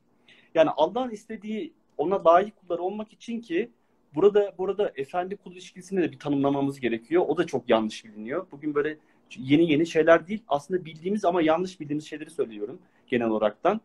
Yani 0.55 0.71
Allah'ın 0.71 1.11
istediği 1.11 1.73
ona 1.99 2.25
layık 2.25 2.57
kullar 2.57 2.79
olmak 2.79 3.13
için 3.13 3.41
ki 3.41 3.71
burada 4.15 4.55
burada 4.59 4.93
efendi 4.97 5.37
kul 5.37 5.53
ilişkisini 5.53 6.03
de 6.03 6.13
bir 6.13 6.19
tanımlamamız 6.19 6.81
gerekiyor. 6.81 7.25
O 7.29 7.37
da 7.37 7.47
çok 7.47 7.69
yanlış 7.69 8.05
biliniyor. 8.05 8.47
Bugün 8.53 8.75
böyle 8.75 8.99
yeni 9.39 9.73
yeni 9.73 9.87
şeyler 9.87 10.27
değil 10.29 10.43
aslında 10.49 10.85
bildiğimiz 10.85 11.25
ama 11.25 11.43
yanlış 11.43 11.81
bildiğimiz 11.81 12.07
şeyleri 12.07 12.31
söylüyorum 12.31 12.79
genel 13.07 13.29
olaraktan. 13.29 13.81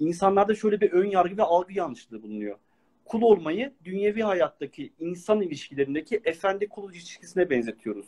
İnsanlarda 0.00 0.54
şöyle 0.54 0.80
bir 0.80 0.92
ön 0.92 1.10
yargı 1.10 1.36
ve 1.36 1.42
algı 1.42 1.72
yanlışlığı 1.72 2.22
bulunuyor. 2.22 2.58
Kul 3.04 3.22
olmayı 3.22 3.72
dünyevi 3.84 4.22
hayattaki 4.22 4.92
insan 4.98 5.40
ilişkilerindeki 5.40 6.20
efendi 6.24 6.68
kul 6.68 6.92
ilişkisine 6.92 7.50
benzetiyoruz. 7.50 8.06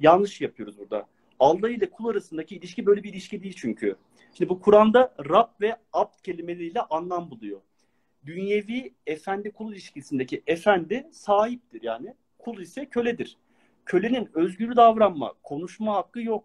Yanlış 0.00 0.40
yapıyoruz 0.40 0.78
burada. 0.78 1.06
Allah 1.40 1.70
ile 1.70 1.90
kul 1.90 2.08
arasındaki 2.08 2.56
ilişki 2.56 2.86
böyle 2.86 3.02
bir 3.02 3.12
ilişki 3.12 3.42
değil 3.42 3.54
çünkü. 3.56 3.96
Şimdi 4.34 4.48
bu 4.48 4.60
Kur'an'da 4.60 5.14
Rab 5.30 5.48
ve 5.60 5.76
Abd 5.92 6.20
kelimeleriyle 6.22 6.80
anlam 6.80 7.30
buluyor. 7.30 7.60
Dünyevi 8.26 8.94
efendi 9.06 9.50
kul 9.50 9.72
ilişkisindeki 9.72 10.42
efendi 10.46 11.08
sahiptir 11.12 11.82
yani. 11.82 12.14
Kul 12.38 12.58
ise 12.58 12.86
köledir. 12.86 13.36
Kölenin 13.86 14.30
özgür 14.34 14.76
davranma, 14.76 15.32
konuşma 15.42 15.94
hakkı 15.94 16.20
yok. 16.20 16.44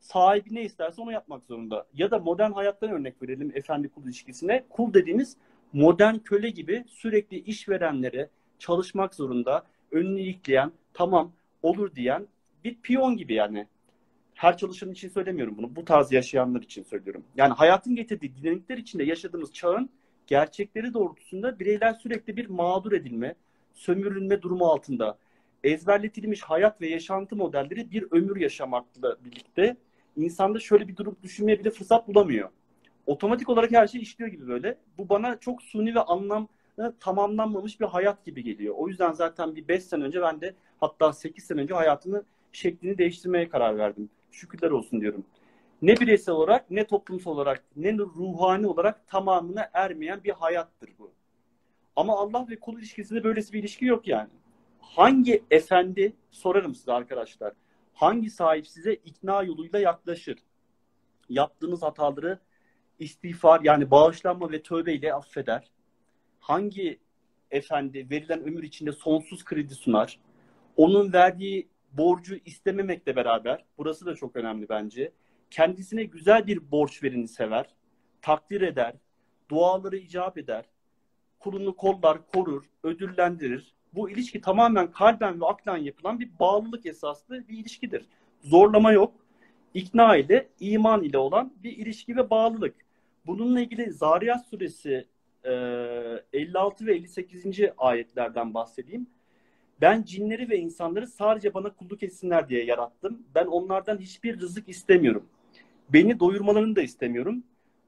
Sahibi 0.00 0.54
ne 0.54 0.62
isterse 0.62 1.02
onu 1.02 1.12
yapmak 1.12 1.44
zorunda. 1.44 1.86
Ya 1.94 2.10
da 2.10 2.18
modern 2.18 2.52
hayattan 2.52 2.90
örnek 2.90 3.22
verelim 3.22 3.52
efendi 3.54 3.88
kul 3.88 4.04
ilişkisine. 4.04 4.64
Kul 4.70 4.94
dediğimiz 4.94 5.36
modern 5.72 6.18
köle 6.18 6.50
gibi 6.50 6.84
sürekli 6.88 7.38
işverenlere 7.38 8.30
çalışmak 8.58 9.14
zorunda, 9.14 9.64
önünü 9.90 10.20
ilikleyen, 10.20 10.72
tamam 10.94 11.32
olur 11.62 11.94
diyen 11.94 12.26
bir 12.64 12.74
piyon 12.82 13.16
gibi 13.16 13.34
yani. 13.34 13.66
Her 14.34 14.56
çalışan 14.56 14.90
için 14.90 15.08
söylemiyorum 15.08 15.56
bunu. 15.56 15.76
Bu 15.76 15.84
tarz 15.84 16.12
yaşayanlar 16.12 16.62
için 16.62 16.82
söylüyorum. 16.82 17.24
Yani 17.36 17.52
hayatın 17.52 17.96
getirdiği 17.96 18.36
dinamikler 18.36 18.78
içinde 18.78 19.04
yaşadığımız 19.04 19.52
çağın 19.52 19.90
gerçekleri 20.26 20.94
doğrultusunda 20.94 21.58
bireyler 21.58 21.92
sürekli 21.92 22.36
bir 22.36 22.48
mağdur 22.48 22.92
edilme, 22.92 23.34
sömürülme 23.74 24.42
durumu 24.42 24.64
altında. 24.64 25.18
Ezberletilmiş 25.64 26.42
hayat 26.42 26.80
ve 26.80 26.88
yaşantı 26.88 27.36
modelleri 27.36 27.90
bir 27.90 28.06
ömür 28.10 28.36
yaşamakla 28.36 29.16
birlikte 29.24 29.76
insanda 30.16 30.60
şöyle 30.60 30.88
bir 30.88 30.96
durum 30.96 31.16
düşünmeye 31.22 31.60
bile 31.60 31.70
fırsat 31.70 32.08
bulamıyor. 32.08 32.48
Otomatik 33.06 33.48
olarak 33.48 33.72
her 33.72 33.86
şey 33.86 34.00
işliyor 34.00 34.30
gibi 34.30 34.48
böyle. 34.48 34.78
Bu 34.98 35.08
bana 35.08 35.40
çok 35.40 35.62
suni 35.62 35.94
ve 35.94 36.00
anlam 36.00 36.48
tamamlanmamış 37.00 37.80
bir 37.80 37.86
hayat 37.86 38.24
gibi 38.24 38.44
geliyor. 38.44 38.74
O 38.78 38.88
yüzden 38.88 39.12
zaten 39.12 39.56
bir 39.56 39.68
5 39.68 39.84
sene 39.84 40.04
önce 40.04 40.22
ben 40.22 40.40
de 40.40 40.54
hatta 40.80 41.12
8 41.12 41.44
sene 41.44 41.60
önce 41.60 41.74
hayatımı 41.74 42.22
şeklini 42.52 42.98
değiştirmeye 42.98 43.48
karar 43.48 43.78
verdim. 43.78 44.10
Şükürler 44.30 44.70
olsun 44.70 45.00
diyorum. 45.00 45.24
Ne 45.82 46.00
bireysel 46.00 46.34
olarak, 46.34 46.70
ne 46.70 46.86
toplumsal 46.86 47.30
olarak, 47.30 47.64
ne 47.76 47.98
ruhani 47.98 48.66
olarak 48.66 49.08
tamamına 49.08 49.70
ermeyen 49.72 50.24
bir 50.24 50.30
hayattır 50.30 50.90
bu. 50.98 51.12
Ama 51.96 52.18
Allah 52.18 52.46
ve 52.50 52.60
kul 52.60 52.78
ilişkisinde 52.78 53.24
böylesi 53.24 53.52
bir 53.52 53.58
ilişki 53.58 53.84
yok 53.84 54.08
yani. 54.08 54.30
Hangi 54.80 55.44
efendi, 55.50 56.16
sorarım 56.30 56.74
size 56.74 56.92
arkadaşlar, 56.92 57.52
hangi 57.94 58.30
sahip 58.30 58.66
size 58.66 58.94
ikna 58.94 59.42
yoluyla 59.42 59.78
yaklaşır? 59.78 60.38
Yaptığınız 61.28 61.82
hataları 61.82 62.38
istiğfar 62.98 63.60
yani 63.64 63.90
bağışlanma 63.90 64.50
ve 64.50 64.62
tövbe 64.62 64.94
ile 64.94 65.14
affeder? 65.14 65.70
Hangi 66.40 66.98
efendi 67.50 68.10
verilen 68.10 68.40
ömür 68.40 68.62
içinde 68.62 68.92
sonsuz 68.92 69.44
kredi 69.44 69.74
sunar? 69.74 70.20
Onun 70.76 71.12
verdiği 71.12 71.68
borcu 71.92 72.36
istememekle 72.44 73.16
beraber, 73.16 73.64
burası 73.78 74.06
da 74.06 74.14
çok 74.14 74.36
önemli 74.36 74.68
bence, 74.68 75.12
kendisine 75.56 76.04
güzel 76.04 76.46
bir 76.46 76.70
borç 76.70 77.02
verini 77.02 77.28
sever, 77.28 77.66
takdir 78.22 78.60
eder, 78.60 78.94
duaları 79.50 79.96
icap 79.96 80.38
eder, 80.38 80.64
kulunu 81.38 81.76
kollar, 81.76 82.18
korur, 82.26 82.64
ödüllendirir. 82.82 83.74
Bu 83.94 84.10
ilişki 84.10 84.40
tamamen 84.40 84.92
kalben 84.92 85.40
ve 85.40 85.46
aklen 85.46 85.76
yapılan 85.76 86.20
bir 86.20 86.30
bağlılık 86.40 86.86
esaslı 86.86 87.48
bir 87.48 87.58
ilişkidir. 87.58 88.06
Zorlama 88.42 88.92
yok. 88.92 89.12
İkna 89.74 90.16
ile, 90.16 90.48
iman 90.60 91.02
ile 91.02 91.18
olan 91.18 91.52
bir 91.62 91.76
ilişki 91.76 92.16
ve 92.16 92.30
bağlılık. 92.30 92.74
Bununla 93.26 93.60
ilgili 93.60 93.92
Zariyat 93.92 94.46
suresi 94.46 95.06
56 96.32 96.86
ve 96.86 96.94
58. 96.94 97.44
ayetlerden 97.78 98.54
bahsedeyim. 98.54 99.06
Ben 99.80 100.02
cinleri 100.02 100.50
ve 100.50 100.58
insanları 100.58 101.06
sadece 101.06 101.54
bana 101.54 101.70
kulluk 101.70 102.02
etsinler 102.02 102.48
diye 102.48 102.64
yarattım. 102.64 103.22
Ben 103.34 103.46
onlardan 103.46 103.98
hiçbir 103.98 104.40
rızık 104.40 104.68
istemiyorum. 104.68 105.26
Beni 105.88 106.20
doyurmalarını 106.20 106.76
da 106.76 106.82
istemiyorum. 106.82 107.44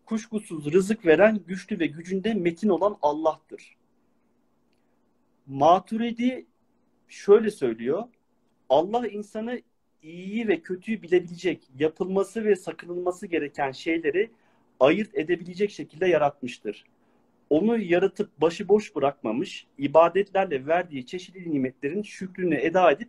kuşkusuz 0.07 0.73
rızık 0.73 1.07
veren, 1.07 1.41
güçlü 1.47 1.79
ve 1.79 1.87
gücünde 1.87 2.35
metin 2.35 2.69
olan 2.69 2.99
Allah'tır. 3.03 3.77
Maturidi 5.47 6.47
şöyle 7.09 7.51
söylüyor. 7.51 8.05
Allah 8.69 9.09
insanı 9.09 9.61
iyiyi 10.03 10.49
ve 10.49 10.61
kötüyü 10.61 11.03
bilebilecek, 11.03 11.71
yapılması 11.79 12.45
ve 12.45 12.57
sakınılması 12.57 13.27
gereken 13.27 13.73
şeyleri 13.73 14.31
ayırt 14.81 15.15
edebilecek 15.15 15.71
şekilde 15.71 16.07
yaratmıştır. 16.07 16.85
Onu 17.51 17.79
yaratıp 17.79 18.41
başıboş 18.41 18.97
bırakmamış, 18.97 19.67
ibadetlerle 19.79 20.67
verdiği 20.67 21.07
çeşitli 21.07 21.53
nimetlerin 21.53 22.03
şükrünü 22.03 22.55
eda 22.55 22.93
edip 22.93 23.09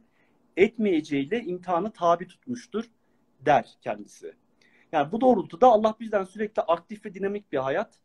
etmeyeceğiyle 0.58 1.44
imtihanı 1.44 1.92
tabi 1.92 2.28
tutmuştur 2.28 2.86
der 3.46 3.70
kendisi. 3.82 4.34
Yani 4.92 5.12
bu 5.12 5.22
doğrultuda 5.22 5.68
Allah 5.68 5.96
bizden 6.00 6.24
sürekli 6.24 6.62
aktif 6.62 7.06
ve 7.06 7.14
dinamik 7.14 7.52
bir 7.52 7.58
hayat, 7.58 8.00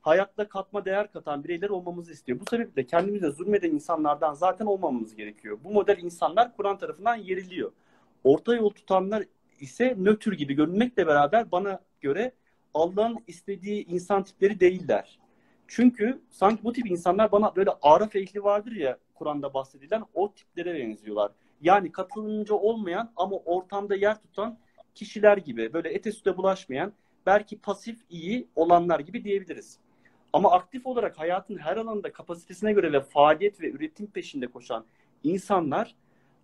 hayatta 0.00 0.48
katma 0.48 0.84
değer 0.84 1.12
katan 1.12 1.44
bireyler 1.44 1.68
olmamızı 1.68 2.12
istiyor. 2.12 2.40
Bu 2.40 2.44
sebeple 2.50 2.86
kendimize 2.86 3.30
zulmeden 3.30 3.70
insanlardan 3.70 4.34
zaten 4.34 4.66
olmamamız 4.66 5.16
gerekiyor. 5.16 5.58
Bu 5.64 5.70
model 5.70 5.98
insanlar 5.98 6.56
Kur'an 6.56 6.78
tarafından 6.78 7.16
yeriliyor. 7.16 7.72
Orta 8.24 8.54
yol 8.54 8.70
tutanlar 8.70 9.24
ise 9.60 9.94
nötr 9.98 10.32
gibi 10.32 10.54
görünmekle 10.54 11.06
beraber 11.06 11.52
bana 11.52 11.80
göre 12.00 12.32
Allah'ın 12.74 13.18
istediği 13.26 13.86
insan 13.86 14.24
tipleri 14.24 14.60
değiller. 14.60 15.18
Çünkü 15.68 16.20
sanki 16.30 16.64
bu 16.64 16.72
tip 16.72 16.90
insanlar 16.90 17.32
bana 17.32 17.56
böyle 17.56 17.70
araf 17.82 18.16
ehli 18.16 18.44
vardır 18.44 18.72
ya 18.72 18.98
Kur'an'da 19.14 19.54
bahsedilen 19.54 20.02
o 20.14 20.32
tiplere 20.32 20.74
benziyorlar. 20.74 21.32
Yani 21.60 21.92
katılımcı 21.92 22.56
olmayan 22.56 23.12
ama 23.16 23.36
ortamda 23.36 23.94
yer 23.94 24.22
tutan 24.22 24.58
kişiler 24.96 25.36
gibi 25.36 25.72
böyle 25.72 25.88
ete 25.88 26.12
süte 26.12 26.36
bulaşmayan 26.36 26.92
belki 27.26 27.58
pasif 27.58 27.98
iyi 28.10 28.48
olanlar 28.56 29.00
gibi 29.00 29.24
diyebiliriz. 29.24 29.78
Ama 30.32 30.52
aktif 30.52 30.86
olarak 30.86 31.18
hayatın 31.18 31.56
her 31.56 31.76
alanında 31.76 32.12
kapasitesine 32.12 32.72
göre 32.72 32.92
ve 32.92 33.00
faaliyet 33.00 33.60
ve 33.60 33.70
üretim 33.70 34.06
peşinde 34.06 34.46
koşan 34.46 34.84
insanlar 35.24 35.94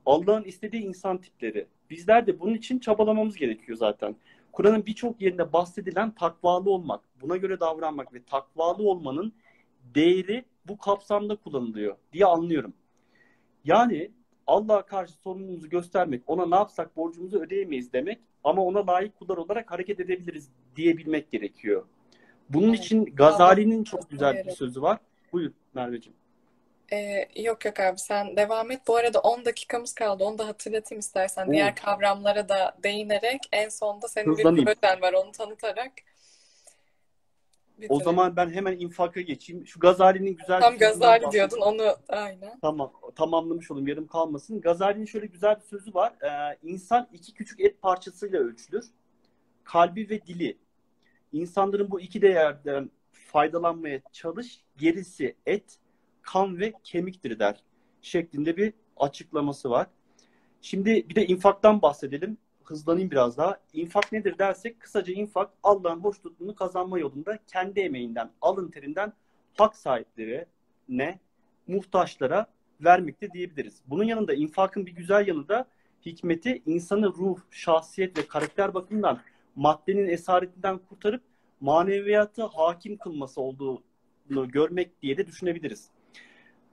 Allah'ın 0.06 0.44
istediği 0.44 0.82
insan 0.82 1.18
tipleri. 1.18 1.66
Bizler 1.90 2.26
de 2.26 2.40
bunun 2.40 2.54
için 2.54 2.78
çabalamamız 2.78 3.36
gerekiyor 3.36 3.78
zaten. 3.78 4.16
Kur'an'ın 4.52 4.86
birçok 4.86 5.20
yerinde 5.20 5.52
bahsedilen 5.52 6.10
takvalı 6.10 6.70
olmak, 6.70 7.00
buna 7.20 7.36
göre 7.36 7.60
davranmak 7.60 8.14
ve 8.14 8.22
takvalı 8.24 8.88
olmanın 8.88 9.32
değeri 9.94 10.44
bu 10.68 10.78
kapsamda 10.78 11.36
kullanılıyor 11.36 11.96
diye 12.12 12.26
anlıyorum. 12.26 12.74
Yani 13.64 14.10
Allah'a 14.46 14.86
karşı 14.86 15.12
sorumluluğumuzu 15.12 15.68
göstermek, 15.68 16.22
ona 16.26 16.46
ne 16.46 16.54
yapsak 16.54 16.96
borcumuzu 16.96 17.38
ödeyemeyiz 17.38 17.92
demek 17.92 18.18
ama 18.44 18.62
ona 18.62 18.86
layık 18.86 19.18
kullar 19.18 19.36
olarak 19.36 19.70
hareket 19.70 20.00
edebiliriz 20.00 20.48
diyebilmek 20.76 21.30
gerekiyor. 21.30 21.84
Bunun 22.48 22.68
evet. 22.68 22.78
için 22.78 23.04
Gazali'nin 23.04 23.84
çok 23.84 24.10
güzel 24.10 24.44
bir 24.46 24.50
sözü 24.50 24.82
var. 24.82 24.98
Buyur 25.32 25.52
Merveciğim. 25.74 26.16
Ee, 26.92 27.28
yok 27.36 27.64
yok 27.64 27.80
abi 27.80 27.98
sen 27.98 28.36
devam 28.36 28.70
et. 28.70 28.80
Bu 28.88 28.96
arada 28.96 29.20
10 29.20 29.44
dakikamız 29.44 29.94
kaldı. 29.94 30.24
Onu 30.24 30.38
da 30.38 30.46
hatırlatayım 30.46 31.00
istersen. 31.00 31.46
Oo. 31.46 31.52
Diğer 31.52 31.76
kavramlara 31.76 32.48
da 32.48 32.76
değinerek 32.82 33.40
en 33.52 33.68
sonda 33.68 34.08
senin 34.08 34.36
bir 34.36 34.42
projen 34.42 35.02
var 35.02 35.12
onu 35.12 35.32
tanıtarak. 35.32 35.92
O 37.88 38.00
zaman 38.00 38.36
ben 38.36 38.50
hemen 38.50 38.78
infaka 38.78 39.20
geçeyim. 39.20 39.66
Şu 39.66 39.80
Gazali'nin 39.80 40.36
güzel 40.36 40.60
Tam 40.60 40.78
Gazali 40.78 41.24
diyordun 41.32 41.60
onu 41.60 41.96
aynen. 42.08 42.58
Tamam 42.60 42.92
tamamlamış 43.16 43.70
olayım 43.70 43.88
yarım 43.88 44.06
kalmasın. 44.06 44.60
Gazali'nin 44.60 45.04
şöyle 45.04 45.26
güzel 45.26 45.56
bir 45.56 45.64
sözü 45.64 45.94
var. 45.94 46.12
Ee, 46.22 46.58
insan 46.62 47.08
iki 47.12 47.34
küçük 47.34 47.60
et 47.60 47.82
parçasıyla 47.82 48.40
ölçülür. 48.40 48.84
Kalbi 49.64 50.10
ve 50.10 50.26
dili. 50.26 50.58
İnsanların 51.32 51.90
bu 51.90 52.00
iki 52.00 52.22
değerden 52.22 52.90
faydalanmaya 53.12 54.00
çalış. 54.12 54.60
Gerisi 54.76 55.36
et, 55.46 55.78
kan 56.22 56.58
ve 56.60 56.72
kemiktir 56.84 57.38
der. 57.38 57.62
Şeklinde 58.02 58.56
bir 58.56 58.72
açıklaması 58.96 59.70
var. 59.70 59.86
Şimdi 60.60 61.08
bir 61.08 61.14
de 61.14 61.26
infaktan 61.26 61.82
bahsedelim. 61.82 62.38
Hızlanayım 62.72 63.10
biraz 63.10 63.36
daha. 63.36 63.58
İnfak 63.72 64.12
nedir 64.12 64.38
dersek 64.38 64.80
kısaca 64.80 65.14
infak 65.14 65.50
Allah'ın 65.62 66.00
hoşnutluğunu 66.00 66.54
kazanma 66.54 66.98
yolunda 66.98 67.38
kendi 67.46 67.80
emeğinden, 67.80 68.30
alın 68.42 68.70
terinden 68.70 69.12
hak 69.54 69.76
sahipleri 69.76 70.46
ne 70.88 71.18
muhtaçlara 71.66 72.46
vermekte 72.80 73.32
diyebiliriz. 73.32 73.82
Bunun 73.86 74.04
yanında 74.04 74.34
infakın 74.34 74.86
bir 74.86 74.92
güzel 74.92 75.28
yanı 75.28 75.48
da 75.48 75.66
hikmeti 76.06 76.62
insanı 76.66 77.06
ruh, 77.06 77.38
şahsiyet 77.50 78.18
ve 78.18 78.26
karakter 78.26 78.74
bakımından 78.74 79.20
maddenin 79.56 80.08
esaretinden 80.08 80.78
kurtarıp 80.78 81.22
maneviyatı 81.60 82.42
hakim 82.42 82.96
kılması 82.96 83.40
olduğunu 83.40 84.48
görmek 84.48 85.02
diye 85.02 85.16
de 85.16 85.26
düşünebiliriz. 85.26 85.90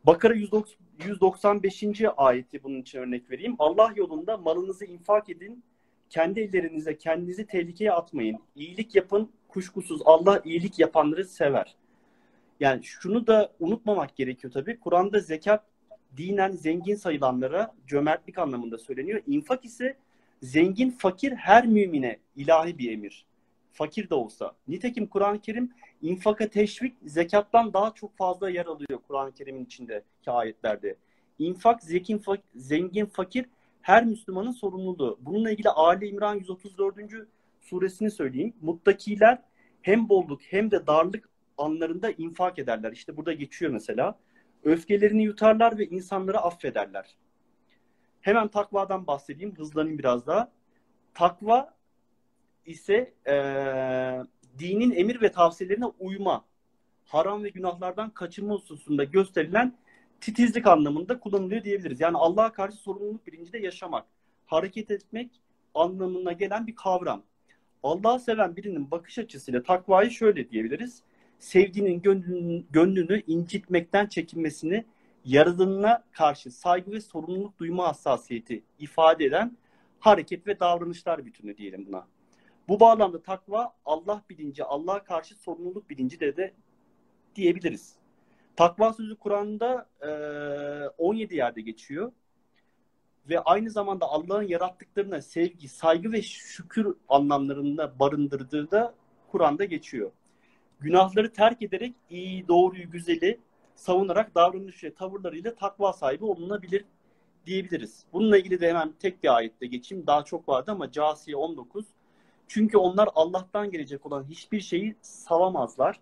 Bakara 0.03 0.33
195. 0.33 1.83
ayeti 2.17 2.63
bunun 2.63 2.81
için 2.81 2.99
örnek 2.99 3.31
vereyim. 3.31 3.55
Allah 3.59 3.93
yolunda 3.95 4.37
malınızı 4.37 4.85
infak 4.85 5.29
edin, 5.29 5.63
kendi 6.09 6.39
ellerinize 6.39 6.97
kendinizi 6.97 7.45
tehlikeye 7.45 7.91
atmayın. 7.91 8.39
İyilik 8.55 8.95
yapın, 8.95 9.31
kuşkusuz 9.47 10.01
Allah 10.05 10.41
iyilik 10.45 10.79
yapanları 10.79 11.25
sever. 11.25 11.75
Yani 12.59 12.83
şunu 12.83 13.27
da 13.27 13.51
unutmamak 13.59 14.15
gerekiyor 14.15 14.53
tabii. 14.53 14.79
Kur'an'da 14.79 15.19
zekat 15.19 15.63
dinen 16.17 16.51
zengin 16.51 16.95
sayılanlara 16.95 17.75
cömertlik 17.87 18.37
anlamında 18.37 18.77
söyleniyor. 18.77 19.21
İnfak 19.27 19.65
ise 19.65 19.97
zengin 20.41 20.91
fakir 20.91 21.31
her 21.31 21.67
mümine 21.67 22.19
ilahi 22.35 22.77
bir 22.77 22.91
emir. 22.91 23.25
Fakir 23.71 24.09
de 24.09 24.15
olsa. 24.15 24.55
Nitekim 24.67 25.07
Kur'an-ı 25.07 25.41
Kerim 25.41 25.71
infaka 26.01 26.47
teşvik 26.47 26.93
zekattan 27.05 27.73
daha 27.73 27.93
çok 27.93 28.17
fazla 28.17 28.49
yer 28.49 28.65
alıyor 28.65 28.99
Kur'an-ı 29.07 29.31
Kerim'in 29.31 29.65
içindeki 29.65 30.31
ayetlerde. 30.31 30.95
İnfak 31.39 31.83
zekin, 31.83 32.21
zengin 32.55 33.05
fakir 33.05 33.45
her 33.81 34.05
Müslümanın 34.05 34.51
sorumluluğu. 34.51 35.19
Bununla 35.21 35.51
ilgili 35.51 35.69
Ali 35.69 36.07
İmran 36.07 36.35
134. 36.35 36.95
suresini 37.59 38.11
söyleyeyim. 38.11 38.53
Muttakiler 38.61 39.41
hem 39.81 40.09
bolluk 40.09 40.41
hem 40.41 40.71
de 40.71 40.87
darlık 40.87 41.29
anlarında 41.57 42.11
infak 42.11 42.59
ederler. 42.59 42.91
İşte 42.91 43.17
burada 43.17 43.33
geçiyor 43.33 43.71
mesela. 43.71 44.19
Öfkelerini 44.63 45.23
yutarlar 45.23 45.77
ve 45.77 45.85
insanları 45.85 46.39
affederler. 46.39 47.15
Hemen 48.21 48.47
takvadan 48.47 49.07
bahsedeyim, 49.07 49.57
hızlanayım 49.57 49.99
biraz 49.99 50.27
daha. 50.27 50.51
Takva 51.13 51.73
ise 52.65 53.13
e, 53.27 53.33
dinin 54.59 54.91
emir 54.91 55.21
ve 55.21 55.31
tavsiyelerine 55.31 55.85
uyma, 55.85 56.45
haram 57.05 57.43
ve 57.43 57.49
günahlardan 57.49 58.09
kaçınma 58.09 58.53
hususunda 58.53 59.03
gösterilen 59.03 59.77
titizlik 60.21 60.67
anlamında 60.67 61.19
kullanılıyor 61.19 61.63
diyebiliriz. 61.63 62.01
Yani 62.01 62.17
Allah'a 62.17 62.51
karşı 62.51 62.77
sorumluluk 62.77 63.27
bilincinde 63.27 63.57
yaşamak, 63.59 64.05
hareket 64.45 64.91
etmek 64.91 65.41
anlamına 65.75 66.31
gelen 66.31 66.67
bir 66.67 66.75
kavram. 66.75 67.23
Allah'ı 67.83 68.19
seven 68.19 68.55
birinin 68.55 68.91
bakış 68.91 69.19
açısıyla 69.19 69.63
takvayı 69.63 70.11
şöyle 70.11 70.49
diyebiliriz 70.49 71.03
sevdiğinin 71.39 72.01
gönlünü, 72.01 72.63
gönlünü 72.71 73.21
incitmekten 73.27 74.07
çekinmesini, 74.07 74.85
yaradanına 75.25 76.03
karşı 76.11 76.51
saygı 76.51 76.91
ve 76.91 77.01
sorumluluk 77.01 77.59
duyma 77.59 77.87
hassasiyeti 77.87 78.63
ifade 78.79 79.25
eden 79.25 79.57
hareket 79.99 80.47
ve 80.47 80.59
davranışlar 80.59 81.25
bütünü 81.25 81.57
diyelim 81.57 81.85
buna. 81.87 82.07
Bu 82.67 82.79
bağlamda 82.79 83.21
takva 83.21 83.73
Allah 83.85 84.23
bilinci, 84.29 84.63
Allah'a 84.63 85.03
karşı 85.03 85.35
sorumluluk 85.35 85.89
bilinci 85.89 86.19
de, 86.19 86.37
de 86.37 86.53
diyebiliriz. 87.35 87.95
Takva 88.59 88.93
sözü 88.93 89.15
Kur'an'da 89.15 89.89
e, 90.01 90.09
17 90.97 91.35
yerde 91.35 91.61
geçiyor. 91.61 92.11
Ve 93.29 93.39
aynı 93.39 93.69
zamanda 93.69 94.05
Allah'ın 94.05 94.43
yarattıklarına 94.43 95.21
sevgi, 95.21 95.67
saygı 95.67 96.11
ve 96.11 96.21
şükür 96.21 96.95
anlamlarında 97.09 97.99
barındırdığı 97.99 98.71
da 98.71 98.93
Kur'an'da 99.31 99.65
geçiyor 99.65 100.11
günahları 100.79 101.33
terk 101.33 101.61
ederek 101.61 101.93
iyi, 102.09 102.47
doğruyu, 102.47 102.91
güzeli 102.91 103.39
savunarak 103.75 104.35
davranış 104.35 104.83
ve 104.83 104.93
tavırlarıyla 104.93 105.55
takva 105.55 105.93
sahibi 105.93 106.25
olunabilir 106.25 106.85
diyebiliriz. 107.45 108.03
Bununla 108.13 108.37
ilgili 108.37 108.61
de 108.61 108.69
hemen 108.69 108.93
tek 108.99 109.23
bir 109.23 109.35
ayette 109.35 109.65
geçeyim. 109.67 110.07
Daha 110.07 110.25
çok 110.25 110.49
vardı 110.49 110.71
ama 110.71 110.91
Casiye 110.91 111.37
19. 111.37 111.85
Çünkü 112.47 112.77
onlar 112.77 113.09
Allah'tan 113.15 113.71
gelecek 113.71 114.05
olan 114.05 114.23
hiçbir 114.23 114.61
şeyi 114.61 114.95
savamazlar. 115.01 115.99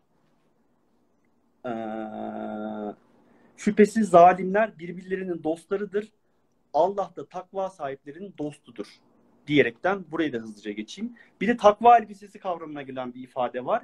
Ee, 1.67 1.71
şüphesiz 3.57 4.09
zalimler 4.09 4.79
birbirlerinin 4.79 5.43
dostlarıdır. 5.43 6.11
Allah 6.73 7.13
da 7.15 7.25
takva 7.25 7.69
sahiplerinin 7.69 8.33
dostudur 8.37 8.87
diyerekten 9.47 10.05
burayı 10.11 10.33
da 10.33 10.37
hızlıca 10.37 10.71
geçeyim. 10.71 11.13
Bir 11.41 11.47
de 11.47 11.57
takva 11.57 11.97
elbisesi 11.97 12.39
kavramına 12.39 12.81
gelen 12.81 13.13
bir 13.13 13.23
ifade 13.23 13.65
var. 13.65 13.83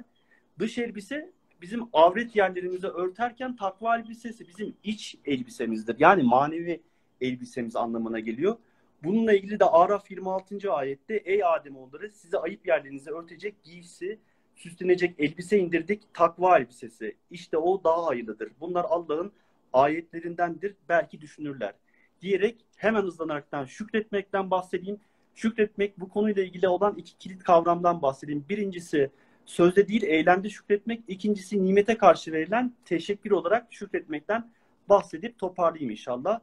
Dış 0.58 0.78
elbise 0.78 1.32
bizim 1.62 1.88
avret 1.92 2.36
yerlerimizi 2.36 2.86
örterken 2.86 3.56
takva 3.56 3.98
elbisesi 3.98 4.48
bizim 4.48 4.76
iç 4.84 5.16
elbisemizdir. 5.24 5.96
Yani 5.98 6.22
manevi 6.22 6.82
elbisemiz 7.20 7.76
anlamına 7.76 8.20
geliyor. 8.20 8.56
Bununla 9.04 9.32
ilgili 9.32 9.60
de 9.60 9.64
Araf 9.64 10.10
26. 10.10 10.72
ayette 10.72 11.14
ey 11.14 11.44
Adem 11.44 11.60
Ademoğulları 11.60 12.10
size 12.10 12.38
ayıp 12.38 12.66
yerlerinizi 12.66 13.10
örtecek 13.10 13.62
giysi 13.62 14.18
süslenecek 14.54 15.14
elbise 15.18 15.58
indirdik, 15.58 16.14
takva 16.14 16.58
elbisesi. 16.58 17.16
İşte 17.30 17.58
o 17.58 17.84
daha 17.84 18.06
hayırlıdır. 18.06 18.52
Bunlar 18.60 18.86
Allah'ın 18.88 19.32
ayetlerindendir, 19.72 20.74
belki 20.88 21.20
düşünürler. 21.20 21.74
Diyerek 22.22 22.56
hemen 22.76 23.02
hızlanaraktan 23.02 23.64
şükretmekten 23.64 24.50
bahsedeyim. 24.50 25.00
Şükretmek 25.34 26.00
bu 26.00 26.08
konuyla 26.08 26.42
ilgili 26.42 26.68
olan 26.68 26.94
iki 26.96 27.18
kilit 27.18 27.44
kavramdan 27.44 28.02
bahsedeyim. 28.02 28.44
Birincisi 28.48 29.10
sözde 29.46 29.88
değil 29.88 30.02
eylemde 30.02 30.50
şükretmek. 30.50 31.02
İkincisi 31.08 31.64
nimete 31.64 31.98
karşı 31.98 32.32
verilen 32.32 32.72
teşekkür 32.84 33.30
olarak 33.30 33.66
şükretmekten 33.70 34.50
bahsedip 34.88 35.38
toparlayayım 35.38 35.90
inşallah. 35.90 36.40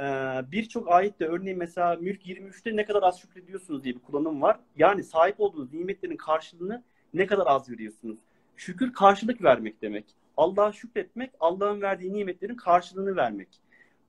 Ee, 0.00 0.04
Birçok 0.52 0.88
ayette 0.88 1.26
örneğin 1.26 1.58
mesela 1.58 1.96
Mülk 1.96 2.26
23'te 2.26 2.76
ne 2.76 2.84
kadar 2.84 3.02
az 3.02 3.20
şükrediyorsunuz 3.20 3.84
diye 3.84 3.94
bir 3.94 4.00
kullanım 4.00 4.42
var. 4.42 4.60
Yani 4.76 5.04
sahip 5.04 5.40
olduğunuz 5.40 5.72
nimetlerin 5.72 6.16
karşılığını 6.16 6.82
ne 7.14 7.26
kadar 7.26 7.46
az 7.46 7.70
veriyorsunuz. 7.70 8.18
Şükür 8.56 8.92
karşılık 8.92 9.42
vermek 9.42 9.82
demek. 9.82 10.04
Allah'a 10.36 10.72
şükretmek, 10.72 11.30
Allah'ın 11.40 11.82
verdiği 11.82 12.12
nimetlerin 12.12 12.56
karşılığını 12.56 13.16
vermek. 13.16 13.48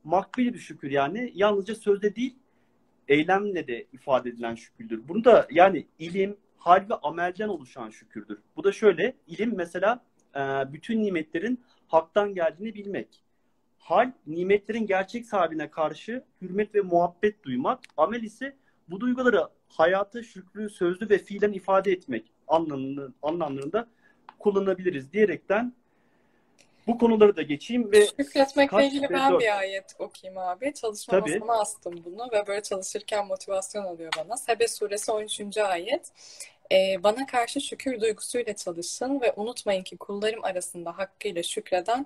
Makbul 0.04 0.43
bir 0.43 0.60
şükür 0.60 0.91
yani 0.91 1.32
yalnızca 1.36 1.76
sözde 1.76 2.16
değil, 2.16 2.36
eylemle 3.08 3.68
de 3.68 3.86
ifade 3.93 4.30
edilen 4.30 4.56
şükürdür. 4.56 5.08
Bunu 5.08 5.24
da 5.24 5.47
yani 5.51 5.88
ilim, 5.99 6.38
hal 6.58 6.86
ve 6.89 6.93
amelden 6.93 7.47
oluşan 7.47 7.89
şükürdür. 7.89 8.39
Bu 8.56 8.64
da 8.64 8.72
şöyle, 8.72 9.14
ilim 9.28 9.56
mesela 9.56 10.04
e, 10.36 10.39
bütün 10.74 11.04
nimetlerin 11.04 11.64
haktan 11.88 12.34
geldiğini 12.34 12.74
bilmek. 12.74 13.24
Hal, 13.78 14.12
nimetlerin 14.28 14.88
gerçek 14.88 15.26
sahibine 15.26 15.72
karşı 15.72 16.24
hürmet 16.41 16.76
ve 16.76 16.82
muhabbet 16.82 17.43
duymak. 17.43 17.80
Amel 17.97 18.24
ise 18.24 18.56
bu 18.89 18.99
duyguları 18.99 19.47
hayatı 19.68 20.24
şükrü, 20.24 20.70
sözlü 20.70 21.10
ve 21.10 21.18
fiilen 21.18 21.54
ifade 21.54 21.91
etmek 21.91 22.33
anlamında, 22.48 23.08
anlamlarında 23.22 23.88
kullanabiliriz 24.39 25.14
diyerekten 25.14 25.74
bu 26.88 26.98
konuları 26.98 27.36
da 27.36 27.41
geçeyim 27.41 27.91
ve 27.91 28.06
Şükretmekle 28.06 28.88
ilgili 28.88 29.10
ben 29.10 29.39
bir 29.39 29.58
ayet 29.58 29.96
okuyayım 30.00 30.38
abi. 30.38 30.74
Çalışma 30.74 31.20
Tabii. 31.20 31.32
masama 31.32 31.60
astım 31.62 31.94
bunu 32.06 32.30
ve 32.34 32.48
böyle 32.48 32.62
çalışırken 32.64 33.28
motivasyon 33.28 33.84
oluyor 33.84 34.12
bana. 34.18 34.38
Sebe 34.38 34.68
suresi 34.68 35.12
13. 35.12 35.58
ayet. 35.58 36.12
Ee, 36.72 37.04
bana 37.04 37.26
karşı 37.26 37.62
şükür 37.62 38.02
duygusuyla 38.02 38.56
çalışın 38.56 39.22
ve 39.22 39.34
unutmayın 39.36 39.84
ki 39.84 39.98
kullarım 39.98 40.44
arasında 40.44 40.98
hakkıyla 40.98 41.44
şükreden 41.44 42.06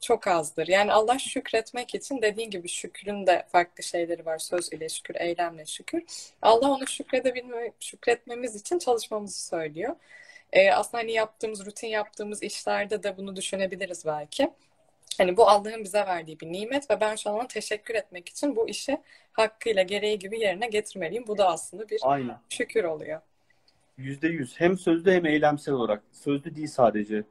çok 0.00 0.26
azdır. 0.26 0.68
Yani 0.68 0.92
Allah 0.92 1.18
şükretmek 1.18 1.94
için 1.94 2.22
dediğin 2.22 2.50
gibi 2.50 2.68
şükrün 2.68 3.26
de 3.26 3.46
farklı 3.52 3.82
şeyleri 3.82 4.26
var. 4.26 4.38
Söz 4.38 4.72
ile 4.72 4.88
şükür, 4.88 5.14
eylemle 5.18 5.66
şükür. 5.66 6.02
Allah 6.42 6.70
onu 6.70 6.86
şükredebilme, 6.86 7.72
şükretmemiz 7.80 8.56
için 8.56 8.78
çalışmamızı 8.78 9.46
söylüyor. 9.46 9.96
Ee, 10.52 10.70
aslında 10.70 11.02
hani 11.02 11.12
yaptığımız, 11.12 11.66
rutin 11.66 11.88
yaptığımız 11.88 12.42
işlerde 12.42 13.02
de 13.02 13.16
bunu 13.16 13.36
düşünebiliriz 13.36 14.06
belki. 14.06 14.50
Hani 15.18 15.36
bu 15.36 15.48
Allah'ın 15.48 15.84
bize 15.84 15.98
verdiği 15.98 16.40
bir 16.40 16.52
nimet 16.52 16.90
ve 16.90 17.00
ben 17.00 17.16
şu 17.16 17.30
an 17.30 17.36
ona 17.36 17.46
teşekkür 17.46 17.94
etmek 17.94 18.28
için 18.28 18.56
bu 18.56 18.68
işi 18.68 18.98
hakkıyla 19.32 19.82
gereği 19.82 20.18
gibi 20.18 20.40
yerine 20.40 20.66
getirmeliyim. 20.68 21.26
Bu 21.26 21.38
da 21.38 21.48
aslında 21.48 21.88
bir 21.88 22.00
aynen 22.02 22.38
şükür 22.48 22.84
oluyor. 22.84 23.20
yüzde 23.98 24.28
yüz 24.28 24.60
hem 24.60 24.78
sözlü 24.78 25.12
hem 25.12 25.26
eylemsel 25.26 25.74
olarak 25.74 26.02
sözlü 26.12 26.56
değil 26.56 26.66
sadece. 26.66 27.24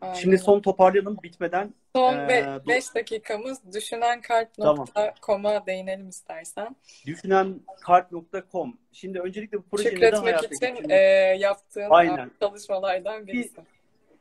Aynen. 0.00 0.14
Şimdi 0.14 0.38
son 0.38 0.60
toparlayalım 0.60 1.18
bitmeden. 1.22 1.74
Son 1.96 2.14
Ee, 2.14 2.60
bu- 2.64 2.68
5 2.68 2.94
dakikamız 2.94 3.58
Tamam. 3.58 3.74
düşünenkalp.com'a 3.74 5.66
değinelim 5.66 6.08
istersen. 6.08 6.76
Düşünenkalp.com. 7.06 8.78
Şimdi 8.92 9.20
öncelikle 9.20 9.58
bu 9.58 9.62
proje 9.70 9.88
neden 9.88 9.94
Şükretmek 10.16 10.38
için 10.52 10.66
geçirildi? 10.74 10.92
e, 10.92 10.96
yaptığın 11.40 11.86
Aynen. 11.90 12.30
çalışmalardan 12.40 13.26
birisi. 13.26 13.60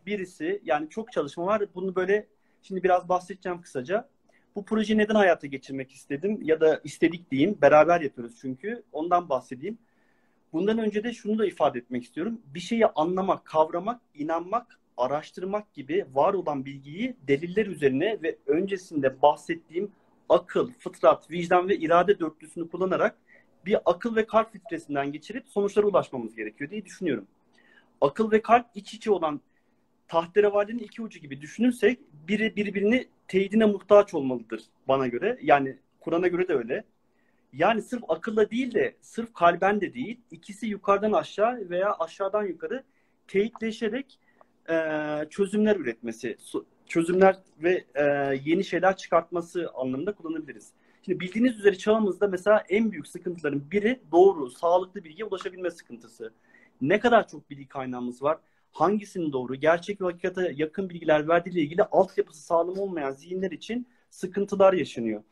birisi 0.05 0.61
yani 0.63 0.89
çok 0.89 1.11
çalışma 1.11 1.45
var. 1.45 1.61
Bunu 1.75 1.95
böyle 1.95 2.27
şimdi 2.63 2.83
biraz 2.83 3.09
bahsedeceğim 3.09 3.61
kısaca. 3.61 4.09
Bu 4.55 4.65
projeyi 4.65 4.97
neden 4.97 5.15
hayata 5.15 5.47
geçirmek 5.47 5.91
istedim 5.91 6.39
ya 6.41 6.61
da 6.61 6.81
istedik 6.83 7.31
diyeyim. 7.31 7.57
Beraber 7.61 8.01
yapıyoruz 8.01 8.37
çünkü. 8.41 8.83
Ondan 8.91 9.29
bahsedeyim. 9.29 9.77
Bundan 10.53 10.77
önce 10.77 11.03
de 11.03 11.13
şunu 11.13 11.39
da 11.39 11.45
ifade 11.45 11.79
etmek 11.79 12.03
istiyorum. 12.03 12.41
Bir 12.45 12.59
şeyi 12.59 12.85
anlamak, 12.87 13.45
kavramak, 13.45 14.01
inanmak, 14.15 14.79
araştırmak 14.97 15.73
gibi 15.73 16.05
var 16.13 16.33
olan 16.33 16.65
bilgiyi 16.65 17.15
deliller 17.27 17.65
üzerine 17.65 18.19
ve 18.23 18.37
öncesinde 18.47 19.21
bahsettiğim 19.21 19.91
akıl, 20.29 20.71
fıtrat, 20.79 21.31
vicdan 21.31 21.69
ve 21.69 21.77
irade 21.77 22.19
dörtlüsünü 22.19 22.69
kullanarak 22.69 23.17
bir 23.65 23.77
akıl 23.85 24.15
ve 24.15 24.25
kalp 24.25 24.51
filtresinden 24.51 25.11
geçirip 25.11 25.47
sonuçlara 25.47 25.87
ulaşmamız 25.87 26.35
gerekiyor 26.35 26.69
diye 26.69 26.85
düşünüyorum. 26.85 27.27
Akıl 28.01 28.31
ve 28.31 28.41
kalp 28.41 28.65
iç 28.75 28.93
içe 28.93 29.11
olan 29.11 29.41
tahterevalinin 30.07 30.83
iki 30.83 31.01
ucu 31.01 31.19
gibi 31.19 31.41
düşünürsek 31.41 31.99
biri 32.27 32.55
birbirini 32.55 33.07
teyidine 33.27 33.65
muhtaç 33.65 34.13
olmalıdır 34.13 34.63
bana 34.87 35.07
göre. 35.07 35.39
Yani 35.41 35.77
Kur'an'a 35.99 36.27
göre 36.27 36.47
de 36.47 36.53
öyle. 36.53 36.83
Yani 37.53 37.81
sırf 37.81 38.03
akılla 38.09 38.51
değil 38.51 38.73
de 38.73 38.95
sırf 39.01 39.33
kalben 39.33 39.81
de 39.81 39.93
değil. 39.93 40.19
ikisi 40.31 40.67
yukarıdan 40.67 41.11
aşağı 41.11 41.69
veya 41.69 41.95
aşağıdan 41.99 42.43
yukarı 42.43 42.83
teyitleşerek 43.27 44.19
e, 44.69 44.75
çözümler 45.29 45.75
üretmesi, 45.75 46.37
çözümler 46.85 47.35
ve 47.63 47.85
e, 47.95 48.03
yeni 48.45 48.63
şeyler 48.63 48.97
çıkartması 48.97 49.69
anlamında 49.75 50.15
kullanabiliriz. 50.15 50.73
Şimdi 51.05 51.19
bildiğiniz 51.19 51.59
üzere 51.59 51.77
çağımızda 51.77 52.27
mesela 52.27 52.63
en 52.69 52.91
büyük 52.91 53.07
sıkıntıların 53.07 53.71
biri 53.71 53.99
doğru, 54.11 54.49
sağlıklı 54.49 55.03
bilgiye 55.03 55.25
ulaşabilme 55.25 55.71
sıkıntısı. 55.71 56.33
Ne 56.81 56.99
kadar 56.99 57.27
çok 57.27 57.49
bilgi 57.49 57.67
kaynağımız 57.67 58.23
var? 58.23 58.37
Hangisinin 58.71 59.31
doğru, 59.31 59.55
gerçek 59.55 60.01
ve 60.01 60.05
hakikate 60.05 60.53
yakın 60.55 60.89
bilgiler 60.89 61.27
verdiğiyle 61.27 61.61
ilgili 61.61 61.83
altyapısı 61.83 62.43
sağlam 62.43 62.79
olmayan 62.79 63.11
zihinler 63.11 63.51
için 63.51 63.87
sıkıntılar 64.09 64.73
yaşanıyor. 64.73 65.23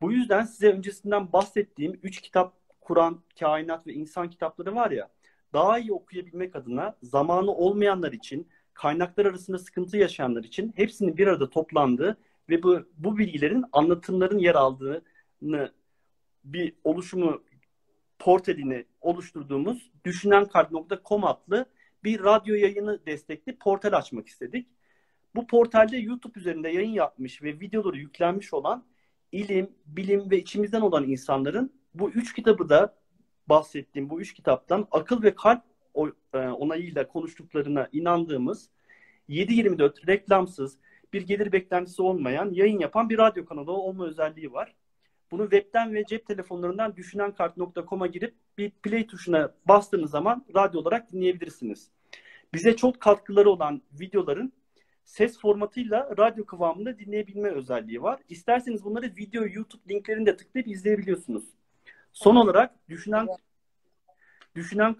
Bu 0.00 0.12
yüzden 0.12 0.44
size 0.44 0.72
öncesinden 0.72 1.32
bahsettiğim 1.32 2.00
üç 2.02 2.20
kitap 2.20 2.54
Kur'an, 2.80 3.20
kainat 3.40 3.86
ve 3.86 3.92
insan 3.92 4.30
kitapları 4.30 4.74
var 4.74 4.90
ya, 4.90 5.08
daha 5.52 5.78
iyi 5.78 5.92
okuyabilmek 5.92 6.56
adına 6.56 6.96
zamanı 7.02 7.50
olmayanlar 7.50 8.12
için, 8.12 8.48
kaynaklar 8.74 9.26
arasında 9.26 9.58
sıkıntı 9.58 9.96
yaşayanlar 9.96 10.44
için 10.44 10.72
hepsinin 10.76 11.16
bir 11.16 11.26
arada 11.26 11.50
toplandığı 11.50 12.16
ve 12.48 12.62
bu, 12.62 12.80
bu 12.96 13.18
bilgilerin 13.18 13.64
anlatımların 13.72 14.38
yer 14.38 14.54
aldığını 14.54 15.72
bir 16.44 16.72
oluşumu 16.84 17.42
portalini 18.18 18.84
oluşturduğumuz 19.00 19.90
düşünenkalp.com 20.04 21.24
adlı 21.24 21.66
bir 22.04 22.24
radyo 22.24 22.54
yayını 22.54 23.06
destekli 23.06 23.56
portal 23.56 23.92
açmak 23.92 24.28
istedik. 24.28 24.68
Bu 25.34 25.46
portalde 25.46 25.96
YouTube 25.96 26.40
üzerinde 26.40 26.68
yayın 26.68 26.90
yapmış 26.90 27.42
ve 27.42 27.60
videoları 27.60 27.98
yüklenmiş 27.98 28.54
olan 28.54 28.84
ilim, 29.32 29.70
bilim 29.86 30.30
ve 30.30 30.38
içimizden 30.38 30.80
olan 30.80 31.04
insanların 31.04 31.72
bu 31.94 32.10
üç 32.10 32.32
kitabı 32.32 32.68
da 32.68 32.94
bahsettiğim 33.48 34.10
bu 34.10 34.20
üç 34.20 34.34
kitaptan 34.34 34.88
akıl 34.90 35.22
ve 35.22 35.34
kalp 35.34 35.62
o- 35.94 36.12
e, 36.34 36.38
onayıyla 36.38 37.08
konuştuklarına 37.08 37.88
inandığımız 37.92 38.70
7-24 39.28 40.08
reklamsız 40.08 40.78
bir 41.12 41.22
gelir 41.22 41.52
beklentisi 41.52 42.02
olmayan 42.02 42.50
yayın 42.52 42.78
yapan 42.78 43.10
bir 43.10 43.18
radyo 43.18 43.44
kanalı 43.44 43.72
olma 43.72 44.06
özelliği 44.06 44.52
var. 44.52 44.74
Bunu 45.30 45.42
webten 45.42 45.94
ve 45.94 46.04
cep 46.04 46.26
telefonlarından 46.26 46.96
düşünenkart.com'a 46.96 48.06
girip 48.06 48.34
bir 48.58 48.70
play 48.70 49.06
tuşuna 49.06 49.54
bastığınız 49.68 50.10
zaman 50.10 50.46
radyo 50.54 50.80
olarak 50.80 51.12
dinleyebilirsiniz. 51.12 51.90
Bize 52.54 52.76
çok 52.76 53.00
katkıları 53.00 53.50
olan 53.50 53.82
videoların 54.00 54.52
ses 55.04 55.40
formatıyla 55.40 56.14
radyo 56.18 56.44
kıvamında 56.44 56.98
dinleyebilme 56.98 57.48
özelliği 57.50 58.02
var. 58.02 58.20
İsterseniz 58.28 58.84
bunları 58.84 59.06
video, 59.06 59.46
YouTube 59.46 59.94
linklerinde 59.94 60.32
de 60.32 60.36
tıklayıp 60.36 60.68
izleyebiliyorsunuz. 60.68 61.44
Son 62.12 62.36
olarak 62.36 62.88
düşünen 62.88 63.28
düşünen 64.54 64.94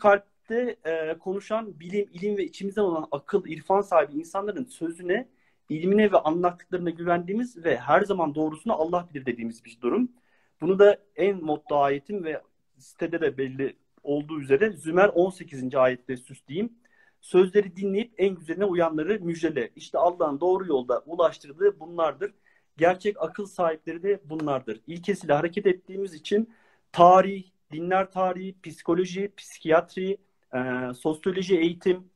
kalpte 0.48 0.76
e, 0.84 1.18
konuşan 1.18 1.80
bilim, 1.80 2.08
ilim 2.12 2.36
ve 2.36 2.44
içimizden 2.44 2.82
olan 2.82 3.06
akıl, 3.10 3.46
irfan 3.46 3.80
sahibi 3.80 4.14
insanların 4.14 4.64
sözüne, 4.64 5.28
ilmine 5.68 6.12
ve 6.12 6.18
anlattıklarına 6.18 6.90
güvendiğimiz 6.90 7.64
ve 7.64 7.76
her 7.76 8.02
zaman 8.02 8.34
doğrusunu 8.34 8.72
Allah 8.72 9.08
bilir 9.14 9.26
dediğimiz 9.26 9.64
bir 9.64 9.80
durum. 9.80 10.12
Bunu 10.60 10.78
da 10.78 10.98
en 11.16 11.44
motto 11.44 11.78
ayetim 11.80 12.24
ve 12.24 12.42
sitede 12.78 13.20
de 13.20 13.38
belli 13.38 13.76
olduğu 14.02 14.40
üzere 14.40 14.70
Zümer 14.72 15.08
18. 15.14 15.74
ayette 15.74 16.16
süsleyeyim. 16.16 16.72
Sözleri 17.20 17.76
dinleyip 17.76 18.12
en 18.18 18.34
güzeline 18.34 18.64
uyanları 18.64 19.20
müjdele. 19.20 19.70
İşte 19.76 19.98
Allah'ın 19.98 20.40
doğru 20.40 20.66
yolda 20.66 21.02
ulaştırdığı 21.06 21.80
bunlardır. 21.80 22.34
Gerçek 22.76 23.22
akıl 23.22 23.46
sahipleri 23.46 24.02
de 24.02 24.20
bunlardır. 24.24 24.80
İlkesiyle 24.86 25.32
hareket 25.32 25.66
ettiğimiz 25.66 26.14
için 26.14 26.54
tarih, 26.92 27.44
dinler 27.72 28.12
tarihi, 28.12 28.54
psikoloji, 28.62 29.32
psikiyatri, 29.36 30.18
e, 30.54 30.94
sosyoloji, 30.94 31.58
eğitim, 31.58 32.10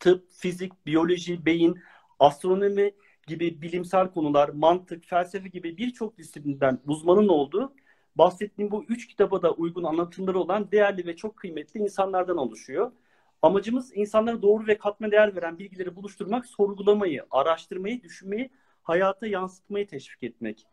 tıp, 0.00 0.32
fizik, 0.32 0.86
biyoloji, 0.86 1.46
beyin, 1.46 1.80
astronomi 2.18 2.92
gibi 3.26 3.62
bilimsel 3.62 4.10
konular, 4.10 4.48
mantık, 4.48 5.04
felsefe 5.04 5.48
gibi 5.48 5.76
birçok 5.76 6.18
disiplinden 6.18 6.80
uzmanın 6.86 7.28
olduğu 7.28 7.72
bahsettiğim 8.16 8.70
bu 8.70 8.84
üç 8.88 9.08
kitaba 9.08 9.42
da 9.42 9.52
uygun 9.52 9.84
anlatımları 9.84 10.38
olan 10.38 10.70
değerli 10.70 11.06
ve 11.06 11.16
çok 11.16 11.36
kıymetli 11.36 11.80
insanlardan 11.80 12.36
oluşuyor. 12.36 12.92
Amacımız 13.42 13.96
insanlara 13.96 14.42
doğru 14.42 14.66
ve 14.66 14.78
katma 14.78 15.10
değer 15.10 15.36
veren 15.36 15.58
bilgileri 15.58 15.96
buluşturmak, 15.96 16.46
sorgulamayı, 16.46 17.26
araştırmayı, 17.30 18.02
düşünmeyi, 18.02 18.50
hayata 18.82 19.26
yansıtmayı 19.26 19.88
teşvik 19.88 20.22
etmek. 20.22 20.66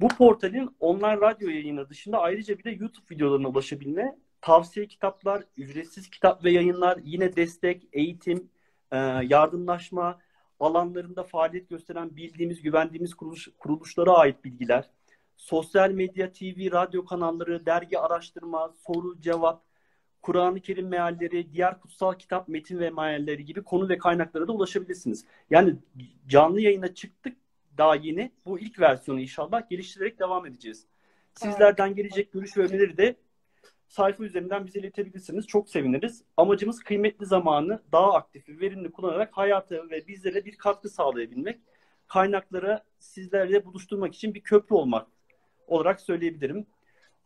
Bu 0.00 0.08
portalin 0.08 0.76
online 0.80 1.20
radyo 1.20 1.48
yayını 1.48 1.88
dışında 1.88 2.18
ayrıca 2.18 2.58
bir 2.58 2.64
de 2.64 2.70
YouTube 2.70 3.06
videolarına 3.10 3.48
ulaşabilme, 3.48 4.18
tavsiye 4.40 4.86
kitaplar, 4.86 5.44
ücretsiz 5.56 6.10
kitap 6.10 6.44
ve 6.44 6.50
yayınlar, 6.50 6.98
yine 7.04 7.36
destek, 7.36 7.88
eğitim, 7.92 8.50
e, 8.92 8.96
yardımlaşma 9.28 10.18
alanlarında 10.60 11.22
faaliyet 11.22 11.68
gösteren 11.68 12.16
bildiğimiz, 12.16 12.62
güvendiğimiz 12.62 13.14
kuruluş, 13.14 13.48
kuruluşlara 13.58 14.12
ait 14.12 14.44
bilgiler, 14.44 14.90
sosyal 15.36 15.90
medya, 15.90 16.32
TV, 16.32 16.72
radyo 16.72 17.04
kanalları, 17.04 17.66
dergi 17.66 17.98
araştırma, 17.98 18.74
soru, 18.86 19.20
cevap, 19.20 19.68
Kur'an-ı 20.22 20.60
Kerim 20.60 20.88
mealleri, 20.88 21.52
diğer 21.52 21.80
kutsal 21.80 22.14
kitap 22.14 22.48
metin 22.48 22.78
ve 22.78 22.90
mealleri 22.90 23.44
gibi 23.44 23.62
konu 23.62 23.88
ve 23.88 23.98
kaynaklara 23.98 24.48
da 24.48 24.52
ulaşabilirsiniz. 24.52 25.24
Yani 25.50 25.76
canlı 26.28 26.60
yayına 26.60 26.94
çıktık 26.94 27.36
daha 27.78 27.94
yeni. 27.94 28.32
Bu 28.46 28.58
ilk 28.58 28.80
versiyonu 28.80 29.20
inşallah 29.20 29.68
geliştirerek 29.68 30.18
devam 30.18 30.46
edeceğiz. 30.46 30.86
Sizlerden 31.34 31.94
gelecek 31.94 32.32
görüş 32.32 32.56
ve 32.56 32.62
önerileri 32.62 32.96
de 32.96 33.16
sayfa 33.88 34.24
üzerinden 34.24 34.66
bize 34.66 34.78
iletebilirsiniz. 34.80 35.46
Çok 35.46 35.70
seviniriz. 35.70 36.24
Amacımız 36.36 36.80
kıymetli 36.82 37.26
zamanı 37.26 37.82
daha 37.92 38.14
aktif 38.14 38.48
ve 38.48 38.60
verimli 38.60 38.92
kullanarak 38.92 39.36
hayata 39.36 39.90
ve 39.90 40.06
bizlere 40.06 40.44
bir 40.44 40.56
katkı 40.56 40.88
sağlayabilmek. 40.88 41.60
Kaynaklara 42.08 42.84
sizlerle 42.98 43.64
buluşturmak 43.64 44.14
için 44.14 44.34
bir 44.34 44.40
köprü 44.40 44.74
olmak 44.74 45.06
olarak 45.66 46.00
söyleyebilirim. 46.00 46.66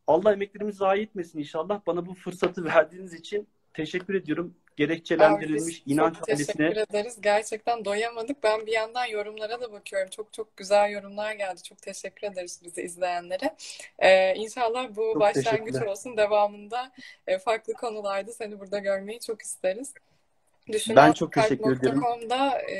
Allah 0.06 0.32
emeklerimizi 0.32 0.78
zayi 0.78 1.02
etmesin 1.02 1.38
inşallah. 1.38 1.80
Bana 1.86 2.06
bu 2.06 2.14
fırsatı 2.14 2.64
verdiğiniz 2.64 3.14
için 3.14 3.48
teşekkür 3.74 4.14
ediyorum. 4.14 4.54
Gerekçelendirilmiş 4.76 5.82
Abi, 5.82 5.92
inanç 5.92 6.16
çok 6.18 6.28
ailesine. 6.28 6.68
teşekkür 6.68 6.76
ederiz. 6.76 7.20
Gerçekten 7.20 7.84
doyamadık. 7.84 8.42
Ben 8.42 8.66
bir 8.66 8.72
yandan 8.72 9.06
yorumlara 9.06 9.60
da 9.60 9.72
bakıyorum. 9.72 10.10
Çok 10.10 10.32
çok 10.32 10.56
güzel 10.56 10.90
yorumlar 10.90 11.32
geldi. 11.32 11.62
Çok 11.62 11.82
teşekkür 11.82 12.26
ederiz 12.26 12.60
bizi 12.64 12.82
izleyenlere. 12.82 13.56
Ee, 13.98 14.34
inşallah 14.34 14.88
bu 14.96 15.12
Çok 15.12 15.20
başlangıç 15.20 15.82
olsun. 15.82 16.16
Devamında 16.16 16.92
e, 17.26 17.38
farklı 17.38 17.72
konularda 17.74 18.32
seni 18.32 18.60
burada 18.60 18.78
görmeyi 18.78 19.20
çok 19.20 19.42
isteriz. 19.42 19.94
Ben 20.96 21.12
çok 21.12 21.32
teşekkür 21.32 21.76
ederim. 21.76 22.02
E, 22.68 22.74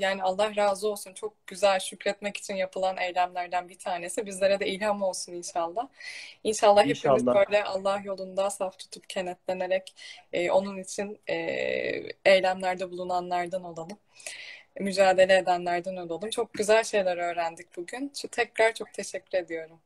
yani 0.00 0.22
Allah 0.22 0.56
razı 0.56 0.88
olsun 0.88 1.14
çok 1.14 1.46
güzel 1.46 1.80
şükretmek 1.80 2.36
için 2.36 2.54
yapılan 2.54 2.96
eylemlerden 2.96 3.68
bir 3.68 3.78
tanesi. 3.78 4.26
Bizlere 4.26 4.60
de 4.60 4.66
ilham 4.66 5.02
olsun 5.02 5.32
inşallah. 5.32 5.88
İnşallah 6.44 6.80
hepimiz 6.80 6.98
İnşallah. 6.98 7.34
böyle 7.34 7.64
Allah 7.64 8.00
yolunda 8.04 8.50
saf 8.50 8.78
tutup 8.78 9.08
kenetlenerek 9.08 9.94
e, 10.32 10.50
onun 10.50 10.78
için 10.78 11.18
e, 11.30 11.34
eylemlerde 12.24 12.90
bulunanlardan 12.90 13.64
olalım. 13.64 13.98
Mücadele 14.80 15.36
edenlerden 15.36 15.96
olalım. 15.96 16.30
Çok 16.30 16.54
güzel 16.54 16.84
şeyler 16.84 17.16
öğrendik 17.16 17.76
bugün. 17.76 18.12
Şu- 18.14 18.28
Tekrar 18.28 18.74
çok 18.74 18.92
teşekkür 18.94 19.38
ediyorum. 19.38 19.80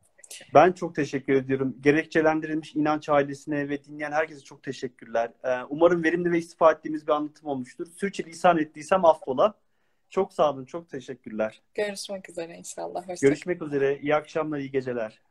Ben 0.55 0.72
çok 0.72 0.95
teşekkür 0.95 1.35
ediyorum. 1.35 1.76
Gerekçelendirilmiş 1.81 2.76
inanç 2.76 3.09
ailesine 3.09 3.68
ve 3.68 3.85
dinleyen 3.85 4.12
herkese 4.12 4.41
çok 4.41 4.62
teşekkürler. 4.62 5.33
Ee, 5.45 5.62
umarım 5.68 6.05
verimli 6.05 6.33
ve 6.33 6.39
istifade 6.39 6.79
ettiğimiz 6.79 7.07
bir 7.07 7.12
anlatım 7.12 7.49
olmuştur. 7.49 7.87
Sürçülisan 7.87 8.59
ettiysem 8.59 9.05
affola. 9.05 9.55
Çok 10.11 10.33
sağ 10.33 10.53
olun, 10.53 10.64
çok 10.64 10.89
teşekkürler. 10.89 11.62
Görüşmek 11.74 12.31
üzere 12.31 12.57
inşallah. 12.57 13.09
Hoşça 13.09 13.26
Görüşmek 13.26 13.62
üzere. 13.62 13.99
İyi 13.99 14.14
akşamlar, 14.14 14.59
iyi 14.59 14.70
geceler. 14.70 15.22